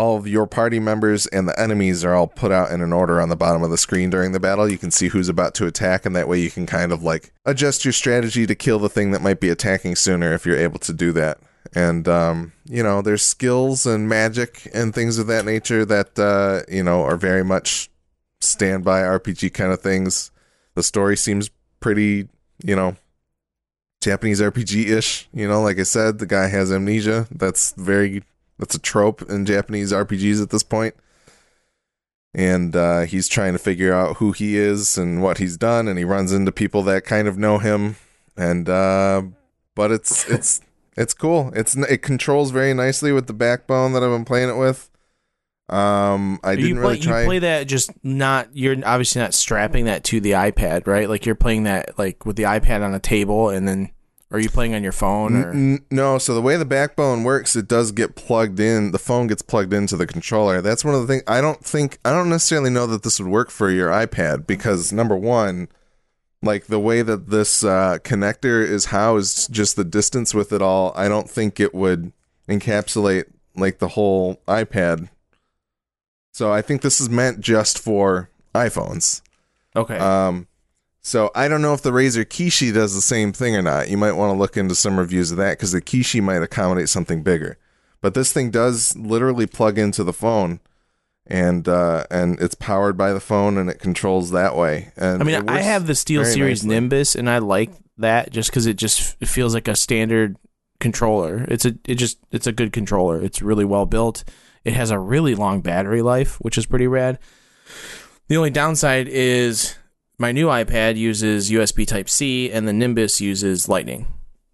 all 0.01 0.17
of 0.17 0.27
your 0.27 0.47
party 0.47 0.81
members 0.81 1.27
and 1.27 1.47
the 1.47 1.61
enemies 1.61 2.07
are 2.07 2.15
all 2.15 2.27
put 2.27 2.51
out 2.51 2.73
in 2.73 2.81
an 2.81 2.91
order 2.91 3.21
on 3.21 3.29
the 3.29 3.37
bottom 3.37 3.63
of 3.63 3.69
the 3.69 3.77
screen 3.77 4.09
during 4.09 4.33
the 4.33 4.41
battle. 4.41 4.67
You 4.67 4.79
can 4.79 4.91
see 4.91 5.09
who's 5.09 5.29
about 5.29 5.55
to 5.57 5.67
attack, 5.67 6.07
and 6.07 6.17
that 6.17 6.27
way 6.27 6.41
you 6.41 6.51
can 6.51 6.65
kind 6.65 6.91
of 6.91 7.03
like 7.03 7.35
adjust 7.45 7.85
your 7.85 7.93
strategy 7.93 8.47
to 8.47 8.55
kill 8.55 8.79
the 8.79 8.89
thing 8.89 9.11
that 9.11 9.21
might 9.21 9.41
be 9.41 9.51
attacking 9.51 9.97
sooner 9.97 10.33
if 10.33 10.47
you're 10.47 10.57
able 10.57 10.79
to 10.79 10.95
do 10.95 11.13
that. 11.13 11.37
and 11.75 12.09
um, 12.09 12.53
you 12.65 12.83
know, 12.83 13.03
there's 13.03 13.21
skills 13.21 13.85
and 13.85 14.09
magic 14.09 14.71
and 14.73 14.95
things 14.95 15.19
of 15.19 15.27
that 15.27 15.45
nature 15.45 15.85
that 15.85 16.19
uh, 16.19 16.63
you 16.75 16.83
know 16.83 17.03
are 17.03 17.17
very 17.19 17.45
much 17.45 17.91
standby 18.41 19.03
RPG 19.03 19.53
kind 19.53 19.71
of 19.71 19.83
things. 19.83 20.31
The 20.77 20.83
story 20.83 21.19
seems 21.19 21.51
pretty, 21.79 22.27
you 22.65 22.75
know, 22.75 22.97
Japanese 24.01 24.41
RPG 24.41 24.87
ish. 24.87 25.29
You 25.35 25.47
know, 25.47 25.61
like 25.61 25.79
I 25.79 25.83
said, 25.83 26.21
the 26.21 26.27
guy 26.27 26.49
has 26.49 26.73
amnesia. 26.73 27.27
That's 27.31 27.73
very 27.73 28.23
that's 28.61 28.75
a 28.75 28.79
trope 28.79 29.23
in 29.29 29.47
Japanese 29.47 29.91
RPGs 29.91 30.43
at 30.43 30.51
this 30.51 30.63
point. 30.63 30.95
And 32.33 32.77
uh, 32.77 33.01
he's 33.01 33.27
trying 33.27 33.55
to 33.55 33.59
figure 33.59 33.93
out 33.93 34.19
who 34.19 34.31
he 34.31 34.57
is 34.57 34.97
and 34.97 35.21
what 35.21 35.39
he's 35.39 35.57
done, 35.57 35.89
and 35.89 35.99
he 35.99 36.05
runs 36.05 36.33
into 36.33 36.53
people 36.53 36.85
that 36.85 37.05
kind 37.05 37.27
of 37.27 37.37
know 37.37 37.59
him. 37.59 37.97
And 38.37 38.69
uh, 38.69 39.23
but 39.75 39.91
it's 39.91 40.29
it's 40.31 40.61
it's 40.97 41.15
cool. 41.15 41.51
It's 41.57 41.75
it 41.75 42.03
controls 42.03 42.53
very 42.53 42.73
nicely 42.73 43.11
with 43.11 43.27
the 43.27 43.33
backbone 43.33 43.95
that 43.95 44.05
I've 44.05 44.11
been 44.11 44.25
playing 44.25 44.51
it 44.51 44.57
with. 44.57 44.89
Um, 45.69 46.41
I 46.43 46.57
didn't 46.57 46.69
you 46.69 46.75
play, 46.75 46.83
really 46.83 46.99
try. 46.99 47.21
You 47.21 47.27
play 47.27 47.39
that 47.41 47.67
just 47.67 47.91
not. 48.05 48.49
You're 48.53 48.77
obviously 48.85 49.23
not 49.23 49.35
strapping 49.35 49.87
that 49.87 50.05
to 50.05 50.21
the 50.21 50.33
iPad, 50.33 50.87
right? 50.87 51.09
Like 51.09 51.27
you're 51.27 51.35
playing 51.35 51.65
that 51.65 51.99
like 51.99 52.25
with 52.25 52.37
the 52.37 52.45
iPad 52.45 52.83
on 52.83 52.95
a 52.95 53.01
table, 53.01 53.49
and 53.49 53.67
then 53.67 53.91
are 54.31 54.39
you 54.39 54.49
playing 54.49 54.75
on 54.75 54.83
your 54.83 54.93
phone 54.93 55.35
or? 55.35 55.51
N- 55.51 55.85
no, 55.91 56.19
so 56.19 56.35
the 56.35 56.43
way 56.43 56.57
the 56.57 56.65
backbone 56.65 57.25
works, 57.25 57.57
it 57.57 57.67
does 57.67 57.91
get 57.91 58.15
plugged 58.15 58.61
in. 58.61 58.93
The 58.93 58.99
phone 58.99 59.27
gets 59.27 59.43
plugged 59.43 59.73
into 59.73 59.97
the 59.97 60.07
controller. 60.07 60.61
That's 60.61 60.85
one 60.85 60.95
of 60.95 61.01
the 61.01 61.07
things. 61.07 61.23
I 61.27 61.41
don't 61.41 61.65
think 61.65 61.99
I 62.05 62.13
don't 62.13 62.31
necessarily 62.31 62.71
know 62.71 62.87
that 62.87 63.03
this 63.03 63.19
would 63.19 63.29
work 63.29 63.51
for 63.51 63.71
your 63.71 63.91
iPad 63.91 64.47
because 64.47 64.93
number 64.93 65.17
one, 65.17 65.69
like 66.43 66.67
the 66.67 66.79
way 66.79 67.03
that 67.03 67.29
this 67.31 67.65
uh, 67.65 67.99
connector 68.03 68.65
is 68.65 68.87
housed, 68.87 69.53
just 69.53 69.75
the 69.75 69.85
distance 69.85 70.33
with 70.33 70.53
it 70.53 70.63
all, 70.63 70.93
I 70.95 71.09
don't 71.09 71.29
think 71.29 71.59
it 71.59 71.75
would 71.75 72.13
encapsulate 72.49 73.25
like 73.57 73.79
the 73.79 73.89
whole 73.89 74.41
iPad. 74.47 75.09
So 76.33 76.53
I 76.53 76.63
think 76.63 76.83
this 76.83 77.01
is 77.01 77.11
meant 77.11 77.41
just 77.41 77.79
for 77.79 78.31
iPhones. 78.55 79.23
Okay. 79.75 79.99
Um, 79.99 80.47
so 81.03 81.31
I 81.35 81.49
don't 81.49 81.63
know 81.63 81.75
if 81.75 81.83
the 81.83 81.93
Razer 81.93 82.25
Kishi 82.25 82.73
does 82.73 82.95
the 82.95 83.01
same 83.01 83.33
thing 83.33 83.57
or 83.57 83.63
not. 83.63 83.89
You 83.89 83.97
might 83.97 84.13
want 84.13 84.35
to 84.35 84.39
look 84.39 84.57
into 84.57 84.75
some 84.75 84.99
reviews 84.99 85.31
of 85.31 85.39
that 85.39 85.53
because 85.53 85.73
the 85.73 85.81
Kishi 85.81 86.23
might 86.23 86.43
accommodate 86.43 86.89
something 86.89 87.23
bigger. 87.23 87.59
But 88.01 88.15
this 88.15 88.33
thing 88.33 88.51
does 88.51 88.97
literally 88.97 89.47
plug 89.47 89.79
into 89.79 90.05
the 90.05 90.13
phone, 90.13 90.61
and 91.27 91.69
uh, 91.69 92.05
and 92.11 92.41
it's 92.41 92.55
powered 92.55 92.97
by 92.97 93.13
the 93.13 93.21
phone 93.21 93.59
and 93.59 93.69
it 93.69 93.79
controls 93.79 94.31
that 94.31 94.57
way. 94.57 94.93
And 94.97 95.23
I 95.23 95.25
mean, 95.25 95.49
I 95.49 95.61
have 95.61 95.87
the 95.87 95.93
SteelSeries 95.93 96.65
nicely. 96.65 96.69
Nimbus, 96.69 97.15
and 97.15 97.29
I 97.29 97.39
like 97.39 97.71
that 97.99 98.31
just 98.31 98.51
because 98.51 98.67
it 98.67 98.77
just 98.77 99.17
it 99.21 99.29
feels 99.29 99.55
like 99.55 99.69
a 99.69 99.77
standard 99.77 100.37
controller. 100.81 101.45
It's 101.49 101.65
a 101.65 101.75
it 101.87 101.97
just 101.97 102.19
it's 102.33 102.47
a 102.47 102.53
good 102.53 102.73
controller. 102.73 103.23
It's 103.23 103.43
really 103.43 103.65
well 103.65 103.87
built. 103.87 104.25
It 104.65 104.75
has 104.75 104.91
a 104.91 104.99
really 104.99 105.35
long 105.35 105.61
battery 105.61 106.03
life, 106.03 106.37
which 106.37 106.59
is 106.59 106.67
pretty 106.67 106.87
rad. 106.87 107.19
The 108.29 108.37
only 108.37 108.51
downside 108.51 109.09
is 109.09 109.77
my 110.21 110.31
new 110.33 110.47
iPad 110.49 110.97
uses 110.97 111.51
USB 111.51 111.87
Type 111.87 112.09
C, 112.11 112.53
and 112.53 112.69
the 112.69 112.73
Nimbus 112.73 113.21
uses 113.21 113.69
Lightning. 113.69 114.07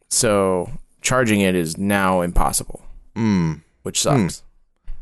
So 0.08 0.70
charging 1.02 1.40
it 1.40 1.54
is 1.54 1.76
now 1.76 2.20
impossible, 2.20 2.82
Mm. 3.16 3.62
which 3.82 4.00
sucks. 4.00 4.42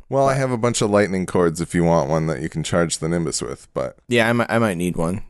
Well, 0.08 0.28
I 0.28 0.34
have 0.34 0.50
a 0.50 0.56
bunch 0.56 0.80
of 0.82 0.90
lightning 0.90 1.26
cords 1.26 1.60
if 1.60 1.74
you 1.74 1.84
want 1.84 2.08
one 2.10 2.26
that 2.26 2.40
you 2.40 2.48
can 2.48 2.62
charge 2.62 2.98
the 2.98 3.08
Nimbus 3.08 3.42
with, 3.42 3.68
but 3.74 3.96
Yeah, 4.08 4.28
I 4.28 4.32
might, 4.32 4.50
I 4.50 4.58
might 4.58 4.76
need 4.76 4.96
one. 4.96 5.22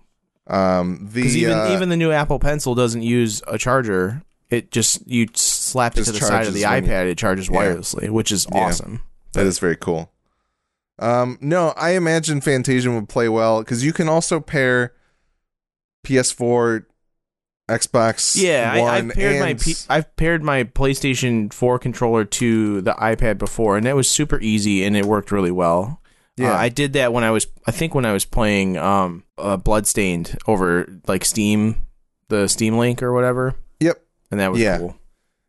um, 0.47 1.09
the 1.13 1.23
even 1.23 1.59
uh, 1.59 1.71
even 1.73 1.89
the 1.89 1.97
new 1.97 2.13
Apple 2.13 2.39
Pencil 2.39 2.75
doesn't 2.75 3.03
use 3.03 3.43
a 3.49 3.57
charger. 3.59 4.23
It 4.51 4.71
just 4.71 5.07
you 5.07 5.27
slap 5.35 5.97
it 5.97 6.05
to 6.05 6.13
the 6.13 6.21
side 6.21 6.47
of 6.47 6.55
the 6.55 6.61
you- 6.61 6.67
iPad. 6.67 7.07
It 7.07 7.19
charges 7.19 7.49
Yeah. 7.49 7.57
wirelessly, 7.57 8.11
which 8.11 8.31
is 8.31 8.47
Yeah. 8.53 8.59
awesome. 8.67 9.01
That 9.33 9.47
is 9.47 9.59
very 9.59 9.77
cool. 9.77 10.11
Um, 10.99 11.39
no, 11.41 11.73
I 11.77 11.91
imagine 11.93 12.41
Fantasian 12.41 12.95
would 12.95 13.09
play 13.09 13.29
well 13.29 13.61
because 13.61 13.85
you 13.85 13.93
can 13.93 14.09
also 14.09 14.39
pair 14.39 14.93
PS4, 16.05 16.85
Xbox. 17.69 18.37
Yeah, 18.41 18.71
I, 18.75 18.81
One, 18.81 18.91
I've 19.11 19.15
paired 19.17 19.41
my 19.41 19.55
P- 19.55 19.75
I've 19.89 20.17
paired 20.17 20.43
my 20.43 20.65
PlayStation 20.65 21.53
4 21.53 21.79
controller 21.79 22.25
to 22.27 22.81
the 22.83 22.93
iPad 22.95 23.39
before, 23.39 23.77
and 23.79 23.87
that 23.87 23.97
was 23.97 24.09
super 24.09 24.39
easy, 24.41 24.85
and 24.85 24.97
it 24.97 25.07
worked 25.07 25.33
really 25.33 25.51
well. 25.51 26.01
Yeah. 26.37 26.53
Uh, 26.53 26.57
I 26.59 26.69
did 26.69 26.93
that 26.95 27.13
when 27.13 27.25
I 27.25 27.31
was 27.31 27.47
I 27.67 27.71
think 27.71 27.95
when 27.95 28.05
I 28.05 28.13
was 28.13 28.25
playing 28.25 28.77
um 28.77 29.23
uh, 29.39 29.57
Bloodstained 29.57 30.37
over 30.47 30.87
like 31.07 31.25
Steam, 31.25 31.77
the 32.29 32.49
Steam 32.49 32.77
Link 32.77 33.03
or 33.03 33.13
whatever, 33.13 33.55
Yep, 33.81 34.03
and 34.31 34.41
that 34.41 34.51
was 34.53 34.61
Yeah. 34.61 34.79
cool. 34.79 34.97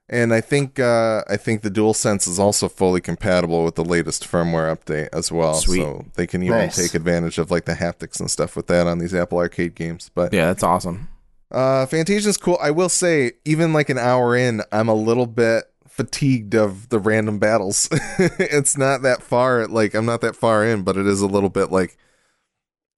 And 0.07 0.33
I 0.33 0.41
think 0.41 0.79
uh, 0.79 1.23
I 1.27 1.35
think 1.35 1.61
the 1.63 1.71
DualSense 1.71 2.27
is 2.27 2.37
also 2.37 2.69
fully 2.69 3.01
compatible 3.01 3.63
with 3.63 3.73
the 3.75 3.83
latest 3.83 4.23
firmware 4.29 4.75
update 4.75 5.09
as 5.11 5.31
well. 5.31 5.55
Sweet. 5.55 5.81
So 5.81 6.05
they 6.13 6.27
can 6.27 6.43
even 6.43 6.57
Nice. 6.57 6.75
take 6.75 6.93
advantage 6.93 7.39
of 7.39 7.49
like 7.49 7.65
the 7.65 7.73
haptics 7.73 8.19
and 8.19 8.29
stuff 8.29 8.55
with 8.55 8.67
that 8.67 8.85
on 8.85 8.99
these 8.99 9.15
Apple 9.15 9.39
Arcade 9.39 9.73
games. 9.73 10.11
But 10.13 10.31
Yeah, 10.31 10.45
that's 10.45 10.61
awesome. 10.63 11.07
Uh, 11.51 11.85
Fantasian's 11.87 12.37
cool. 12.37 12.57
I 12.61 12.71
will 12.71 12.89
say, 12.89 13.33
even 13.45 13.73
like 13.73 13.89
an 13.89 13.97
hour 13.97 14.35
in, 14.35 14.61
I'm 14.71 14.89
a 14.89 14.93
little 14.93 15.25
bit 15.27 15.63
fatigued 15.87 16.53
of 16.53 16.89
the 16.89 16.99
random 16.99 17.39
battles. 17.39 17.87
it's 18.19 18.77
not 18.77 19.01
that 19.01 19.23
far. 19.23 19.65
Like 19.67 19.95
I'm 19.95 20.05
not 20.05 20.21
that 20.21 20.35
far 20.35 20.63
in, 20.65 20.83
but 20.83 20.97
it 20.97 21.07
is 21.07 21.21
a 21.21 21.27
little 21.27 21.49
bit 21.49 21.71
like 21.71 21.97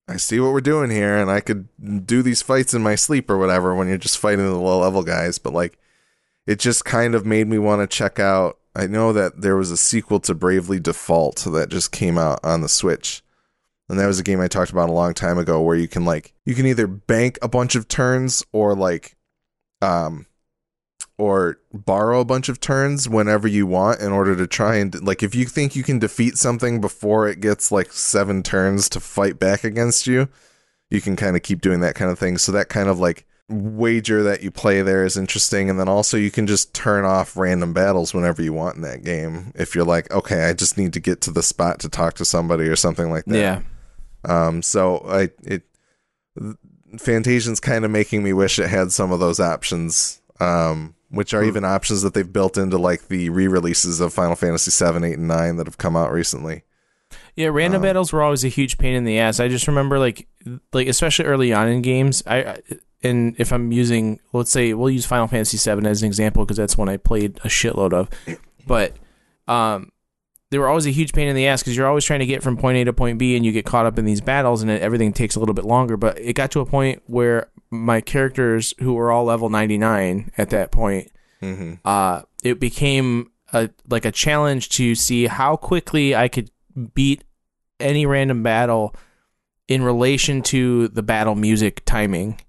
I 0.08 0.16
see 0.16 0.40
what 0.40 0.52
we're 0.52 0.60
doing 0.60 0.90
here, 0.90 1.16
and 1.16 1.30
I 1.30 1.40
could 1.40 1.68
do 2.06 2.22
these 2.22 2.42
fights 2.42 2.74
in 2.74 2.82
my 2.82 2.96
sleep 2.96 3.30
or 3.30 3.38
whatever 3.38 3.74
when 3.74 3.88
you're 3.88 3.98
just 3.98 4.18
fighting 4.18 4.44
the 4.44 4.56
low 4.58 4.80
level 4.80 5.02
guys. 5.02 5.38
But 5.38 5.52
like, 5.52 5.78
it 6.48 6.58
just 6.58 6.86
kind 6.86 7.14
of 7.14 7.26
made 7.26 7.46
me 7.46 7.58
want 7.58 7.82
to 7.82 7.96
check 7.96 8.18
out. 8.18 8.58
I 8.74 8.86
know 8.86 9.12
that 9.12 9.42
there 9.42 9.54
was 9.54 9.70
a 9.70 9.76
sequel 9.76 10.18
to 10.20 10.34
Bravely 10.34 10.80
Default 10.80 11.44
that 11.44 11.68
just 11.68 11.92
came 11.92 12.16
out 12.16 12.40
on 12.42 12.62
the 12.62 12.70
Switch. 12.70 13.22
And 13.90 14.00
that 14.00 14.06
was 14.06 14.18
a 14.18 14.22
game 14.22 14.40
I 14.40 14.48
talked 14.48 14.70
about 14.70 14.88
a 14.88 14.94
long 14.94 15.12
time 15.12 15.36
ago 15.36 15.60
where 15.60 15.76
you 15.76 15.88
can 15.88 16.06
like 16.06 16.32
you 16.46 16.54
can 16.54 16.64
either 16.64 16.86
bank 16.86 17.38
a 17.42 17.48
bunch 17.48 17.74
of 17.74 17.86
turns 17.86 18.44
or 18.52 18.74
like 18.74 19.14
um 19.82 20.26
or 21.18 21.58
borrow 21.72 22.20
a 22.20 22.24
bunch 22.24 22.48
of 22.48 22.60
turns 22.60 23.08
whenever 23.08 23.46
you 23.46 23.66
want 23.66 24.00
in 24.00 24.12
order 24.12 24.34
to 24.36 24.46
try 24.46 24.76
and 24.76 25.02
like 25.02 25.22
if 25.22 25.34
you 25.34 25.44
think 25.44 25.76
you 25.76 25.82
can 25.82 25.98
defeat 25.98 26.36
something 26.38 26.80
before 26.80 27.28
it 27.28 27.40
gets 27.40 27.70
like 27.70 27.92
7 27.92 28.42
turns 28.42 28.88
to 28.90 29.00
fight 29.00 29.38
back 29.38 29.64
against 29.64 30.06
you, 30.06 30.28
you 30.90 31.02
can 31.02 31.14
kind 31.14 31.36
of 31.36 31.42
keep 31.42 31.60
doing 31.60 31.80
that 31.80 31.94
kind 31.94 32.10
of 32.10 32.18
thing. 32.18 32.38
So 32.38 32.52
that 32.52 32.70
kind 32.70 32.88
of 32.88 32.98
like 32.98 33.26
wager 33.48 34.22
that 34.22 34.42
you 34.42 34.50
play 34.50 34.82
there 34.82 35.04
is 35.04 35.16
interesting 35.16 35.70
and 35.70 35.80
then 35.80 35.88
also 35.88 36.16
you 36.18 36.30
can 36.30 36.46
just 36.46 36.74
turn 36.74 37.06
off 37.06 37.34
random 37.34 37.72
battles 37.72 38.12
whenever 38.12 38.42
you 38.42 38.52
want 38.52 38.76
in 38.76 38.82
that 38.82 39.02
game 39.02 39.52
if 39.54 39.74
you're 39.74 39.86
like 39.86 40.10
okay 40.10 40.44
I 40.44 40.52
just 40.52 40.76
need 40.76 40.92
to 40.92 41.00
get 41.00 41.22
to 41.22 41.30
the 41.30 41.42
spot 41.42 41.78
to 41.80 41.88
talk 41.88 42.12
to 42.14 42.26
somebody 42.26 42.64
or 42.68 42.76
something 42.76 43.10
like 43.10 43.24
that. 43.24 43.38
Yeah. 43.38 43.60
Um, 44.24 44.60
so 44.62 44.98
I 45.08 45.30
it 45.44 45.62
Fantasian's 46.98 47.60
kind 47.60 47.84
of 47.84 47.90
making 47.90 48.22
me 48.22 48.32
wish 48.32 48.58
it 48.58 48.68
had 48.68 48.92
some 48.92 49.12
of 49.12 49.20
those 49.20 49.40
options, 49.40 50.20
um, 50.40 50.94
which 51.10 51.34
are 51.34 51.44
even 51.44 51.64
options 51.64 52.02
that 52.02 52.14
they've 52.14 52.32
built 52.32 52.56
into 52.56 52.78
like 52.78 53.08
the 53.08 53.30
re-releases 53.30 54.00
of 54.00 54.12
Final 54.12 54.36
Fantasy 54.36 54.70
seven, 54.70 55.04
eight, 55.04 55.18
and 55.18 55.28
nine 55.28 55.56
that 55.56 55.66
have 55.66 55.78
come 55.78 55.96
out 55.96 56.12
recently. 56.12 56.62
Yeah, 57.36 57.48
random 57.48 57.82
battles 57.82 58.12
were 58.12 58.22
always 58.22 58.44
a 58.44 58.48
huge 58.48 58.78
pain 58.78 58.94
in 58.94 59.04
the 59.04 59.18
ass. 59.18 59.40
I 59.40 59.48
just 59.48 59.68
remember 59.68 59.98
like 59.98 60.26
like 60.72 60.88
especially 60.88 61.26
early 61.26 61.52
on 61.52 61.68
in 61.68 61.82
games, 61.82 62.22
I 62.26 62.36
I- 62.42 62.62
and 63.02 63.34
if 63.38 63.52
I'm 63.52 63.70
using 63.72 64.20
let's 64.32 64.50
say 64.50 64.74
we'll 64.74 64.90
use 64.90 65.06
Final 65.06 65.26
Fantasy 65.28 65.56
VII 65.56 65.86
as 65.86 66.02
an 66.02 66.06
example 66.06 66.44
because 66.44 66.56
that's 66.56 66.76
one 66.76 66.88
I 66.88 66.96
played 66.96 67.38
a 67.44 67.48
shitload 67.48 67.92
of. 67.92 68.08
But 68.66 68.94
um 69.46 69.92
they 70.50 70.58
were 70.58 70.66
always 70.68 70.86
a 70.86 70.90
huge 70.90 71.12
pain 71.12 71.28
in 71.28 71.36
the 71.36 71.46
ass 71.46 71.62
because 71.62 71.76
you're 71.76 71.86
always 71.86 72.04
trying 72.06 72.20
to 72.20 72.26
get 72.26 72.42
from 72.42 72.56
point 72.56 72.78
A 72.78 72.84
to 72.84 72.92
point 72.94 73.18
B 73.18 73.36
and 73.36 73.44
you 73.44 73.52
get 73.52 73.66
caught 73.66 73.84
up 73.84 73.98
in 73.98 74.06
these 74.06 74.22
battles 74.22 74.62
and 74.62 74.70
it, 74.70 74.80
everything 74.80 75.12
takes 75.12 75.36
a 75.36 75.40
little 75.40 75.54
bit 75.54 75.66
longer. 75.66 75.98
But 75.98 76.18
it 76.18 76.32
got 76.32 76.50
to 76.52 76.60
a 76.60 76.66
point 76.66 77.02
where 77.06 77.48
my 77.70 78.00
characters, 78.00 78.72
who 78.80 78.94
were 78.94 79.10
all 79.12 79.24
level 79.24 79.50
99 79.50 80.32
at 80.38 80.50
that 80.50 80.70
point, 80.70 81.10
Mm-hmm. 81.42 81.74
uh, 81.84 82.22
it 82.42 82.58
became 82.58 83.30
a 83.52 83.68
like 83.88 84.04
a 84.04 84.10
challenge 84.10 84.70
to 84.70 84.94
see 84.96 85.26
how 85.26 85.54
quickly 85.54 86.16
I 86.16 86.26
could 86.28 86.50
beat 86.94 87.22
any 87.78 88.06
random 88.06 88.42
battle 88.42 88.92
in 89.68 89.82
relation 89.82 90.42
to 90.44 90.88
the 90.88 91.02
battle 91.02 91.34
music 91.36 91.84
timing. 91.84 92.40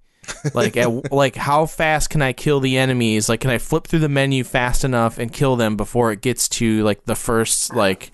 Like 0.53 0.77
at, 0.77 1.11
like 1.13 1.35
how 1.35 1.65
fast 1.65 2.09
can 2.09 2.21
I 2.21 2.33
kill 2.33 2.59
the 2.59 2.77
enemies? 2.77 3.29
Like 3.29 3.39
can 3.41 3.49
I 3.51 3.57
flip 3.57 3.87
through 3.87 3.99
the 3.99 4.09
menu 4.09 4.43
fast 4.43 4.83
enough 4.83 5.17
and 5.17 5.31
kill 5.31 5.55
them 5.55 5.75
before 5.77 6.11
it 6.11 6.21
gets 6.21 6.47
to 6.49 6.83
like 6.83 7.05
the 7.05 7.15
first 7.15 7.73
like 7.75 8.11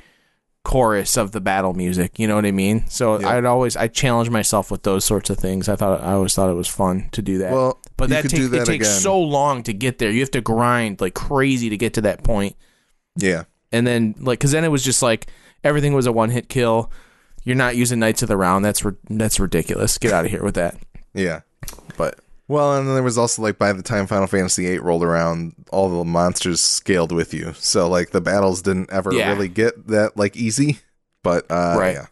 chorus 0.63 1.15
of 1.15 1.31
the 1.31 1.39
battle 1.41 1.73
music, 1.73 2.17
you 2.17 2.27
know 2.27 2.33
what 2.35 2.45
I 2.45 2.51
mean? 2.51 2.85
So 2.89 3.19
Yeah. 3.19 3.29
I'd 3.29 3.45
always 3.45 3.75
I 3.77 3.87
challenge 3.87 4.29
myself 4.31 4.71
with 4.71 4.81
those 4.83 5.05
sorts 5.05 5.29
of 5.29 5.37
things. 5.37 5.69
I 5.69 5.75
thought 5.75 6.01
I 6.01 6.13
always 6.13 6.33
thought 6.33 6.49
it 6.49 6.53
was 6.55 6.67
fun 6.67 7.09
to 7.11 7.21
do 7.21 7.37
that. 7.39 7.51
Well, 7.51 7.79
But 7.97 8.09
that 8.09 8.23
takes 8.27 8.49
that 8.49 8.61
it 8.63 8.65
takes 8.65 8.87
again. 8.87 9.01
so 9.01 9.19
long 9.19 9.61
to 9.63 9.73
get 9.73 9.99
there. 9.99 10.09
You 10.09 10.21
have 10.21 10.31
to 10.31 10.41
grind 10.41 11.01
like 11.01 11.13
crazy 11.13 11.69
to 11.69 11.77
get 11.77 11.93
to 11.95 12.01
that 12.01 12.23
point. 12.23 12.55
yeah, 13.15 13.43
And 13.71 13.85
then 13.85 14.15
like 14.19 14.39
cuz 14.39 14.51
then 14.51 14.63
it 14.63 14.69
was 14.71 14.83
just 14.83 15.03
like 15.03 15.27
everything 15.63 15.93
was 15.93 16.07
a 16.07 16.11
one-hit 16.11 16.49
kill. 16.49 16.91
You're 17.43 17.55
not 17.55 17.75
using 17.75 17.99
Knights 17.99 18.23
of 18.23 18.27
the 18.27 18.37
Round. 18.37 18.65
That's 18.65 18.83
ri- 18.83 18.95
that's 19.07 19.39
ridiculous. 19.39 19.99
Get 19.99 20.11
out 20.13 20.25
of 20.25 20.31
here 20.31 20.43
with 20.43 20.55
that. 20.55 20.77
yeah. 21.13 21.41
But 21.97 22.19
Well, 22.47 22.75
and 22.77 22.87
then 22.87 22.93
there 22.95 23.03
was 23.03 23.17
also 23.17 23.41
like 23.41 23.57
by 23.57 23.73
the 23.73 23.81
time 23.83 24.07
Final 24.07 24.27
Fantasy 24.27 24.65
VIII 24.65 24.79
rolled 24.79 25.03
around, 25.03 25.55
all 25.71 25.89
the 25.89 26.03
monsters 26.05 26.61
scaled 26.61 27.11
with 27.11 27.33
you. 27.33 27.53
So 27.53 27.87
like 27.89 28.11
the 28.11 28.21
battles 28.21 28.61
didn't 28.61 28.91
ever 28.91 29.13
Yeah. 29.13 29.29
really 29.31 29.47
get 29.47 29.87
that 29.87 30.15
like 30.17 30.35
easy. 30.35 30.79
But 31.23 31.45
uh 31.49 31.75
Right. 31.77 31.95
yeah. 31.95 32.05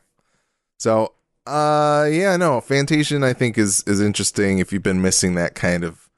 So 0.79 1.13
uh 1.45 2.07
yeah, 2.11 2.37
no, 2.37 2.61
Fantasian 2.61 3.23
I 3.23 3.33
think 3.33 3.57
is 3.57 3.83
is 3.85 4.01
interesting. 4.01 4.59
If 4.59 4.71
you've 4.73 4.81
been 4.83 5.01
missing 5.01 5.35
that 5.35 5.53
kind 5.55 5.83
of 5.83 6.09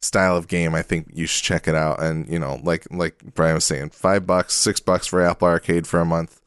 style 0.00 0.36
of 0.36 0.46
game, 0.48 0.74
I 0.74 0.82
think 0.82 1.08
you 1.12 1.26
should 1.26 1.44
check 1.44 1.66
it 1.68 1.74
out. 1.74 2.00
And 2.00 2.28
you 2.28 2.38
know, 2.38 2.60
like 2.62 2.86
like 2.90 3.34
Brian 3.34 3.54
was 3.54 3.64
saying, 3.64 3.90
five 3.90 4.26
bucks, 4.26 4.54
six 4.54 4.80
bucks 4.80 5.06
for 5.08 5.20
Apple 5.20 5.48
Arcade 5.48 5.86
for 5.86 6.00
a 6.00 6.04
month. 6.06 6.40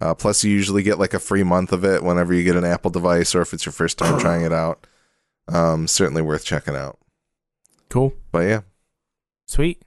Uh, 0.00 0.14
plus, 0.14 0.42
you 0.42 0.50
usually 0.50 0.82
get 0.82 0.98
like 0.98 1.14
a 1.14 1.20
free 1.20 1.42
month 1.44 1.72
of 1.72 1.84
it 1.84 2.02
whenever 2.02 2.32
you 2.34 2.42
get 2.44 2.56
an 2.56 2.64
Apple 2.64 2.90
device, 2.90 3.34
or 3.36 3.40
if 3.42 3.52
it's 3.52 3.64
your 3.66 3.72
first 3.72 3.98
time 3.98 4.18
trying 4.18 4.42
it 4.42 4.52
out. 4.52 4.84
Um, 5.48 5.86
certainly 5.88 6.22
worth 6.22 6.44
checking 6.44 6.76
out. 6.76 6.98
Cool. 7.88 8.14
But 8.30 8.40
yeah, 8.40 8.60
Sweet. 9.46 9.82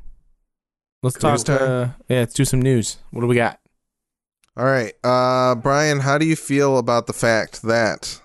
Let's 1.02 1.22
News 1.24 1.44
talk. 1.44 1.62
Uh, 1.62 1.88
yeah, 2.08 2.20
let's 2.20 2.34
do 2.34 2.46
some 2.46 2.62
news. 2.62 2.98
What 3.12 3.22
do 3.22 3.28
we 3.28 3.36
got? 3.36 3.60
All 4.58 4.66
right, 4.66 4.94
uh, 5.04 5.56
Brian, 5.56 6.00
how 6.00 6.18
do 6.18 6.26
you 6.26 6.36
feel 6.36 6.78
about 6.78 7.08
the 7.08 7.14
fact 7.14 7.64
that 7.64 8.22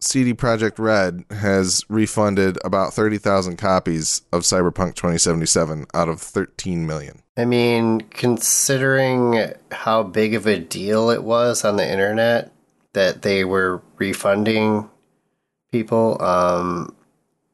CD 0.00 0.32
Projekt 0.34 0.78
Red 0.78 1.24
has 1.30 1.84
refunded 1.88 2.58
about 2.64 2.94
thirty 2.94 3.18
thousand 3.18 3.56
copies 3.56 4.22
of 4.32 4.42
Cyberpunk 4.42 4.94
2077 4.94 5.86
out 5.92 6.08
of 6.08 6.20
13 6.20 6.86
million? 6.86 7.22
I 7.36 7.44
mean, 7.44 8.02
considering 8.10 9.52
how 9.72 10.04
big 10.04 10.34
of 10.34 10.46
a 10.46 10.58
deal 10.58 11.10
it 11.10 11.24
was 11.24 11.64
on 11.64 11.76
the 11.76 11.90
internet 11.90 12.52
that 12.92 13.22
they 13.22 13.44
were 13.44 13.82
refunding 13.98 14.88
people, 15.74 16.22
um, 16.22 16.94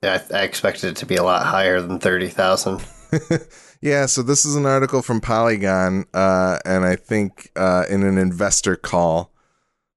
I, 0.03 0.21
I 0.33 0.43
expected 0.43 0.91
it 0.91 0.97
to 0.97 1.07
be 1.07 1.17
a 1.17 1.23
lot 1.23 1.47
higher 1.47 1.81
than 1.81 1.99
thirty 1.99 2.29
thousand. 2.29 2.85
Yeah, 3.83 4.07
so 4.07 4.23
this 4.23 4.45
is 4.45 4.57
an 4.57 4.67
article 4.67 5.01
from 5.01 5.23
Polygon, 5.23 6.05
uh, 6.13 6.59
and 6.67 6.85
I 6.85 6.97
think 6.97 7.51
uh, 7.57 7.87
in 7.89 8.03
an 8.03 8.19
investor 8.19 8.77
call, 8.77 9.33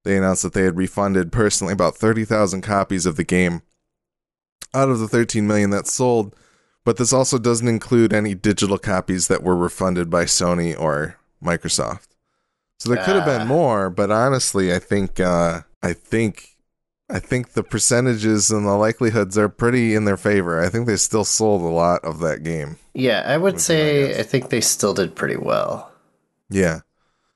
they 0.06 0.16
announced 0.16 0.44
that 0.44 0.54
they 0.54 0.64
had 0.64 0.78
refunded 0.78 1.34
personally 1.34 1.74
about 1.74 1.98
30,000 1.98 2.62
copies 2.62 3.06
of 3.06 3.18
the 3.18 3.26
game 3.26 3.62
out 4.74 4.90
of 4.90 5.00
the 5.00 5.08
13 5.10 5.46
million 5.46 5.70
that 5.72 5.88
sold. 5.88 6.34
But 6.86 6.98
this 6.98 7.12
also 7.12 7.38
doesn't 7.38 7.68
include 7.68 8.14
any 8.14 8.36
digital 8.36 8.78
copies 8.78 9.28
that 9.28 9.44
were 9.44 9.56
refunded 9.56 10.10
by 10.10 10.26
Sony 10.26 10.78
or 10.80 11.18
Microsoft. 11.44 12.08
So 12.80 12.90
there 12.90 13.04
could 13.04 13.16
have 13.16 13.26
been 13.26 13.48
more, 13.48 13.90
but 13.90 14.12
honestly, 14.12 14.74
I 14.74 14.80
think 14.80 15.20
uh, 15.20 15.62
I 15.82 15.94
think 15.94 16.53
I 17.14 17.20
think 17.20 17.54
the 17.54 17.62
percentages 17.62 18.50
and 18.50 18.66
the 18.66 18.76
likelihoods 18.76 19.38
are 19.38 19.48
pretty 19.48 19.94
in 19.94 20.06
their 20.06 20.18
favor. 20.18 20.60
I 20.60 20.70
think 20.70 20.88
they 20.88 20.96
still 20.96 21.24
sold 21.24 21.62
a 21.62 21.66
lot 21.66 22.04
of 22.04 22.20
that 22.22 22.42
game. 22.42 22.78
Yeah, 22.96 23.22
I 23.24 23.38
would 23.38 23.44
Would 23.44 23.52
be 23.52 23.56
my 23.56 23.60
say 23.60 24.08
guess. 24.08 24.20
I 24.20 24.24
think 24.24 24.50
they 24.50 24.62
still 24.62 24.96
did 24.96 25.16
pretty 25.16 25.38
well. 25.38 25.92
Yeah. 26.50 26.80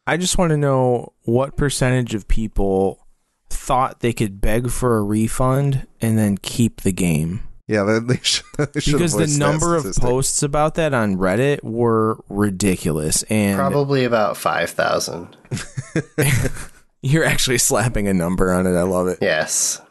I 0.08 0.18
just 0.18 0.40
want 0.40 0.50
to 0.50 0.58
know 0.58 1.14
what 1.26 1.58
percentage 1.58 2.16
of 2.16 2.28
people 2.28 3.06
thought 3.52 4.00
they 4.00 4.14
could 4.14 4.42
beg 4.42 4.72
for 4.72 4.98
a 4.98 5.04
refund 5.04 5.86
and 6.02 6.18
then 6.18 6.40
keep 6.40 6.82
the 6.82 6.92
game. 6.92 7.42
Yeah, 7.68 7.84
they, 7.84 8.00
they 8.00 8.20
should, 8.24 8.46
they 8.74 8.80
should 8.80 8.94
Because 8.94 9.14
the 9.14 9.38
number 9.38 9.76
of 9.76 9.86
posts 9.98 10.42
about 10.42 10.74
that 10.76 10.96
on 10.96 11.18
Reddit 11.18 11.64
were 11.64 12.24
ridiculous. 12.30 13.22
And 13.24 13.60
Probably 13.60 14.06
about 14.06 14.38
five 14.38 14.72
thousand. 14.72 15.38
you're 17.08 17.24
actually 17.24 17.58
slapping 17.58 18.08
a 18.08 18.14
number 18.14 18.51
on 18.51 18.68
it. 18.68 18.76
I 18.76 18.84
love 18.84 19.08
it. 19.08 19.20
Yes. 19.22 19.82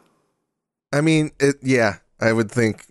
I 0.93 1.01
mean, 1.01 1.31
it. 1.39 1.55
Yeah, 1.61 1.97
I 2.19 2.31
would 2.31 2.51
think. 2.51 2.85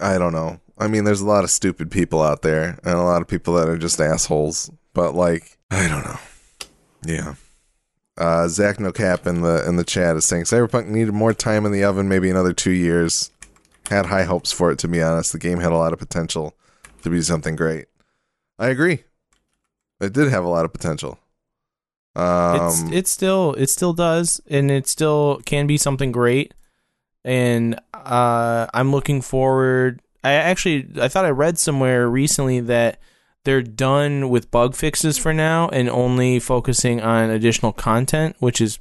I 0.00 0.18
don't 0.18 0.32
know. 0.32 0.60
I 0.76 0.86
mean, 0.86 1.04
there's 1.04 1.20
a 1.20 1.26
lot 1.26 1.44
of 1.44 1.50
stupid 1.50 1.90
people 1.90 2.22
out 2.22 2.42
there, 2.42 2.78
and 2.84 2.94
a 2.94 3.02
lot 3.02 3.22
of 3.22 3.28
people 3.28 3.54
that 3.54 3.68
are 3.68 3.78
just 3.78 4.00
assholes. 4.00 4.70
But 4.94 5.14
like, 5.14 5.58
I 5.70 5.88
don't 5.88 6.04
know. 6.04 6.18
Yeah. 7.04 7.34
Uh, 8.16 8.48
Zach 8.48 8.80
No 8.80 8.90
Cap 8.90 9.26
in 9.26 9.42
the 9.42 9.66
in 9.66 9.76
the 9.76 9.84
chat 9.84 10.16
is 10.16 10.24
saying 10.24 10.44
Cyberpunk 10.44 10.88
needed 10.88 11.14
more 11.14 11.32
time 11.32 11.64
in 11.64 11.72
the 11.72 11.84
oven, 11.84 12.08
maybe 12.08 12.28
another 12.28 12.52
two 12.52 12.72
years. 12.72 13.30
Had 13.88 14.06
high 14.06 14.24
hopes 14.24 14.52
for 14.52 14.70
it, 14.70 14.78
to 14.80 14.88
be 14.88 15.00
honest. 15.00 15.32
The 15.32 15.38
game 15.38 15.60
had 15.60 15.72
a 15.72 15.76
lot 15.76 15.92
of 15.92 15.98
potential 15.98 16.54
to 17.02 17.10
be 17.10 17.22
something 17.22 17.56
great. 17.56 17.86
I 18.58 18.68
agree. 18.68 19.04
It 20.00 20.12
did 20.12 20.28
have 20.28 20.44
a 20.44 20.48
lot 20.48 20.64
of 20.64 20.72
potential. 20.72 21.18
Um, 22.18 22.66
it's 22.68 22.82
it 22.92 23.06
still 23.08 23.54
it 23.54 23.70
still 23.70 23.92
does 23.92 24.40
and 24.48 24.70
it 24.70 24.86
still 24.88 25.40
can 25.46 25.66
be 25.66 25.76
something 25.76 26.12
great. 26.12 26.54
And 27.24 27.78
uh 27.92 28.66
i'm 28.72 28.92
looking 28.92 29.20
forward 29.20 30.00
i 30.22 30.32
actually 30.32 30.88
i 31.00 31.08
thought 31.08 31.24
i 31.24 31.30
read 31.30 31.58
somewhere 31.58 32.08
recently 32.08 32.60
that 32.60 33.00
they're 33.44 33.60
done 33.60 34.30
with 34.30 34.50
bug 34.50 34.74
fixes 34.76 35.18
for 35.18 35.34
now 35.34 35.68
and 35.70 35.88
only 35.90 36.38
focusing 36.38 37.00
on 37.00 37.28
additional 37.28 37.72
content 37.72 38.36
which 38.38 38.60
is 38.60 38.78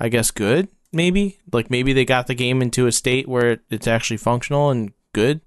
i 0.00 0.08
guess 0.08 0.30
good 0.30 0.68
maybe. 0.92 1.38
Like 1.52 1.70
maybe 1.70 1.92
they 1.92 2.04
got 2.06 2.26
the 2.26 2.34
game 2.34 2.62
into 2.62 2.86
a 2.86 2.92
state 2.92 3.28
where 3.28 3.52
it- 3.52 3.60
it's 3.70 3.86
actually 3.86 4.16
functional 4.16 4.70
and 4.70 4.92
good. 5.12 5.42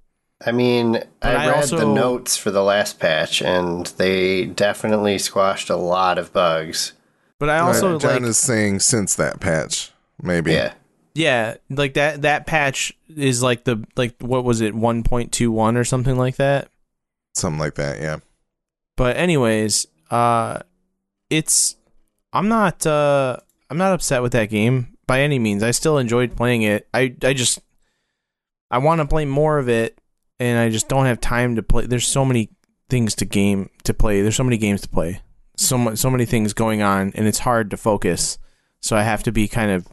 I 0.46 0.52
mean, 0.52 0.98
I, 1.22 1.32
I 1.36 1.48
read 1.48 1.56
also- 1.56 1.78
the 1.78 1.88
notes 1.88 2.38
for 2.38 2.52
the 2.52 2.62
last 2.62 3.00
patch, 3.00 3.42
and 3.42 3.88
they 3.98 4.46
definitely 4.46 5.18
squashed 5.18 5.70
a 5.72 5.76
lot 5.76 6.18
of 6.20 6.32
bugs. 6.32 6.94
But 7.40 7.50
i 7.50 7.60
also 7.60 7.96
Uh, 7.96 8.00
John 8.00 8.22
like 8.22 8.30
is 8.30 8.38
saying 8.38 8.80
since 8.82 9.16
that 9.16 9.40
patch, 9.40 9.92
maybe. 10.22 10.52
Yeah. 10.54 10.74
yeah 11.16 11.56
like 11.70 11.96
that 11.96 12.22
that 12.22 12.46
patch 12.46 12.94
is 13.16 13.42
like 13.42 13.64
the 13.64 13.84
like 13.96 14.16
what 14.20 14.44
was 14.44 14.62
it 14.62 14.76
1.21 14.76 15.76
or 15.78 15.84
something 15.84 16.18
like 16.18 16.36
that 16.38 16.70
Something 17.36 17.60
like 17.60 17.76
that, 17.76 18.00
yeah. 18.02 18.18
But 18.98 19.16
anyways, 19.18 19.88
uh 20.12 20.60
it's 21.30 21.76
I'm 22.34 22.48
not 22.48 22.86
uh 22.86 23.38
I'm 23.70 23.78
not 23.78 23.94
upset 23.94 24.22
with 24.22 24.32
that 24.34 24.50
game 24.50 24.98
by 25.08 25.22
any 25.22 25.40
means. 25.40 25.64
I 25.64 25.72
still 25.72 25.98
enjoyed 26.00 26.36
playing 26.36 26.64
it. 26.64 26.88
I 26.94 27.16
I 27.24 27.34
just 27.34 27.60
I 28.72 28.80
want 28.80 29.00
to 29.00 29.08
play 29.08 29.26
more 29.26 29.58
of 29.60 29.70
it 29.70 30.00
and 30.40 30.58
I 30.60 30.70
just 30.70 30.90
don't 30.90 31.06
have 31.06 31.20
time 31.22 31.56
to 31.56 31.64
play. 31.64 31.86
There's 31.86 32.08
so 32.08 32.26
many 32.26 32.50
things 32.90 33.16
to 33.16 33.26
game 33.26 33.70
to 33.84 33.94
play. 33.94 34.22
There's 34.22 34.36
so 34.36 34.44
many 34.44 34.58
games 34.58 34.82
to 34.82 34.90
play. 34.90 35.22
So 35.60 35.78
mu- 35.78 35.96
so 35.96 36.10
many 36.10 36.26
things 36.26 36.54
going 36.54 36.82
on 36.82 37.12
and 37.16 37.28
it's 37.28 37.40
hard 37.40 37.70
to 37.72 37.78
focus. 37.78 38.38
So 38.82 38.96
I 38.96 39.04
have 39.04 39.24
to 39.24 39.32
be 39.32 39.48
kind 39.48 39.72
of 39.72 39.88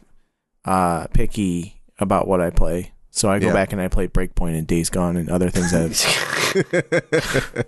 uh 0.65 1.07
picky 1.13 1.81
about 1.99 2.27
what 2.27 2.41
I 2.41 2.49
play. 2.51 2.91
So 3.11 3.29
I 3.29 3.39
go 3.39 3.47
Yeah. 3.47 3.53
back 3.53 3.71
and 3.73 3.81
I 3.81 3.87
play 3.87 4.07
Breakpoint 4.07 4.57
and 4.57 4.67
Days 4.67 4.89
Gone 4.89 5.17
and 5.17 5.29
other 5.29 5.49
things 5.49 5.71
that 5.71 7.65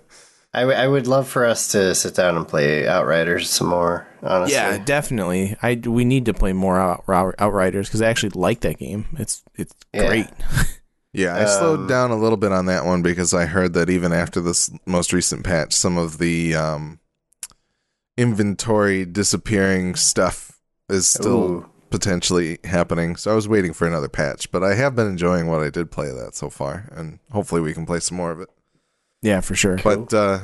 I, 0.54 0.60
w- 0.62 0.78
I 0.78 0.86
would 0.88 1.06
love 1.06 1.28
for 1.28 1.44
us 1.44 1.68
to 1.72 1.94
sit 1.94 2.14
down 2.14 2.36
and 2.36 2.46
play 2.46 2.86
Outriders 2.88 3.48
some 3.50 3.68
more, 3.68 4.06
honestly. 4.22 4.54
Yeah, 4.54 4.78
definitely. 4.78 5.56
I 5.62 5.74
we 5.84 6.04
need 6.04 6.24
to 6.26 6.34
play 6.34 6.52
more 6.52 6.78
out, 6.80 7.04
Out- 7.08 7.34
Outriders 7.38 7.88
because 7.88 8.02
I 8.02 8.08
actually 8.08 8.30
like 8.30 8.60
that 8.60 8.78
game. 8.78 9.06
It's 9.18 9.42
it's 9.56 9.74
Yeah. 9.92 10.06
great. 10.06 10.26
Yeah, 11.12 11.34
I 11.36 11.44
slowed 11.46 11.80
Um, 11.80 11.86
down 11.88 12.10
a 12.12 12.16
little 12.16 12.36
bit 12.36 12.52
on 12.52 12.66
that 12.66 12.84
one 12.84 13.02
because 13.02 13.34
I 13.34 13.46
heard 13.46 13.72
that 13.72 13.90
even 13.90 14.12
after 14.12 14.40
this 14.40 14.70
most 14.86 15.12
recent 15.12 15.42
patch, 15.44 15.72
some 15.72 15.98
of 15.98 16.18
the 16.18 16.54
um, 16.54 17.00
inventory 18.20 19.06
disappearing 19.06 19.94
stuff 19.94 20.60
is 20.90 21.08
still 21.08 21.42
Ooh. 21.42 21.70
potentially 21.88 22.58
happening. 22.64 23.16
So 23.16 23.32
I 23.32 23.34
was 23.34 23.48
waiting 23.48 23.72
for 23.72 23.86
another 23.86 24.08
patch, 24.08 24.50
but 24.50 24.62
I 24.62 24.74
have 24.74 24.94
been 24.94 25.06
enjoying 25.06 25.46
what 25.46 25.62
I 25.62 25.70
did 25.70 25.90
play 25.90 26.10
that 26.10 26.34
so 26.34 26.50
far, 26.50 26.90
and 26.92 27.18
hopefully 27.32 27.62
we 27.62 27.72
can 27.72 27.86
play 27.86 28.00
some 28.00 28.18
more 28.18 28.30
of 28.30 28.40
it. 28.40 28.50
Yeah, 29.22 29.40
for 29.40 29.54
sure. 29.54 29.78
But 29.82 30.12
uh, 30.12 30.40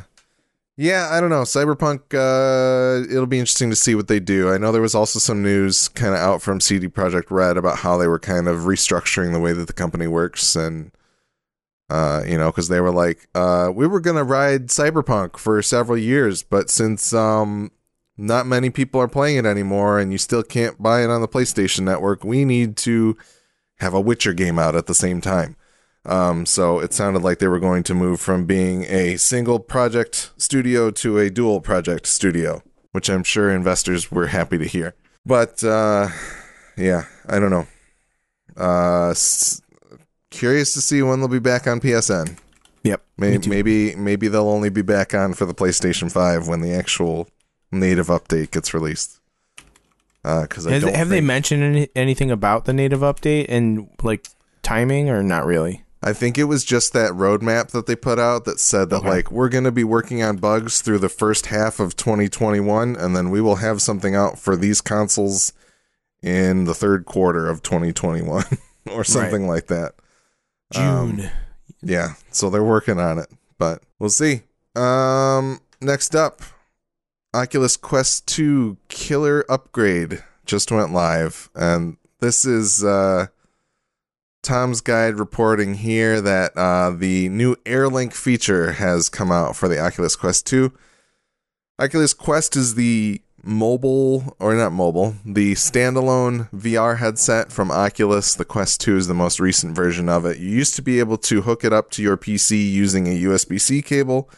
yeah, 0.79 1.11
I 1.13 1.21
don't 1.21 1.29
know. 1.29 1.43
Cyberpunk. 1.43 2.15
Uh, 2.15 3.07
it'll 3.11 3.27
be 3.27 3.39
interesting 3.39 3.69
to 3.69 3.77
see 3.77 3.95
what 3.95 4.09
they 4.09 4.21
do. 4.21 4.51
I 4.51 4.57
know 4.57 4.73
there 4.73 4.81
was 4.81 4.95
also 4.95 5.19
some 5.19 5.43
news 5.43 5.89
kind 5.89 6.15
of 6.15 6.21
out 6.21 6.41
from 6.41 6.61
CD 6.61 6.89
Projekt 6.89 7.31
Red 7.31 7.59
about 7.59 7.79
how 7.79 7.99
they 7.99 8.09
were 8.09 8.19
kind 8.19 8.49
of 8.49 8.61
restructuring 8.61 9.33
the 9.33 9.41
way 9.41 9.53
that 9.53 9.67
the 9.67 9.75
company 9.75 10.07
works, 10.07 10.57
and 10.57 10.93
uh, 11.89 12.23
you 12.27 12.37
know, 12.37 12.51
because 12.51 12.69
they 12.69 12.81
were 12.81 12.91
like, 12.91 13.29
uh, 13.35 13.71
we 13.75 13.87
were 13.87 14.01
gonna 14.01 14.25
ride 14.25 14.69
Cyberpunk 14.69 15.37
for 15.37 15.61
several 15.63 15.99
years, 15.99 16.43
but 16.43 16.71
since 16.71 17.13
um, 17.13 17.71
not 18.17 18.47
many 18.47 18.71
people 18.71 19.01
are 19.01 19.09
playing 19.09 19.39
it 19.39 19.47
anymore, 19.47 19.99
and 19.99 20.13
you 20.13 20.19
still 20.19 20.43
can't 20.43 20.83
buy 20.83 21.03
it 21.03 21.11
on 21.11 21.21
the 21.21 21.29
PlayStation 21.29 21.81
Network, 21.81 22.25
we 22.25 22.45
need 22.45 22.77
to 22.79 23.17
have 23.79 23.95
a 23.95 24.01
Witcher 24.01 24.33
game 24.33 24.59
out 24.59 24.75
at 24.75 24.87
the 24.87 24.95
same 24.95 25.21
time. 25.21 25.57
Um, 26.07 26.47
so 26.47 26.79
it 26.79 26.93
sounded 26.93 27.23
like 27.23 27.41
they 27.41 27.49
were 27.49 27.59
going 27.59 27.83
to 27.85 27.95
move 27.95 28.21
from 28.21 28.47
being 28.47 28.85
a 28.85 29.17
single 29.17 29.59
project 29.59 30.31
studio 30.37 30.91
to 30.93 31.19
a 31.19 31.31
dual 31.31 31.61
project 31.61 32.07
studio, 32.07 32.63
which 32.93 33.11
I'm 33.11 33.25
sure 33.25 33.51
investors 33.51 34.11
were 34.11 34.29
happy 34.29 34.57
to 34.57 34.67
hear. 34.67 34.95
But 35.27 35.65
uh, 35.65 36.09
yeah, 36.77 37.07
I 37.29 37.41
don't 37.41 37.51
know. 37.51 37.67
Uh, 38.57 39.15
curious 40.37 40.75
to 40.75 40.81
see 40.81 41.03
when 41.03 41.21
they'll 41.21 41.29
be 41.29 41.39
back 41.39 41.67
on 41.67 41.81
PSN. 41.81 42.39
yep. 42.83 43.03
Maybe 43.17 43.49
maybe 43.49 43.95
maybe 43.97 44.29
they'll 44.29 44.49
only 44.49 44.69
be 44.71 44.83
back 44.83 45.15
on 45.15 45.35
for 45.35 45.47
the 45.47 45.55
PlayStation 45.55 46.11
Five 46.13 46.47
when 46.49 46.61
the 46.61 46.73
actual 46.73 47.29
native 47.73 48.09
update 48.09 48.51
gets 48.51 48.73
released. 48.75 49.21
Uh, 50.25 50.43
because 50.43 50.65
don't 50.67 50.95
have 50.95 51.09
they 51.09 51.21
mentioned 51.21 51.63
any, 51.63 51.89
anything 51.95 52.31
about 52.33 52.65
the 52.65 52.73
native 52.73 53.01
update 53.01 53.47
and 53.49 53.89
like 54.03 54.27
timing 54.63 55.09
or 55.09 55.23
not 55.23 55.47
really? 55.47 55.85
I 56.03 56.13
think 56.13 56.37
it 56.37 56.45
was 56.45 56.65
just 56.65 56.93
that 56.93 57.13
roadmap 57.13 57.71
that 57.71 57.87
they 57.87 57.97
put 57.97 58.19
out 58.19 58.45
that 58.45 58.61
said 58.61 58.91
that 58.91 58.97
Okay. 58.99 59.09
like 59.09 59.31
we're 59.31 59.49
going 59.49 59.65
to 59.65 59.73
be 59.73 59.83
working 59.85 60.23
on 60.23 60.37
bugs 60.37 60.81
through 60.83 60.99
the 60.99 61.09
first 61.09 61.47
half 61.47 61.81
of 61.81 61.97
2021 61.97 62.97
and 62.97 63.17
then 63.17 63.31
we 63.31 63.41
will 63.41 63.57
have 63.57 63.81
something 63.81 64.15
out 64.15 64.39
for 64.39 64.57
these 64.57 64.81
consoles 64.81 65.53
in 66.23 66.65
the 66.65 66.75
third 66.75 67.07
quarter 67.07 67.49
of 67.49 67.63
2021 67.63 68.45
or 68.93 69.05
something 69.05 69.47
like 69.49 69.67
that. 69.69 69.95
Um, 70.75 71.17
June. 71.17 71.31
Yeah, 71.83 72.15
so 72.31 72.51
they're 72.51 72.65
working 72.65 72.99
on 72.99 73.19
it, 73.19 73.29
but 73.59 73.83
we'll 73.99 74.11
see. 74.11 74.43
Um, 74.75 75.61
next 75.81 76.15
up, 76.15 76.43
Oculus 77.35 77.77
Quest 77.77 78.27
2 78.29 78.77
Killer 78.89 79.45
Upgrade 79.49 80.23
just 80.45 80.71
went 80.71 80.93
live, 80.93 81.51
and 81.55 81.97
this 82.21 82.45
is 82.45 82.83
uh, 82.83 83.27
Tom's 84.43 84.81
Guide 84.81 85.19
reporting 85.19 85.75
here 85.75 86.21
that 86.21 86.57
uh, 86.57 86.91
the 86.91 87.29
new 87.29 87.57
AirLink 87.65 88.13
feature 88.13 88.73
has 88.73 89.09
come 89.09 89.31
out 89.31 89.57
for 89.57 89.69
the 89.69 89.79
Oculus 89.79 90.17
Quest 90.17 90.47
2. 90.47 90.73
Oculus 91.79 92.15
Quest 92.15 92.57
is 92.57 92.75
the 92.75 93.21
mobile, 93.47 94.37
or 94.39 94.55
not 94.55 94.73
mobile, 94.73 95.15
the 95.25 95.53
standalone 95.53 96.51
VR 96.51 96.99
headset 96.99 97.53
from 97.53 97.71
Oculus. 97.71 98.35
The 98.35 98.45
Quest 98.45 98.81
2 98.81 98.97
is 98.97 99.07
the 99.07 99.15
most 99.15 99.41
recent 99.41 99.75
version 99.75 100.09
of 100.09 100.27
it. 100.27 100.39
You 100.39 100.51
used 100.51 100.75
to 100.77 100.83
be 100.83 100.99
able 100.99 101.17
to 101.19 101.43
hook 101.43 101.65
it 101.65 101.73
up 101.73 101.91
to 101.93 102.03
your 102.03 102.17
PC 102.17 102.71
using 102.71 103.07
a 103.07 103.23
USB 103.23 103.61
C 103.61 103.83
cable, 103.83 104.29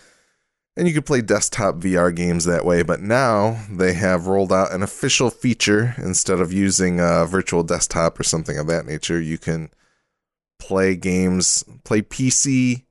and 0.76 0.86
you 0.86 0.94
could 0.94 1.06
play 1.06 1.22
desktop 1.22 1.76
VR 1.76 2.14
games 2.14 2.44
that 2.44 2.64
way. 2.64 2.82
But 2.82 3.00
now 3.00 3.64
they 3.70 3.94
have 3.94 4.26
rolled 4.26 4.52
out 4.52 4.72
an 4.72 4.82
official 4.82 5.30
feature 5.30 5.94
instead 5.98 6.40
of 6.40 6.52
using 6.52 7.00
a 7.00 7.24
virtual 7.24 7.62
desktop 7.62 8.20
or 8.20 8.22
something 8.22 8.59
of 8.59 8.66
that 8.68 8.86
nature. 8.86 9.20
You 9.20 9.38
can 9.38 9.70
play 10.59 10.96
games, 10.96 11.64
play 11.84 12.02
PC 12.02 12.84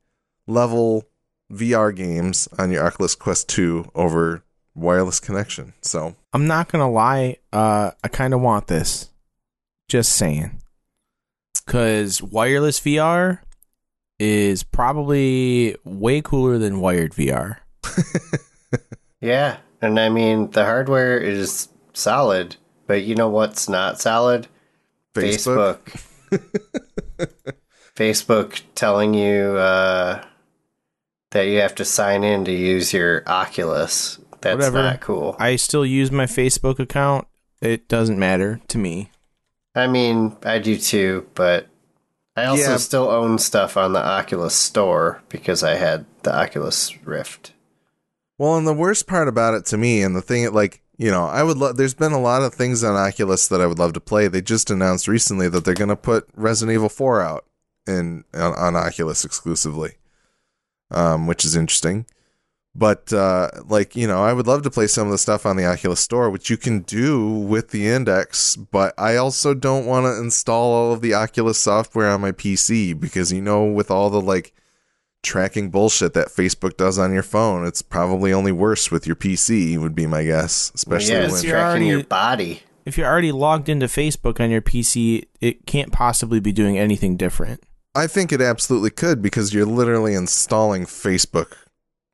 level 0.48 1.06
VR 1.52 1.96
games 1.96 2.48
on 2.58 2.72
your 2.72 2.86
Oculus 2.86 3.16
Quest 3.16 3.48
2 3.50 3.92
over 3.96 4.44
wireless 4.78 5.20
connection. 5.20 5.74
So, 5.82 6.16
I'm 6.34 6.48
not 6.48 6.72
gonna 6.72 6.90
lie. 6.90 7.38
Uh, 7.52 7.92
I 8.04 8.08
kind 8.08 8.34
of 8.34 8.42
want 8.42 8.68
this. 8.68 9.10
Just 9.90 10.14
saying. 10.14 10.62
Cause 11.66 12.22
wireless 12.22 12.80
VR 12.80 13.40
is 14.20 14.64
probably 14.64 15.76
way 15.84 16.22
cooler 16.22 16.58
than 16.58 16.80
wired 16.80 17.12
VR. 17.14 17.58
Yeah, 19.20 19.58
and 19.82 20.00
I 20.00 20.10
mean 20.10 20.52
the 20.52 20.64
hardware 20.64 21.18
is 21.18 21.70
solid, 21.94 22.56
but 22.86 23.04
you 23.04 23.16
know 23.16 23.30
what's 23.30 23.68
not 23.68 24.00
solid? 24.00 24.48
Facebook. 25.14 25.80
Facebook. 26.30 27.54
Facebook 27.96 28.62
telling 28.76 29.16
you 29.16 29.58
uh, 29.58 30.24
that 31.32 31.48
you 31.48 31.60
have 31.60 31.74
to 31.76 31.86
sign 31.86 32.24
in 32.24 32.46
to 32.46 32.52
use 32.52 32.94
your 32.94 33.28
Oculus. 33.28 34.20
That's 34.48 34.58
Whatever. 34.72 34.84
not 34.84 35.02
cool. 35.02 35.36
I, 35.40 35.56
still 35.56 35.86
use 35.86 36.12
my 36.12 36.26
Facebook 36.26 36.80
account. 36.80 37.28
It 37.62 37.88
doesn't 37.88 38.20
matter 38.20 38.60
to 38.68 38.78
me. 38.78 39.12
I 39.76 39.88
mean, 39.88 40.36
I 40.44 40.60
do 40.60 40.78
too, 40.78 41.28
but 41.36 41.68
I 42.36 42.46
also 42.46 42.72
Yeah. 42.72 42.78
still 42.78 43.10
own 43.10 43.38
stuff 43.40 43.78
on 43.78 43.94
the 43.94 44.04
Oculus 44.04 44.54
store 44.56 45.22
because 45.30 45.64
I 45.64 45.76
had 45.76 46.06
the 46.24 46.36
Oculus 46.36 46.94
Rift. 47.06 47.54
Well, 48.38 48.56
and 48.58 48.68
the 48.68 48.74
worst 48.74 49.08
part 49.08 49.28
about 49.28 49.56
it 49.56 49.66
to 49.68 49.78
me, 49.78 50.04
and 50.04 50.16
the 50.16 50.22
thing, 50.22 50.52
like, 50.54 50.82
you 50.98 51.10
know, 51.12 51.26
I 51.26 51.42
would 51.44 51.58
love, 51.58 51.78
there's 51.78 51.94
been 51.96 52.12
a 52.12 52.20
lot 52.20 52.44
of 52.44 52.54
things 52.54 52.84
on 52.84 52.96
Oculus 52.96 53.48
that 53.48 53.62
I 53.62 53.66
would 53.68 53.80
love 53.80 53.94
to 53.94 54.00
play. 54.00 54.28
They 54.28 54.42
just 54.42 54.70
announced 54.70 55.08
recently 55.08 55.48
that 55.50 55.66
they're 55.66 55.74
going 55.74 55.90
to 55.90 55.96
put 55.96 56.28
Resident 56.36 56.74
Evil 56.76 56.90
4 56.90 57.22
out 57.22 57.46
in 57.88 58.24
on, 58.36 58.54
on 58.54 58.76
Oculus 58.76 59.24
exclusively, 59.26 59.94
um, 60.92 61.26
which 61.28 61.46
is 61.46 61.56
interesting. 61.56 62.06
But, 62.78 63.12
uh, 63.12 63.50
like, 63.66 63.96
you 63.96 64.06
know, 64.06 64.24
I 64.24 64.34
would 64.34 64.46
love 64.46 64.62
to 64.62 64.70
play 64.70 64.86
some 64.86 65.08
of 65.08 65.12
the 65.12 65.18
stuff 65.18 65.48
on 65.48 65.58
the 65.58 65.66
Oculus 65.66 66.00
Store, 66.00 66.30
which 66.30 66.52
you 66.52 66.58
can 66.58 66.82
do 66.82 67.28
with 67.28 67.72
the 67.72 67.88
Index, 67.88 68.56
but 68.56 68.94
I 69.00 69.16
also 69.16 69.56
don't 69.56 69.88
want 69.88 70.06
to 70.06 70.20
install 70.20 70.74
all 70.74 70.94
of 70.94 71.02
the 71.02 71.16
Oculus 71.16 71.58
software 71.58 72.08
on 72.08 72.22
my 72.22 72.32
PC 72.32 72.94
because, 72.94 73.34
you 73.34 73.42
know, 73.42 73.66
with 73.66 73.90
all 73.90 74.12
the, 74.12 74.22
like, 74.22 74.54
tracking 75.24 75.72
bullshit 75.72 76.14
that 76.14 76.28
Facebook 76.28 76.78
does 76.78 77.00
on 77.00 77.14
your 77.14 77.24
phone. 77.24 77.66
It's 77.66 77.82
probably 77.82 78.32
only 78.32 78.52
worse 78.52 78.92
with 78.92 79.08
your 79.08 79.16
PC, 79.16 79.80
would 79.80 79.96
be 79.96 80.06
my 80.06 80.24
guess. 80.24 80.72
Especially 80.76 81.14
yeah, 81.14 81.32
when 81.32 81.44
you're 81.44 81.52
tracking 81.52 81.66
already- 81.66 81.88
your 81.88 82.04
body. 82.04 82.64
If 82.86 82.98
you're 82.98 83.08
already 83.08 83.34
logged 83.34 83.68
into 83.70 83.88
Facebook 83.88 84.40
on 84.40 84.52
your 84.52 84.62
PC, 84.62 85.26
it 85.42 85.66
can't 85.66 85.92
possibly 85.92 86.40
be 86.40 86.54
doing 86.54 86.78
anything 86.78 87.18
different. 87.18 87.64
I 87.96 88.06
think 88.08 88.32
it 88.32 88.40
absolutely 88.40 88.92
could 88.92 89.22
because 89.22 89.54
you're 89.54 89.66
literally 89.66 90.14
installing 90.14 90.86
Facebook 90.86 91.54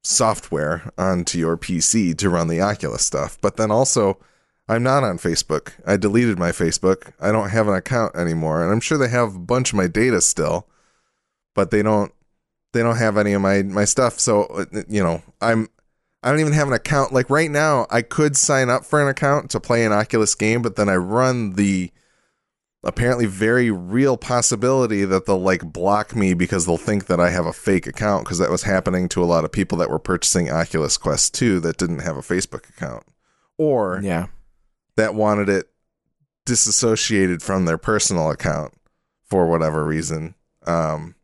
software 0.03 0.91
onto 0.97 1.37
your 1.37 1.57
PC 1.57 2.17
to 2.17 2.29
run 2.29 2.47
the 2.47 2.61
Oculus 2.61 3.05
stuff. 3.05 3.37
But 3.41 3.57
then 3.57 3.71
also, 3.71 4.19
I'm 4.67 4.83
not 4.83 5.03
on 5.03 5.17
Facebook. 5.17 5.73
I 5.85 5.97
deleted 5.97 6.37
my 6.37 6.51
Facebook. 6.51 7.13
I 7.19 7.31
don't 7.31 7.49
have 7.49 7.67
an 7.67 7.73
account 7.73 8.15
anymore, 8.15 8.63
and 8.63 8.71
I'm 8.71 8.79
sure 8.79 8.97
they 8.97 9.09
have 9.09 9.35
a 9.35 9.39
bunch 9.39 9.71
of 9.71 9.77
my 9.77 9.87
data 9.87 10.21
still, 10.21 10.67
but 11.55 11.71
they 11.71 11.81
don't. 11.81 12.11
They 12.73 12.81
don't 12.81 12.97
have 12.97 13.17
any 13.17 13.33
of 13.33 13.41
my 13.41 13.61
my 13.63 13.85
stuff. 13.85 14.19
So 14.19 14.65
you 14.87 15.03
know, 15.03 15.21
I'm. 15.41 15.69
I 16.25 16.29
don't 16.29 16.39
even 16.39 16.53
have 16.53 16.67
an 16.67 16.73
account. 16.73 17.11
Like 17.11 17.29
right 17.29 17.51
now, 17.51 17.85
I 17.89 18.01
could 18.01 18.37
sign 18.37 18.69
up 18.69 18.85
for 18.85 19.01
an 19.01 19.09
account 19.09 19.51
to 19.51 19.59
play 19.59 19.83
an 19.83 19.91
Oculus 19.91 20.35
game, 20.35 20.61
but 20.61 20.77
then 20.77 20.87
I 20.87 20.95
run 20.95 21.53
the 21.53 21.91
apparently 22.84 23.25
very 23.25 23.71
real 23.71 24.17
possibility 24.17 25.05
that 25.05 25.25
they'll 25.25 25.39
like 25.41 25.63
block 25.71 26.15
me 26.15 26.34
because 26.34 26.65
they'll 26.65 26.77
think 26.77 27.05
that 27.05 27.19
I 27.19 27.29
have 27.29 27.45
a 27.45 27.53
fake 27.53 27.88
account 27.88 28.25
because 28.25 28.39
that 28.39 28.49
was 28.51 28.63
happening 28.63 29.07
to 29.09 29.23
a 29.23 29.25
lot 29.25 29.45
of 29.45 29.51
people 29.51 29.77
that 29.77 29.89
were 29.89 29.99
purchasing 29.99 30.51
Oculus 30.51 30.97
Quest 30.97 31.34
2 31.36 31.59
that 31.61 31.77
didn't 31.77 31.99
have 31.99 32.17
a 32.17 32.21
Facebook 32.21 32.67
account 32.69 33.03
or 33.57 33.99
Yeah. 34.03 34.27
that 34.97 35.15
wanted 35.15 35.47
it 35.49 35.69
disassociated 36.45 37.41
from 37.41 37.65
their 37.65 37.77
personal 37.77 38.29
account 38.29 38.73
for 39.23 39.47
whatever 39.47 39.86
reason. 39.86 40.36
Um 40.65 41.15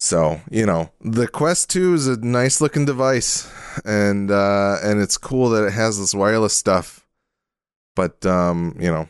so, 0.00 0.40
you 0.48 0.64
know, 0.64 0.92
the 1.00 1.26
Quest 1.26 1.70
2 1.70 1.92
is 1.94 2.06
a 2.06 2.16
nice 2.20 2.60
looking 2.60 2.84
device 2.84 3.50
and 3.84 4.30
uh 4.30 4.78
and 4.82 5.00
it's 5.00 5.18
cool 5.18 5.50
that 5.50 5.64
it 5.66 5.72
has 5.72 5.98
this 5.98 6.14
wireless 6.14 6.54
stuff. 6.54 7.04
But 7.94 8.24
um, 8.24 8.76
you 8.78 8.90
know, 8.92 9.08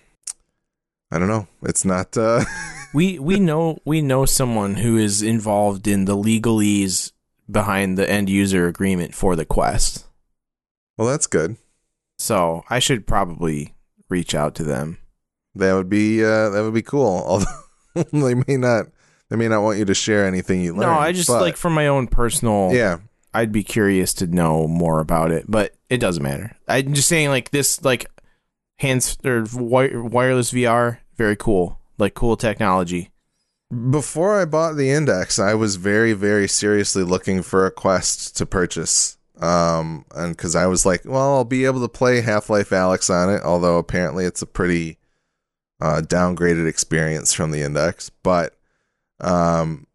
I 1.10 1.18
don't 1.18 1.28
know. 1.28 1.46
It's 1.62 1.84
not 1.84 2.16
uh 2.16 2.44
We 2.94 3.18
we 3.18 3.38
know 3.38 3.78
we 3.84 4.00
know 4.02 4.24
someone 4.24 4.74
who 4.76 4.96
is 4.96 5.22
involved 5.22 5.86
in 5.86 6.04
the 6.06 6.16
legalese 6.16 7.12
behind 7.50 7.96
the 7.98 8.08
end 8.08 8.28
user 8.30 8.66
agreement 8.66 9.14
for 9.14 9.36
the 9.36 9.44
Quest. 9.44 10.06
Well, 10.96 11.08
that's 11.08 11.26
good. 11.26 11.56
So 12.18 12.64
I 12.68 12.78
should 12.78 13.06
probably 13.06 13.74
reach 14.08 14.34
out 14.34 14.54
to 14.56 14.64
them. 14.64 14.98
That 15.54 15.74
would 15.74 15.88
be 15.88 16.24
uh 16.24 16.48
that 16.50 16.62
would 16.62 16.74
be 16.74 16.82
cool. 16.82 17.22
Although 17.26 18.02
they 18.12 18.34
may 18.34 18.56
not 18.56 18.86
they 19.28 19.36
may 19.36 19.48
not 19.48 19.62
want 19.62 19.78
you 19.78 19.84
to 19.84 19.94
share 19.94 20.26
anything 20.26 20.62
you 20.62 20.72
learn. 20.72 20.88
no, 20.92 20.98
I 20.98 21.12
just 21.12 21.28
but- 21.28 21.42
like 21.42 21.56
for 21.56 21.70
my 21.70 21.86
own 21.88 22.06
personal 22.06 22.70
Yeah. 22.72 22.98
I'd 23.34 23.52
be 23.52 23.62
curious 23.62 24.14
to 24.14 24.26
know 24.26 24.66
more 24.66 25.00
about 25.00 25.30
it, 25.30 25.44
but 25.46 25.74
it 25.90 25.98
doesn't 25.98 26.22
matter. 26.22 26.56
I'm 26.66 26.94
just 26.94 27.08
saying, 27.08 27.28
like 27.28 27.50
this, 27.50 27.84
like 27.84 28.06
hands 28.78 29.16
or 29.24 29.42
wi- 29.42 29.96
wireless 29.96 30.52
VR, 30.52 30.98
very 31.16 31.36
cool, 31.36 31.78
like 31.98 32.14
cool 32.14 32.36
technology. 32.36 33.10
Before 33.90 34.40
I 34.40 34.46
bought 34.46 34.76
the 34.76 34.90
Index, 34.90 35.38
I 35.38 35.54
was 35.54 35.76
very, 35.76 36.14
very 36.14 36.48
seriously 36.48 37.02
looking 37.02 37.42
for 37.42 37.66
a 37.66 37.70
Quest 37.70 38.36
to 38.38 38.46
purchase. 38.46 39.18
Um, 39.40 40.04
and 40.14 40.36
because 40.36 40.56
I 40.56 40.66
was 40.66 40.86
like, 40.86 41.02
well, 41.04 41.36
I'll 41.36 41.44
be 41.44 41.64
able 41.66 41.80
to 41.82 41.88
play 41.88 42.22
Half 42.22 42.48
Life 42.48 42.70
Alyx 42.70 43.10
on 43.10 43.32
it, 43.32 43.42
although 43.42 43.76
apparently 43.76 44.24
it's 44.24 44.42
a 44.42 44.46
pretty 44.46 44.98
uh, 45.80 46.00
downgraded 46.00 46.66
experience 46.66 47.34
from 47.34 47.50
the 47.50 47.62
Index. 47.62 48.10
But, 48.10 48.56
um, 49.20 49.86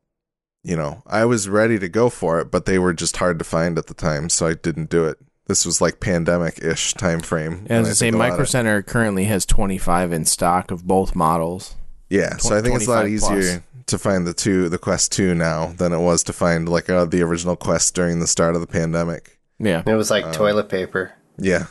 you 0.63 0.75
know, 0.75 1.01
I 1.07 1.25
was 1.25 1.49
ready 1.49 1.79
to 1.79 1.89
go 1.89 2.09
for 2.09 2.39
it, 2.39 2.51
but 2.51 2.65
they 2.65 2.79
were 2.79 2.93
just 2.93 3.17
hard 3.17 3.39
to 3.39 3.45
find 3.45 3.77
at 3.77 3.88
the 3.88 3.93
time, 3.93 4.29
so 4.29 4.47
I 4.47 4.53
didn't 4.53 4.89
do 4.89 5.05
it. 5.05 5.17
This 5.47 5.65
was 5.65 5.81
like 5.81 5.99
pandemic 5.99 6.59
ish 6.63 6.93
time 6.93 7.19
frame. 7.19 7.65
As 7.69 7.77
and 7.79 7.87
I 7.87 7.91
say, 7.91 8.05
think 8.07 8.15
a 8.15 8.17
Micro 8.17 8.41
of- 8.43 8.49
Center 8.49 8.81
currently 8.81 9.25
has 9.25 9.45
25 9.45 10.13
in 10.13 10.25
stock 10.25 10.71
of 10.71 10.85
both 10.87 11.15
models. 11.15 11.75
Yeah, 12.09 12.37
so 12.37 12.55
I 12.55 12.61
think 12.61 12.75
it's 12.75 12.87
a 12.87 12.91
lot 12.91 13.01
25 13.01 13.19
plus. 13.29 13.43
easier 13.43 13.63
to 13.87 13.97
find 13.97 14.25
the 14.27 14.33
two, 14.33 14.69
the 14.69 14.77
Quest 14.77 15.11
Two 15.11 15.33
now 15.35 15.73
than 15.77 15.91
it 15.91 15.97
was 15.99 16.23
to 16.25 16.33
find 16.33 16.69
like 16.69 16.89
uh, 16.89 17.05
the 17.05 17.21
original 17.23 17.55
Quest 17.55 17.93
during 17.95 18.19
the 18.19 18.27
start 18.27 18.55
of 18.55 18.61
the 18.61 18.67
pandemic. 18.67 19.39
Yeah, 19.59 19.83
It 19.85 19.95
was 19.95 20.09
like 20.11 20.23
Um, 20.25 20.31
toilet 20.31 20.69
paper. 20.69 21.11
Yeah, 21.37 21.65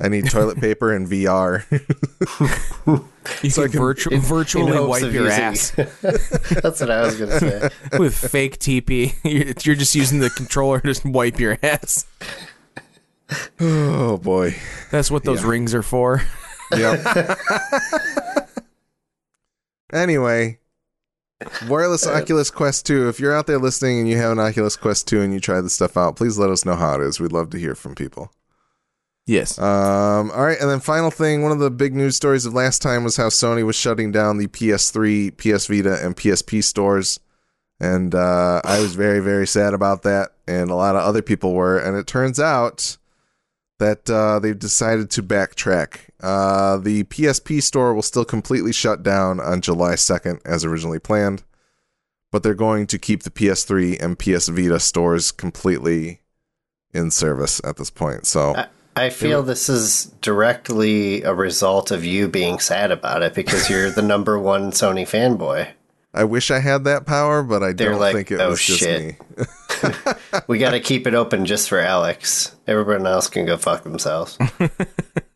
I 0.00 0.08
need 0.08 0.28
toilet 0.30 0.60
paper 0.60 0.92
and 0.92 1.08
VR. 1.08 1.64
you 3.42 3.50
so 3.50 3.62
I 3.62 3.64
can, 3.66 3.72
can- 3.72 3.80
virtu- 3.80 4.10
In 4.10 4.20
virtually 4.20 4.72
hopes 4.72 4.88
wipe 5.02 5.12
your 5.12 5.24
using- 5.24 5.30
ass 5.42 5.70
That's 5.70 6.80
what 6.80 6.90
I 6.90 7.02
was 7.02 7.16
gonna 7.18 7.38
say. 7.40 7.68
with 7.98 8.14
fake 8.14 8.58
TP. 8.58 9.14
You're 9.24 9.54
you're 9.64 9.76
just 9.76 9.94
using 9.94 10.18
the 10.20 10.30
controller 10.30 10.80
to 10.80 10.86
just 10.88 11.04
wipe 11.04 11.40
your 11.40 11.58
ass. 11.62 12.06
Oh 13.60 14.18
boy. 14.18 14.54
That's 14.90 15.10
what 15.10 15.24
those 15.24 15.42
Yeah. 15.42 15.48
rings 15.50 15.74
are 15.74 15.82
for. 15.82 16.22
Yep. 16.76 17.38
anyway, 19.92 20.58
Wireless 21.68 22.06
Oculus 22.06 22.50
Quest 22.50 22.86
2. 22.86 23.08
If 23.08 23.20
you're 23.20 23.34
out 23.34 23.46
there 23.46 23.58
listening 23.58 23.98
and 24.00 24.08
you 24.08 24.16
have 24.16 24.32
an 24.32 24.38
Oculus 24.38 24.76
Quest 24.76 25.06
2 25.08 25.20
and 25.20 25.32
you 25.34 25.40
try 25.40 25.60
this 25.60 25.74
stuff 25.74 25.96
out, 25.96 26.16
please 26.16 26.38
let 26.38 26.50
us 26.50 26.64
know 26.64 26.76
how 26.76 26.94
it 26.94 27.00
is. 27.02 27.20
We'd 27.20 27.32
love 27.32 27.50
to 27.50 27.58
hear 27.58 27.74
from 27.74 27.94
people. 27.94 28.32
Yes. 29.26 29.56
Um, 29.58 30.30
all 30.32 30.44
right, 30.44 30.58
and 30.60 30.68
then 30.68 30.80
final 30.80 31.10
thing, 31.10 31.42
one 31.42 31.52
of 31.52 31.60
the 31.60 31.70
big 31.70 31.94
news 31.94 32.16
stories 32.16 32.44
of 32.44 32.54
last 32.54 32.82
time 32.82 33.04
was 33.04 33.16
how 33.16 33.28
Sony 33.28 33.64
was 33.64 33.76
shutting 33.76 34.10
down 34.10 34.36
the 34.38 34.48
PS3, 34.48 35.36
PS 35.36 35.66
Vita, 35.66 36.04
and 36.04 36.16
PSP 36.16 36.62
stores, 36.64 37.20
and 37.78 38.14
uh, 38.16 38.60
I 38.64 38.80
was 38.80 38.96
very, 38.96 39.20
very 39.20 39.46
sad 39.46 39.74
about 39.74 40.02
that, 40.02 40.30
and 40.48 40.70
a 40.70 40.74
lot 40.74 40.96
of 40.96 41.02
other 41.02 41.22
people 41.22 41.52
were. 41.54 41.78
And 41.78 41.96
it 41.96 42.08
turns 42.08 42.40
out 42.40 42.96
that 43.78 44.08
uh, 44.08 44.38
they've 44.38 44.58
decided 44.58 45.10
to 45.10 45.22
backtrack. 45.22 46.10
Uh, 46.20 46.78
the 46.78 47.04
PSP 47.04 47.62
store 47.62 47.94
will 47.94 48.02
still 48.02 48.24
completely 48.24 48.72
shut 48.72 49.02
down 49.02 49.40
on 49.40 49.60
July 49.60 49.96
second, 49.96 50.40
as 50.44 50.64
originally 50.64 50.98
planned, 50.98 51.42
but 52.30 52.42
they're 52.42 52.54
going 52.54 52.86
to 52.86 52.98
keep 52.98 53.22
the 53.22 53.30
PS3 53.30 54.00
and 54.00 54.18
PS 54.18 54.48
Vita 54.48 54.78
stores 54.78 55.32
completely 55.32 56.20
in 56.94 57.10
service 57.10 57.60
at 57.64 57.76
this 57.76 57.90
point. 57.90 58.26
So. 58.26 58.54
I, 58.54 58.66
I 58.94 59.10
feel 59.10 59.42
this 59.42 59.68
is 59.68 60.06
directly 60.20 61.22
a 61.22 61.32
result 61.32 61.90
of 61.90 62.04
you 62.04 62.28
being 62.28 62.58
sad 62.58 62.90
about 62.90 63.22
it 63.22 63.34
because 63.34 63.70
you're 63.70 63.90
the 63.90 64.02
number 64.02 64.38
one 64.38 64.70
Sony 64.70 65.02
fanboy. 65.02 65.68
I 66.14 66.24
wish 66.24 66.50
I 66.50 66.58
had 66.58 66.84
that 66.84 67.06
power, 67.06 67.42
but 67.42 67.62
I 67.62 67.72
They're 67.72 67.90
don't 67.92 68.00
like, 68.00 68.14
think 68.14 68.30
it 68.32 68.40
"Oh, 68.40 68.50
was 68.50 68.62
just 68.62 68.80
shit." 68.80 69.00
me. 69.02 69.16
We 70.46 70.58
got 70.58 70.70
to 70.72 70.80
keep 70.80 71.06
it 71.06 71.14
open 71.14 71.46
just 71.46 71.68
for 71.68 71.78
Alex. 71.78 72.54
Everyone 72.66 73.06
else 73.06 73.28
can 73.28 73.46
go 73.46 73.56
fuck 73.56 73.82
themselves. 73.84 74.38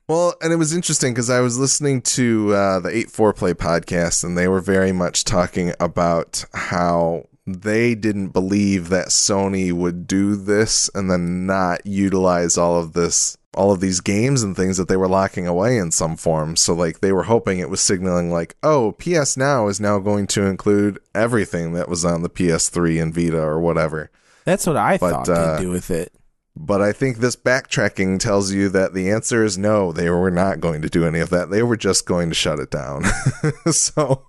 Well, 0.08 0.34
and 0.40 0.52
it 0.52 0.56
was 0.56 0.72
interesting 0.72 1.12
because 1.14 1.30
I 1.30 1.40
was 1.40 1.58
listening 1.58 2.00
to 2.02 2.54
uh, 2.54 2.78
the 2.78 2.90
8 2.96 3.10
4 3.10 3.32
Play 3.32 3.54
podcast, 3.54 4.22
and 4.22 4.38
they 4.38 4.46
were 4.46 4.60
very 4.60 4.92
much 4.92 5.24
talking 5.24 5.72
about 5.80 6.44
how 6.54 7.24
they 7.44 7.96
didn't 7.96 8.28
believe 8.28 8.88
that 8.90 9.08
Sony 9.08 9.72
would 9.72 10.06
do 10.06 10.36
this 10.36 10.88
and 10.94 11.10
then 11.10 11.44
not 11.44 11.84
utilize 11.84 12.56
all 12.56 12.78
of 12.78 12.92
this, 12.92 13.36
all 13.56 13.72
of 13.72 13.80
these 13.80 14.00
games 14.00 14.42
and 14.42 14.56
things 14.56 14.76
that 14.76 14.88
they 14.88 14.96
were 14.96 15.08
locking 15.08 15.46
away 15.46 15.78
in 15.78 15.90
some 15.90 16.16
form. 16.16 16.56
So, 16.56 16.74
like, 16.74 17.00
they 17.00 17.12
were 17.12 17.24
hoping 17.24 17.58
it 17.58 17.70
was 17.70 17.80
signaling, 17.80 18.30
like, 18.30 18.56
oh, 18.62 18.92
PS 18.92 19.36
Now 19.36 19.68
is 19.68 19.80
now 19.80 19.98
going 19.98 20.26
to 20.28 20.46
include 20.46 20.98
everything 21.14 21.72
that 21.72 21.88
was 21.88 22.04
on 22.04 22.22
the 22.22 22.30
PS3 22.30 23.02
and 23.02 23.14
Vita 23.14 23.40
or 23.40 23.60
whatever. 23.60 24.10
That's 24.44 24.66
what 24.66 24.76
I 24.76 24.98
but, 24.98 25.10
thought 25.10 25.28
uh, 25.28 25.56
they'd 25.56 25.62
do 25.62 25.70
with 25.70 25.90
it. 25.90 26.12
But 26.56 26.80
I 26.80 26.92
think 26.92 27.18
this 27.18 27.36
backtracking 27.36 28.18
tells 28.18 28.52
you 28.52 28.70
that 28.70 28.94
the 28.94 29.10
answer 29.10 29.44
is 29.44 29.58
no, 29.58 29.92
they 29.92 30.08
were 30.08 30.30
not 30.30 30.60
going 30.60 30.80
to 30.82 30.88
do 30.88 31.04
any 31.04 31.20
of 31.20 31.28
that. 31.30 31.50
They 31.50 31.62
were 31.62 31.76
just 31.76 32.06
going 32.06 32.30
to 32.30 32.34
shut 32.34 32.60
it 32.60 32.70
down. 32.70 33.04
so 33.70 34.26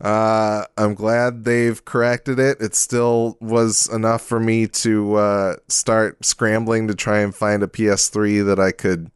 uh, 0.00 0.64
I'm 0.76 0.94
glad 0.94 1.44
they've 1.44 1.84
corrected 1.84 2.38
it. 2.38 2.60
It 2.60 2.74
still 2.74 3.36
was 3.40 3.88
enough 3.92 4.22
for 4.22 4.40
me 4.40 4.66
to 4.66 5.14
uh, 5.14 5.56
start 5.68 6.24
scrambling 6.24 6.88
to 6.88 6.94
try 6.94 7.20
and 7.20 7.34
find 7.34 7.62
a 7.62 7.68
PS3 7.68 8.44
that 8.46 8.58
I 8.58 8.72
could 8.72 9.10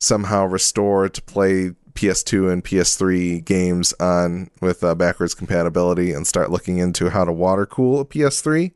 somehow 0.00 0.44
restore 0.46 1.08
to 1.08 1.22
play 1.22 1.72
PS2 1.94 2.52
and 2.52 2.62
PS3 2.62 3.44
games 3.44 3.92
on 3.94 4.50
with 4.60 4.84
uh, 4.84 4.94
backwards 4.94 5.34
compatibility 5.34 6.12
and 6.12 6.26
start 6.26 6.50
looking 6.50 6.78
into 6.78 7.10
how 7.10 7.24
to 7.24 7.32
water 7.32 7.66
cool 7.66 8.00
a 8.00 8.04
PS3 8.04 8.72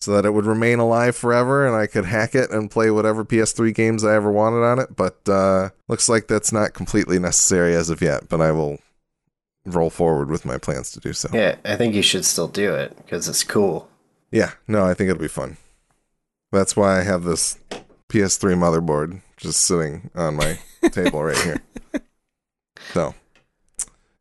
so 0.00 0.12
that 0.12 0.24
it 0.24 0.32
would 0.32 0.46
remain 0.46 0.78
alive 0.78 1.16
forever 1.16 1.66
and 1.66 1.74
I 1.74 1.86
could 1.86 2.04
hack 2.04 2.34
it 2.34 2.50
and 2.50 2.70
play 2.70 2.90
whatever 2.90 3.24
PS3 3.24 3.74
games 3.74 4.04
I 4.04 4.14
ever 4.14 4.30
wanted 4.30 4.62
on 4.64 4.78
it. 4.78 4.96
But 4.96 5.28
uh, 5.28 5.70
looks 5.88 6.08
like 6.08 6.28
that's 6.28 6.52
not 6.52 6.74
completely 6.74 7.18
necessary 7.18 7.74
as 7.74 7.90
of 7.90 8.00
yet, 8.00 8.28
but 8.28 8.40
I 8.40 8.52
will 8.52 8.78
roll 9.64 9.90
forward 9.90 10.30
with 10.30 10.44
my 10.44 10.58
plans 10.58 10.90
to 10.92 11.00
do 11.00 11.12
so. 11.12 11.28
Yeah, 11.32 11.56
I 11.64 11.76
think 11.76 11.94
you 11.94 12.02
should 12.02 12.24
still 12.24 12.48
do 12.48 12.74
it 12.74 12.96
because 12.96 13.28
it's 13.28 13.44
cool. 13.44 13.88
Yeah, 14.30 14.52
no, 14.68 14.84
I 14.84 14.94
think 14.94 15.10
it'll 15.10 15.20
be 15.22 15.28
fun. 15.28 15.56
That's 16.52 16.76
why 16.76 16.98
I 16.98 17.02
have 17.02 17.24
this 17.24 17.58
PS3 18.08 18.54
motherboard 18.56 19.20
just 19.36 19.60
sitting 19.60 20.10
on 20.14 20.36
my 20.36 20.58
table 20.90 21.22
right 21.22 21.38
here. 21.38 21.62
So, 22.92 23.14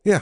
yeah. 0.03 0.21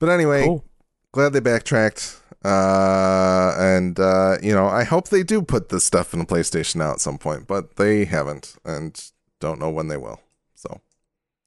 But 0.00 0.08
anyway, 0.10 0.44
Cool. 0.44 0.64
glad 1.12 1.32
they 1.32 1.40
backtracked. 1.40 2.20
Uh, 2.44 3.54
and 3.58 3.98
uh, 3.98 4.36
you 4.42 4.54
know, 4.54 4.66
I 4.66 4.84
hope 4.84 5.08
they 5.08 5.22
do 5.22 5.40
put 5.40 5.70
this 5.70 5.84
stuff 5.84 6.12
in 6.12 6.18
the 6.20 6.26
PlayStation 6.26 6.76
now 6.76 6.92
at 6.92 7.00
some 7.00 7.16
point, 7.16 7.46
but 7.46 7.76
they 7.76 8.04
haven't, 8.04 8.56
and 8.66 9.02
don't 9.40 9.58
know 9.58 9.70
when 9.70 9.88
they 9.88 9.96
will. 9.96 10.20
So, 10.54 10.82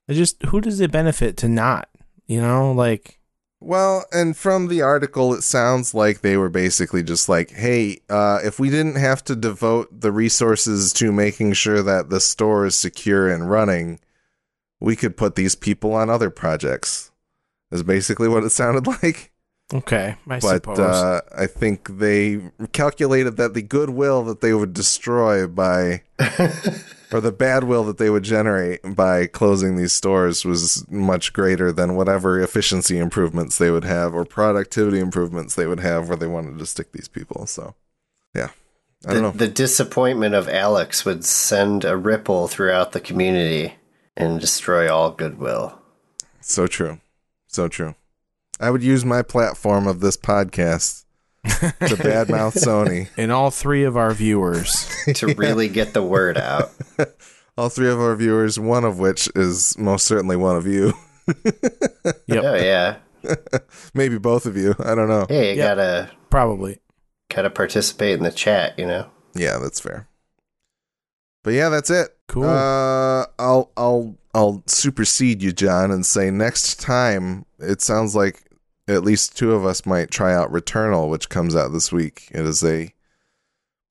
I 0.09 0.13
just 0.13 0.41
who 0.47 0.59
does 0.59 0.79
it 0.81 0.91
benefit 0.91 1.37
to 1.37 1.47
not? 1.47 1.87
You 2.27 2.41
know, 2.41 2.71
like 2.71 3.17
well, 3.59 4.05
and 4.11 4.37
from 4.37 4.67
the 4.67 4.81
article, 4.81 5.33
it 5.33 5.41
sounds 5.41 5.93
like 5.95 6.21
they 6.21 6.37
were 6.37 6.49
basically 6.49 7.01
just 7.01 7.27
like, 7.27 7.51
"Hey, 7.51 8.01
uh, 8.09 8.39
if 8.43 8.59
we 8.59 8.69
didn't 8.69 8.97
have 8.97 9.23
to 9.25 9.35
devote 9.35 10.01
the 10.01 10.11
resources 10.11 10.93
to 10.93 11.11
making 11.11 11.53
sure 11.53 11.81
that 11.81 12.09
the 12.09 12.19
store 12.19 12.65
is 12.67 12.75
secure 12.75 13.27
and 13.27 13.49
running, 13.49 13.99
we 14.79 14.95
could 14.95 15.17
put 15.17 15.35
these 15.35 15.55
people 15.55 15.93
on 15.93 16.09
other 16.09 16.29
projects." 16.29 17.11
Is 17.71 17.83
basically 17.83 18.27
what 18.27 18.43
it 18.43 18.51
sounded 18.51 18.85
like. 19.03 19.31
okay, 19.73 20.15
I 20.29 20.39
but 20.39 20.41
suppose. 20.41 20.79
uh, 20.79 21.21
I 21.35 21.47
think 21.47 21.97
they 21.97 22.51
calculated 22.73 23.37
that 23.37 23.53
the 23.55 23.61
goodwill 23.63 24.23
that 24.25 24.41
they 24.41 24.53
would 24.53 24.73
destroy 24.73 25.47
by, 25.47 26.03
or 27.11 27.21
the 27.21 27.31
bad 27.31 27.63
will 27.63 27.83
that 27.85 27.97
they 27.97 28.09
would 28.09 28.23
generate 28.23 28.81
by 28.95 29.27
closing 29.27 29.77
these 29.77 29.93
stores 29.93 30.43
was 30.43 30.85
much 30.89 31.33
greater 31.33 31.71
than 31.71 31.95
whatever 31.95 32.39
efficiency 32.41 32.97
improvements 32.97 33.57
they 33.57 33.71
would 33.71 33.85
have 33.85 34.13
or 34.13 34.25
productivity 34.25 34.99
improvements 34.99 35.55
they 35.55 35.67
would 35.67 35.79
have 35.79 36.07
where 36.09 36.17
they 36.17 36.27
wanted 36.27 36.59
to 36.59 36.65
stick 36.65 36.91
these 36.91 37.07
people. 37.07 37.45
So, 37.45 37.75
yeah, 38.35 38.49
I 39.05 39.13
don't 39.13 39.15
The, 39.15 39.21
know. 39.21 39.31
the 39.31 39.47
disappointment 39.47 40.35
of 40.35 40.49
Alex 40.49 41.05
would 41.05 41.23
send 41.23 41.85
a 41.85 41.95
ripple 41.95 42.47
throughout 42.47 42.91
the 42.91 42.99
community 42.99 43.75
and 44.15 44.41
destroy 44.41 44.91
all 44.93 45.11
goodwill. 45.11 45.79
So 46.41 46.67
true, 46.67 46.99
so 47.47 47.67
true. 47.67 47.95
I 48.59 48.71
would 48.71 48.83
use 48.83 49.05
my 49.05 49.21
platform 49.21 49.85
of 49.87 49.99
this 49.99 50.17
podcast 50.17 51.05
to 51.45 51.95
badmouth 51.97 52.55
Sony. 52.55 53.09
and 53.17 53.31
all 53.31 53.51
three 53.51 53.83
of 53.83 53.95
our 53.97 54.13
viewers. 54.13 54.89
to 55.15 55.27
really 55.35 55.69
get 55.69 55.93
the 55.93 56.03
word 56.03 56.37
out. 56.37 56.71
All 57.57 57.69
three 57.69 57.89
of 57.89 57.99
our 57.99 58.15
viewers, 58.15 58.59
one 58.59 58.83
of 58.85 58.99
which 58.99 59.27
is 59.35 59.75
most 59.79 60.05
certainly 60.05 60.35
one 60.35 60.55
of 60.55 60.67
you. 60.67 60.93
Yep, 62.27 62.43
Oh 62.43 62.55
yeah. 62.55 62.97
Maybe 63.95 64.17
both 64.19 64.45
of 64.45 64.55
you. 64.55 64.75
I 64.79 64.93
don't 64.95 65.07
know. 65.09 65.25
Hey, 65.27 65.51
you 65.53 65.57
Yeah. 65.57 65.69
gotta 65.75 66.11
probably. 66.29 66.79
gotta 67.33 67.49
participate 67.49 68.13
in 68.17 68.23
the 68.23 68.31
chat, 68.31 68.77
you 68.77 68.85
know. 68.85 69.09
Yeah, 69.33 69.57
that's 69.57 69.79
fair. 69.79 70.07
But 71.43 71.53
yeah, 71.55 71.69
that's 71.69 71.89
it. 71.89 72.15
Cool. 72.27 72.43
Uh, 72.45 73.25
I'll 73.39 73.71
I'll 73.75 74.15
I'll 74.35 74.63
supersede 74.67 75.41
you, 75.41 75.51
John, 75.51 75.89
and 75.91 76.05
say 76.05 76.29
next 76.29 76.79
time. 76.79 77.45
It 77.59 77.81
sounds 77.81 78.15
like 78.15 78.43
at 78.87 79.03
least 79.03 79.37
two 79.37 79.53
of 79.53 79.65
us 79.65 79.85
might 79.85 80.11
try 80.11 80.33
out 80.33 80.51
Returnal, 80.51 81.09
which 81.09 81.29
comes 81.29 81.55
out 81.55 81.73
this 81.73 81.91
week. 81.91 82.29
It 82.31 82.45
is 82.45 82.63
a 82.63 82.93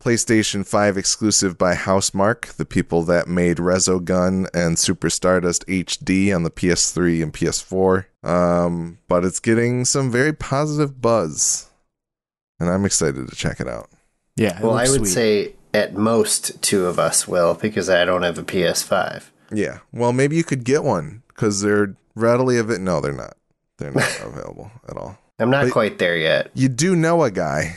PlayStation 0.03 0.67
5 0.67 0.97
exclusive 0.97 1.59
by 1.59 1.75
Housemarque, 1.75 2.55
the 2.57 2.65
people 2.65 3.03
that 3.05 3.29
made 3.29 3.57
Resogun 3.57 4.47
and 4.55 4.79
Super 4.79 5.11
Stardust 5.11 5.67
HD 5.67 6.35
on 6.35 6.43
the 6.45 6.51
PS3 6.51 7.23
and 7.23 7.33
PS4. 7.33 8.07
Um, 8.29 8.99
but 9.09 9.25
it's 9.25 9.41
getting 9.41 9.85
some 9.85 10.11
very 10.11 10.33
positive 10.33 11.01
buzz, 11.01 11.71
and 12.61 12.69
I'm 12.71 12.85
excited 12.85 13.29
to 13.29 13.37
check 13.37 13.61
it 13.61 13.69
out. 13.69 13.91
Yeah. 14.37 14.59
it 14.59 14.63
Well, 14.63 14.75
I 14.75 14.89
would 14.89 15.07
sweet. 15.07 15.09
say 15.09 15.55
at 15.75 15.95
most 15.95 16.63
two 16.63 16.87
of 16.87 16.99
us 16.99 17.27
will 17.27 17.55
because 17.55 17.91
I 17.91 18.05
don't 18.05 18.23
have 18.23 18.39
a 18.39 18.43
PS5. 18.43 19.25
Yeah. 19.53 19.79
Well, 19.93 20.13
maybe 20.13 20.37
you 20.37 20.45
could 20.45 20.65
get 20.65 20.85
one 20.85 21.23
because 21.29 21.63
they're 21.63 21.97
readily 22.15 22.59
available. 22.59 22.85
No, 22.85 23.01
they're 23.01 23.13
not. 23.13 23.37
They're 23.79 23.93
not 23.93 24.21
available 24.23 24.71
at 24.89 24.97
all. 24.97 25.19
I'm 25.39 25.51
not 25.51 25.65
But- 25.67 25.73
quite 25.73 25.99
there 25.99 26.17
yet. 26.17 26.51
You 26.55 26.69
do 26.69 26.97
know 26.97 27.23
a 27.23 27.31
guy. 27.31 27.77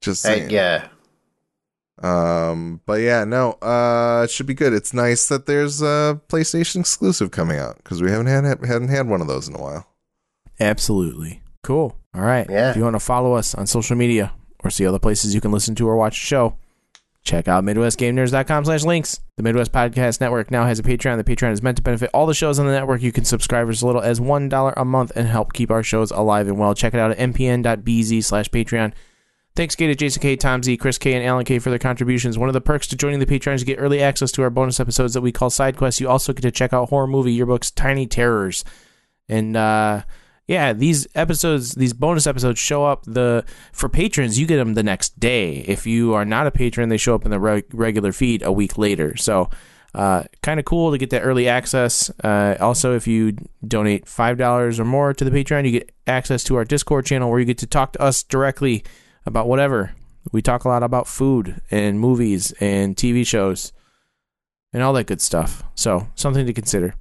Just 0.00 0.26
I, 0.26 0.34
yeah. 0.46 0.88
Um. 2.02 2.80
But 2.86 3.00
yeah, 3.00 3.24
no. 3.24 3.52
Uh, 3.62 4.22
it 4.24 4.30
should 4.30 4.46
be 4.46 4.54
good. 4.54 4.72
It's 4.72 4.92
nice 4.92 5.28
that 5.28 5.46
there's 5.46 5.80
a 5.82 6.20
PlayStation 6.28 6.80
exclusive 6.80 7.30
coming 7.30 7.58
out 7.58 7.76
because 7.76 8.02
we 8.02 8.10
haven't 8.10 8.26
had 8.26 8.44
hadn't 8.64 8.88
had 8.88 9.08
one 9.08 9.20
of 9.20 9.28
those 9.28 9.48
in 9.48 9.54
a 9.54 9.60
while. 9.62 9.86
Absolutely. 10.58 11.42
Cool. 11.62 11.96
All 12.14 12.22
right. 12.22 12.46
Yeah. 12.50 12.70
If 12.70 12.76
you 12.76 12.82
want 12.82 12.96
to 12.96 13.00
follow 13.00 13.34
us 13.34 13.54
on 13.54 13.66
social 13.66 13.96
media 13.96 14.32
or 14.64 14.70
see 14.70 14.86
other 14.86 14.98
places 14.98 15.34
you 15.34 15.40
can 15.40 15.52
listen 15.52 15.74
to 15.76 15.88
or 15.88 15.96
watch 15.96 16.20
the 16.20 16.26
show, 16.26 16.56
check 17.22 17.48
out 17.48 17.64
MidwestGameNerds.com 17.64 18.64
slash 18.64 18.84
links. 18.84 19.20
The 19.36 19.42
Midwest 19.42 19.72
Podcast 19.72 20.20
Network 20.20 20.50
now 20.50 20.66
has 20.66 20.78
a 20.78 20.82
Patreon. 20.82 21.16
The 21.16 21.36
Patreon 21.36 21.52
is 21.52 21.62
meant 21.62 21.76
to 21.76 21.82
benefit 21.82 22.10
all 22.12 22.26
the 22.26 22.34
shows 22.34 22.58
on 22.58 22.66
the 22.66 22.72
network. 22.72 23.02
You 23.02 23.12
can 23.12 23.24
subscribe 23.24 23.66
for 23.66 23.70
as 23.70 23.82
little 23.82 24.02
as 24.02 24.20
$1 24.20 24.72
a 24.76 24.84
month 24.84 25.12
and 25.14 25.28
help 25.28 25.52
keep 25.52 25.70
our 25.70 25.82
shows 25.82 26.10
alive 26.10 26.48
and 26.48 26.58
well. 26.58 26.74
Check 26.74 26.94
it 26.94 27.00
out 27.00 27.12
at 27.12 27.18
mpn.bz 27.18 28.24
slash 28.24 28.50
Patreon. 28.50 28.92
Thanks 29.54 29.74
again 29.74 29.88
to 29.88 29.94
Jason 29.94 30.22
K, 30.22 30.34
Tom 30.34 30.62
Z, 30.62 30.78
Chris 30.78 30.96
K, 30.96 31.12
and 31.12 31.24
Alan 31.24 31.44
K 31.44 31.58
for 31.58 31.68
their 31.68 31.78
contributions. 31.78 32.38
One 32.38 32.48
of 32.48 32.54
the 32.54 32.60
perks 32.62 32.86
to 32.88 32.96
joining 32.96 33.20
the 33.20 33.26
Patreon 33.26 33.54
is 33.54 33.60
to 33.60 33.66
get 33.66 33.78
early 33.78 34.02
access 34.02 34.32
to 34.32 34.42
our 34.42 34.50
bonus 34.50 34.80
episodes 34.80 35.12
that 35.12 35.20
we 35.20 35.30
call 35.30 35.50
side 35.50 35.76
quests. 35.76 36.00
You 36.00 36.08
also 36.08 36.32
get 36.32 36.42
to 36.42 36.50
check 36.50 36.72
out 36.72 36.88
horror 36.88 37.06
movie 37.06 37.38
yearbooks, 37.38 37.72
Tiny 37.74 38.06
Terrors. 38.06 38.64
And 39.28 39.54
uh, 39.54 40.02
yeah, 40.52 40.74
these 40.74 41.06
episodes, 41.14 41.72
these 41.76 41.94
bonus 41.94 42.26
episodes 42.26 42.60
show 42.60 42.84
up 42.84 43.04
the 43.06 43.42
for 43.72 43.88
patrons. 43.88 44.38
You 44.38 44.46
get 44.46 44.58
them 44.58 44.74
the 44.74 44.82
next 44.82 45.18
day. 45.18 45.60
If 45.60 45.86
you 45.86 46.12
are 46.12 46.26
not 46.26 46.46
a 46.46 46.50
patron, 46.50 46.90
they 46.90 46.98
show 46.98 47.14
up 47.14 47.24
in 47.24 47.30
the 47.30 47.40
reg- 47.40 47.72
regular 47.72 48.12
feed 48.12 48.42
a 48.42 48.52
week 48.52 48.76
later. 48.76 49.16
So, 49.16 49.48
uh, 49.94 50.24
kind 50.42 50.60
of 50.60 50.66
cool 50.66 50.90
to 50.92 50.98
get 50.98 51.08
that 51.08 51.22
early 51.22 51.48
access. 51.48 52.10
Uh, 52.22 52.58
also, 52.60 52.94
if 52.94 53.06
you 53.06 53.34
donate 53.66 54.06
five 54.06 54.36
dollars 54.36 54.78
or 54.78 54.84
more 54.84 55.14
to 55.14 55.24
the 55.24 55.30
Patreon, 55.30 55.64
you 55.64 55.70
get 55.70 55.90
access 56.06 56.44
to 56.44 56.56
our 56.56 56.66
Discord 56.66 57.06
channel 57.06 57.30
where 57.30 57.40
you 57.40 57.46
get 57.46 57.58
to 57.58 57.66
talk 57.66 57.94
to 57.94 58.02
us 58.02 58.22
directly 58.22 58.84
about 59.24 59.48
whatever. 59.48 59.94
We 60.32 60.42
talk 60.42 60.66
a 60.66 60.68
lot 60.68 60.82
about 60.82 61.08
food 61.08 61.62
and 61.70 61.98
movies 61.98 62.52
and 62.60 62.94
TV 62.94 63.26
shows 63.26 63.72
and 64.70 64.82
all 64.82 64.92
that 64.92 65.06
good 65.06 65.22
stuff. 65.22 65.62
So, 65.74 66.08
something 66.14 66.44
to 66.44 66.52
consider. 66.52 66.94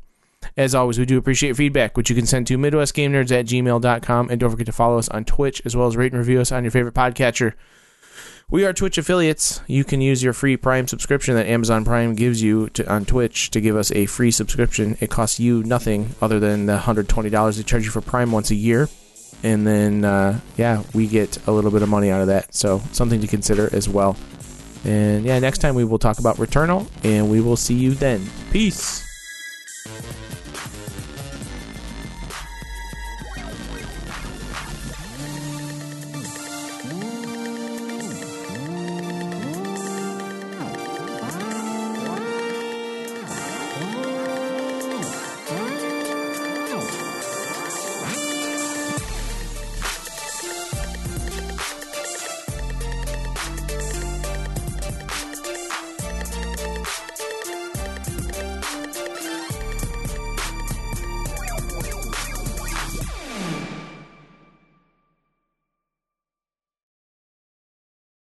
As 0.57 0.75
always, 0.75 0.99
we 0.99 1.05
do 1.05 1.17
appreciate 1.17 1.55
feedback, 1.55 1.95
which 1.95 2.09
you 2.09 2.15
can 2.15 2.25
send 2.25 2.47
to 2.47 2.57
MidwestGameNerds 2.57 3.31
at 3.31 3.45
gmail.com. 3.45 4.29
And 4.29 4.39
don't 4.39 4.51
forget 4.51 4.65
to 4.65 4.71
follow 4.71 4.97
us 4.97 5.09
on 5.09 5.25
Twitch 5.25 5.61
as 5.65 5.75
well 5.75 5.87
as 5.87 5.95
rate 5.95 6.11
and 6.11 6.19
review 6.19 6.41
us 6.41 6.51
on 6.51 6.63
your 6.63 6.71
favorite 6.71 6.95
podcatcher. 6.95 7.53
We 8.49 8.65
are 8.65 8.73
Twitch 8.73 8.97
affiliates. 8.97 9.61
You 9.67 9.85
can 9.85 10.01
use 10.01 10.21
your 10.21 10.33
free 10.33 10.57
Prime 10.57 10.85
subscription 10.85 11.35
that 11.35 11.45
Amazon 11.47 11.85
Prime 11.85 12.15
gives 12.15 12.41
you 12.41 12.67
to, 12.71 12.91
on 12.91 13.05
Twitch 13.05 13.49
to 13.51 13.61
give 13.61 13.77
us 13.77 13.93
a 13.93 14.07
free 14.07 14.29
subscription. 14.29 14.97
It 14.99 15.09
costs 15.09 15.39
you 15.39 15.63
nothing 15.63 16.15
other 16.21 16.37
than 16.37 16.65
the 16.65 16.77
$120 16.77 17.55
they 17.55 17.63
charge 17.63 17.85
you 17.85 17.91
for 17.91 18.01
Prime 18.01 18.33
once 18.33 18.51
a 18.51 18.55
year. 18.55 18.89
And 19.41 19.65
then, 19.65 20.03
uh, 20.03 20.41
yeah, 20.57 20.83
we 20.93 21.07
get 21.07 21.37
a 21.47 21.51
little 21.51 21.71
bit 21.71 21.81
of 21.81 21.87
money 21.87 22.11
out 22.11 22.19
of 22.19 22.27
that. 22.27 22.53
So, 22.53 22.81
something 22.91 23.21
to 23.21 23.27
consider 23.27 23.73
as 23.73 23.87
well. 23.87 24.17
And 24.83 25.23
yeah, 25.23 25.39
next 25.39 25.59
time 25.59 25.75
we 25.75 25.85
will 25.85 25.99
talk 25.99 26.19
about 26.19 26.35
Returnal, 26.35 26.87
and 27.05 27.29
we 27.29 27.39
will 27.39 27.57
see 27.57 27.75
you 27.75 27.91
then. 27.91 28.27
Peace. 28.51 29.07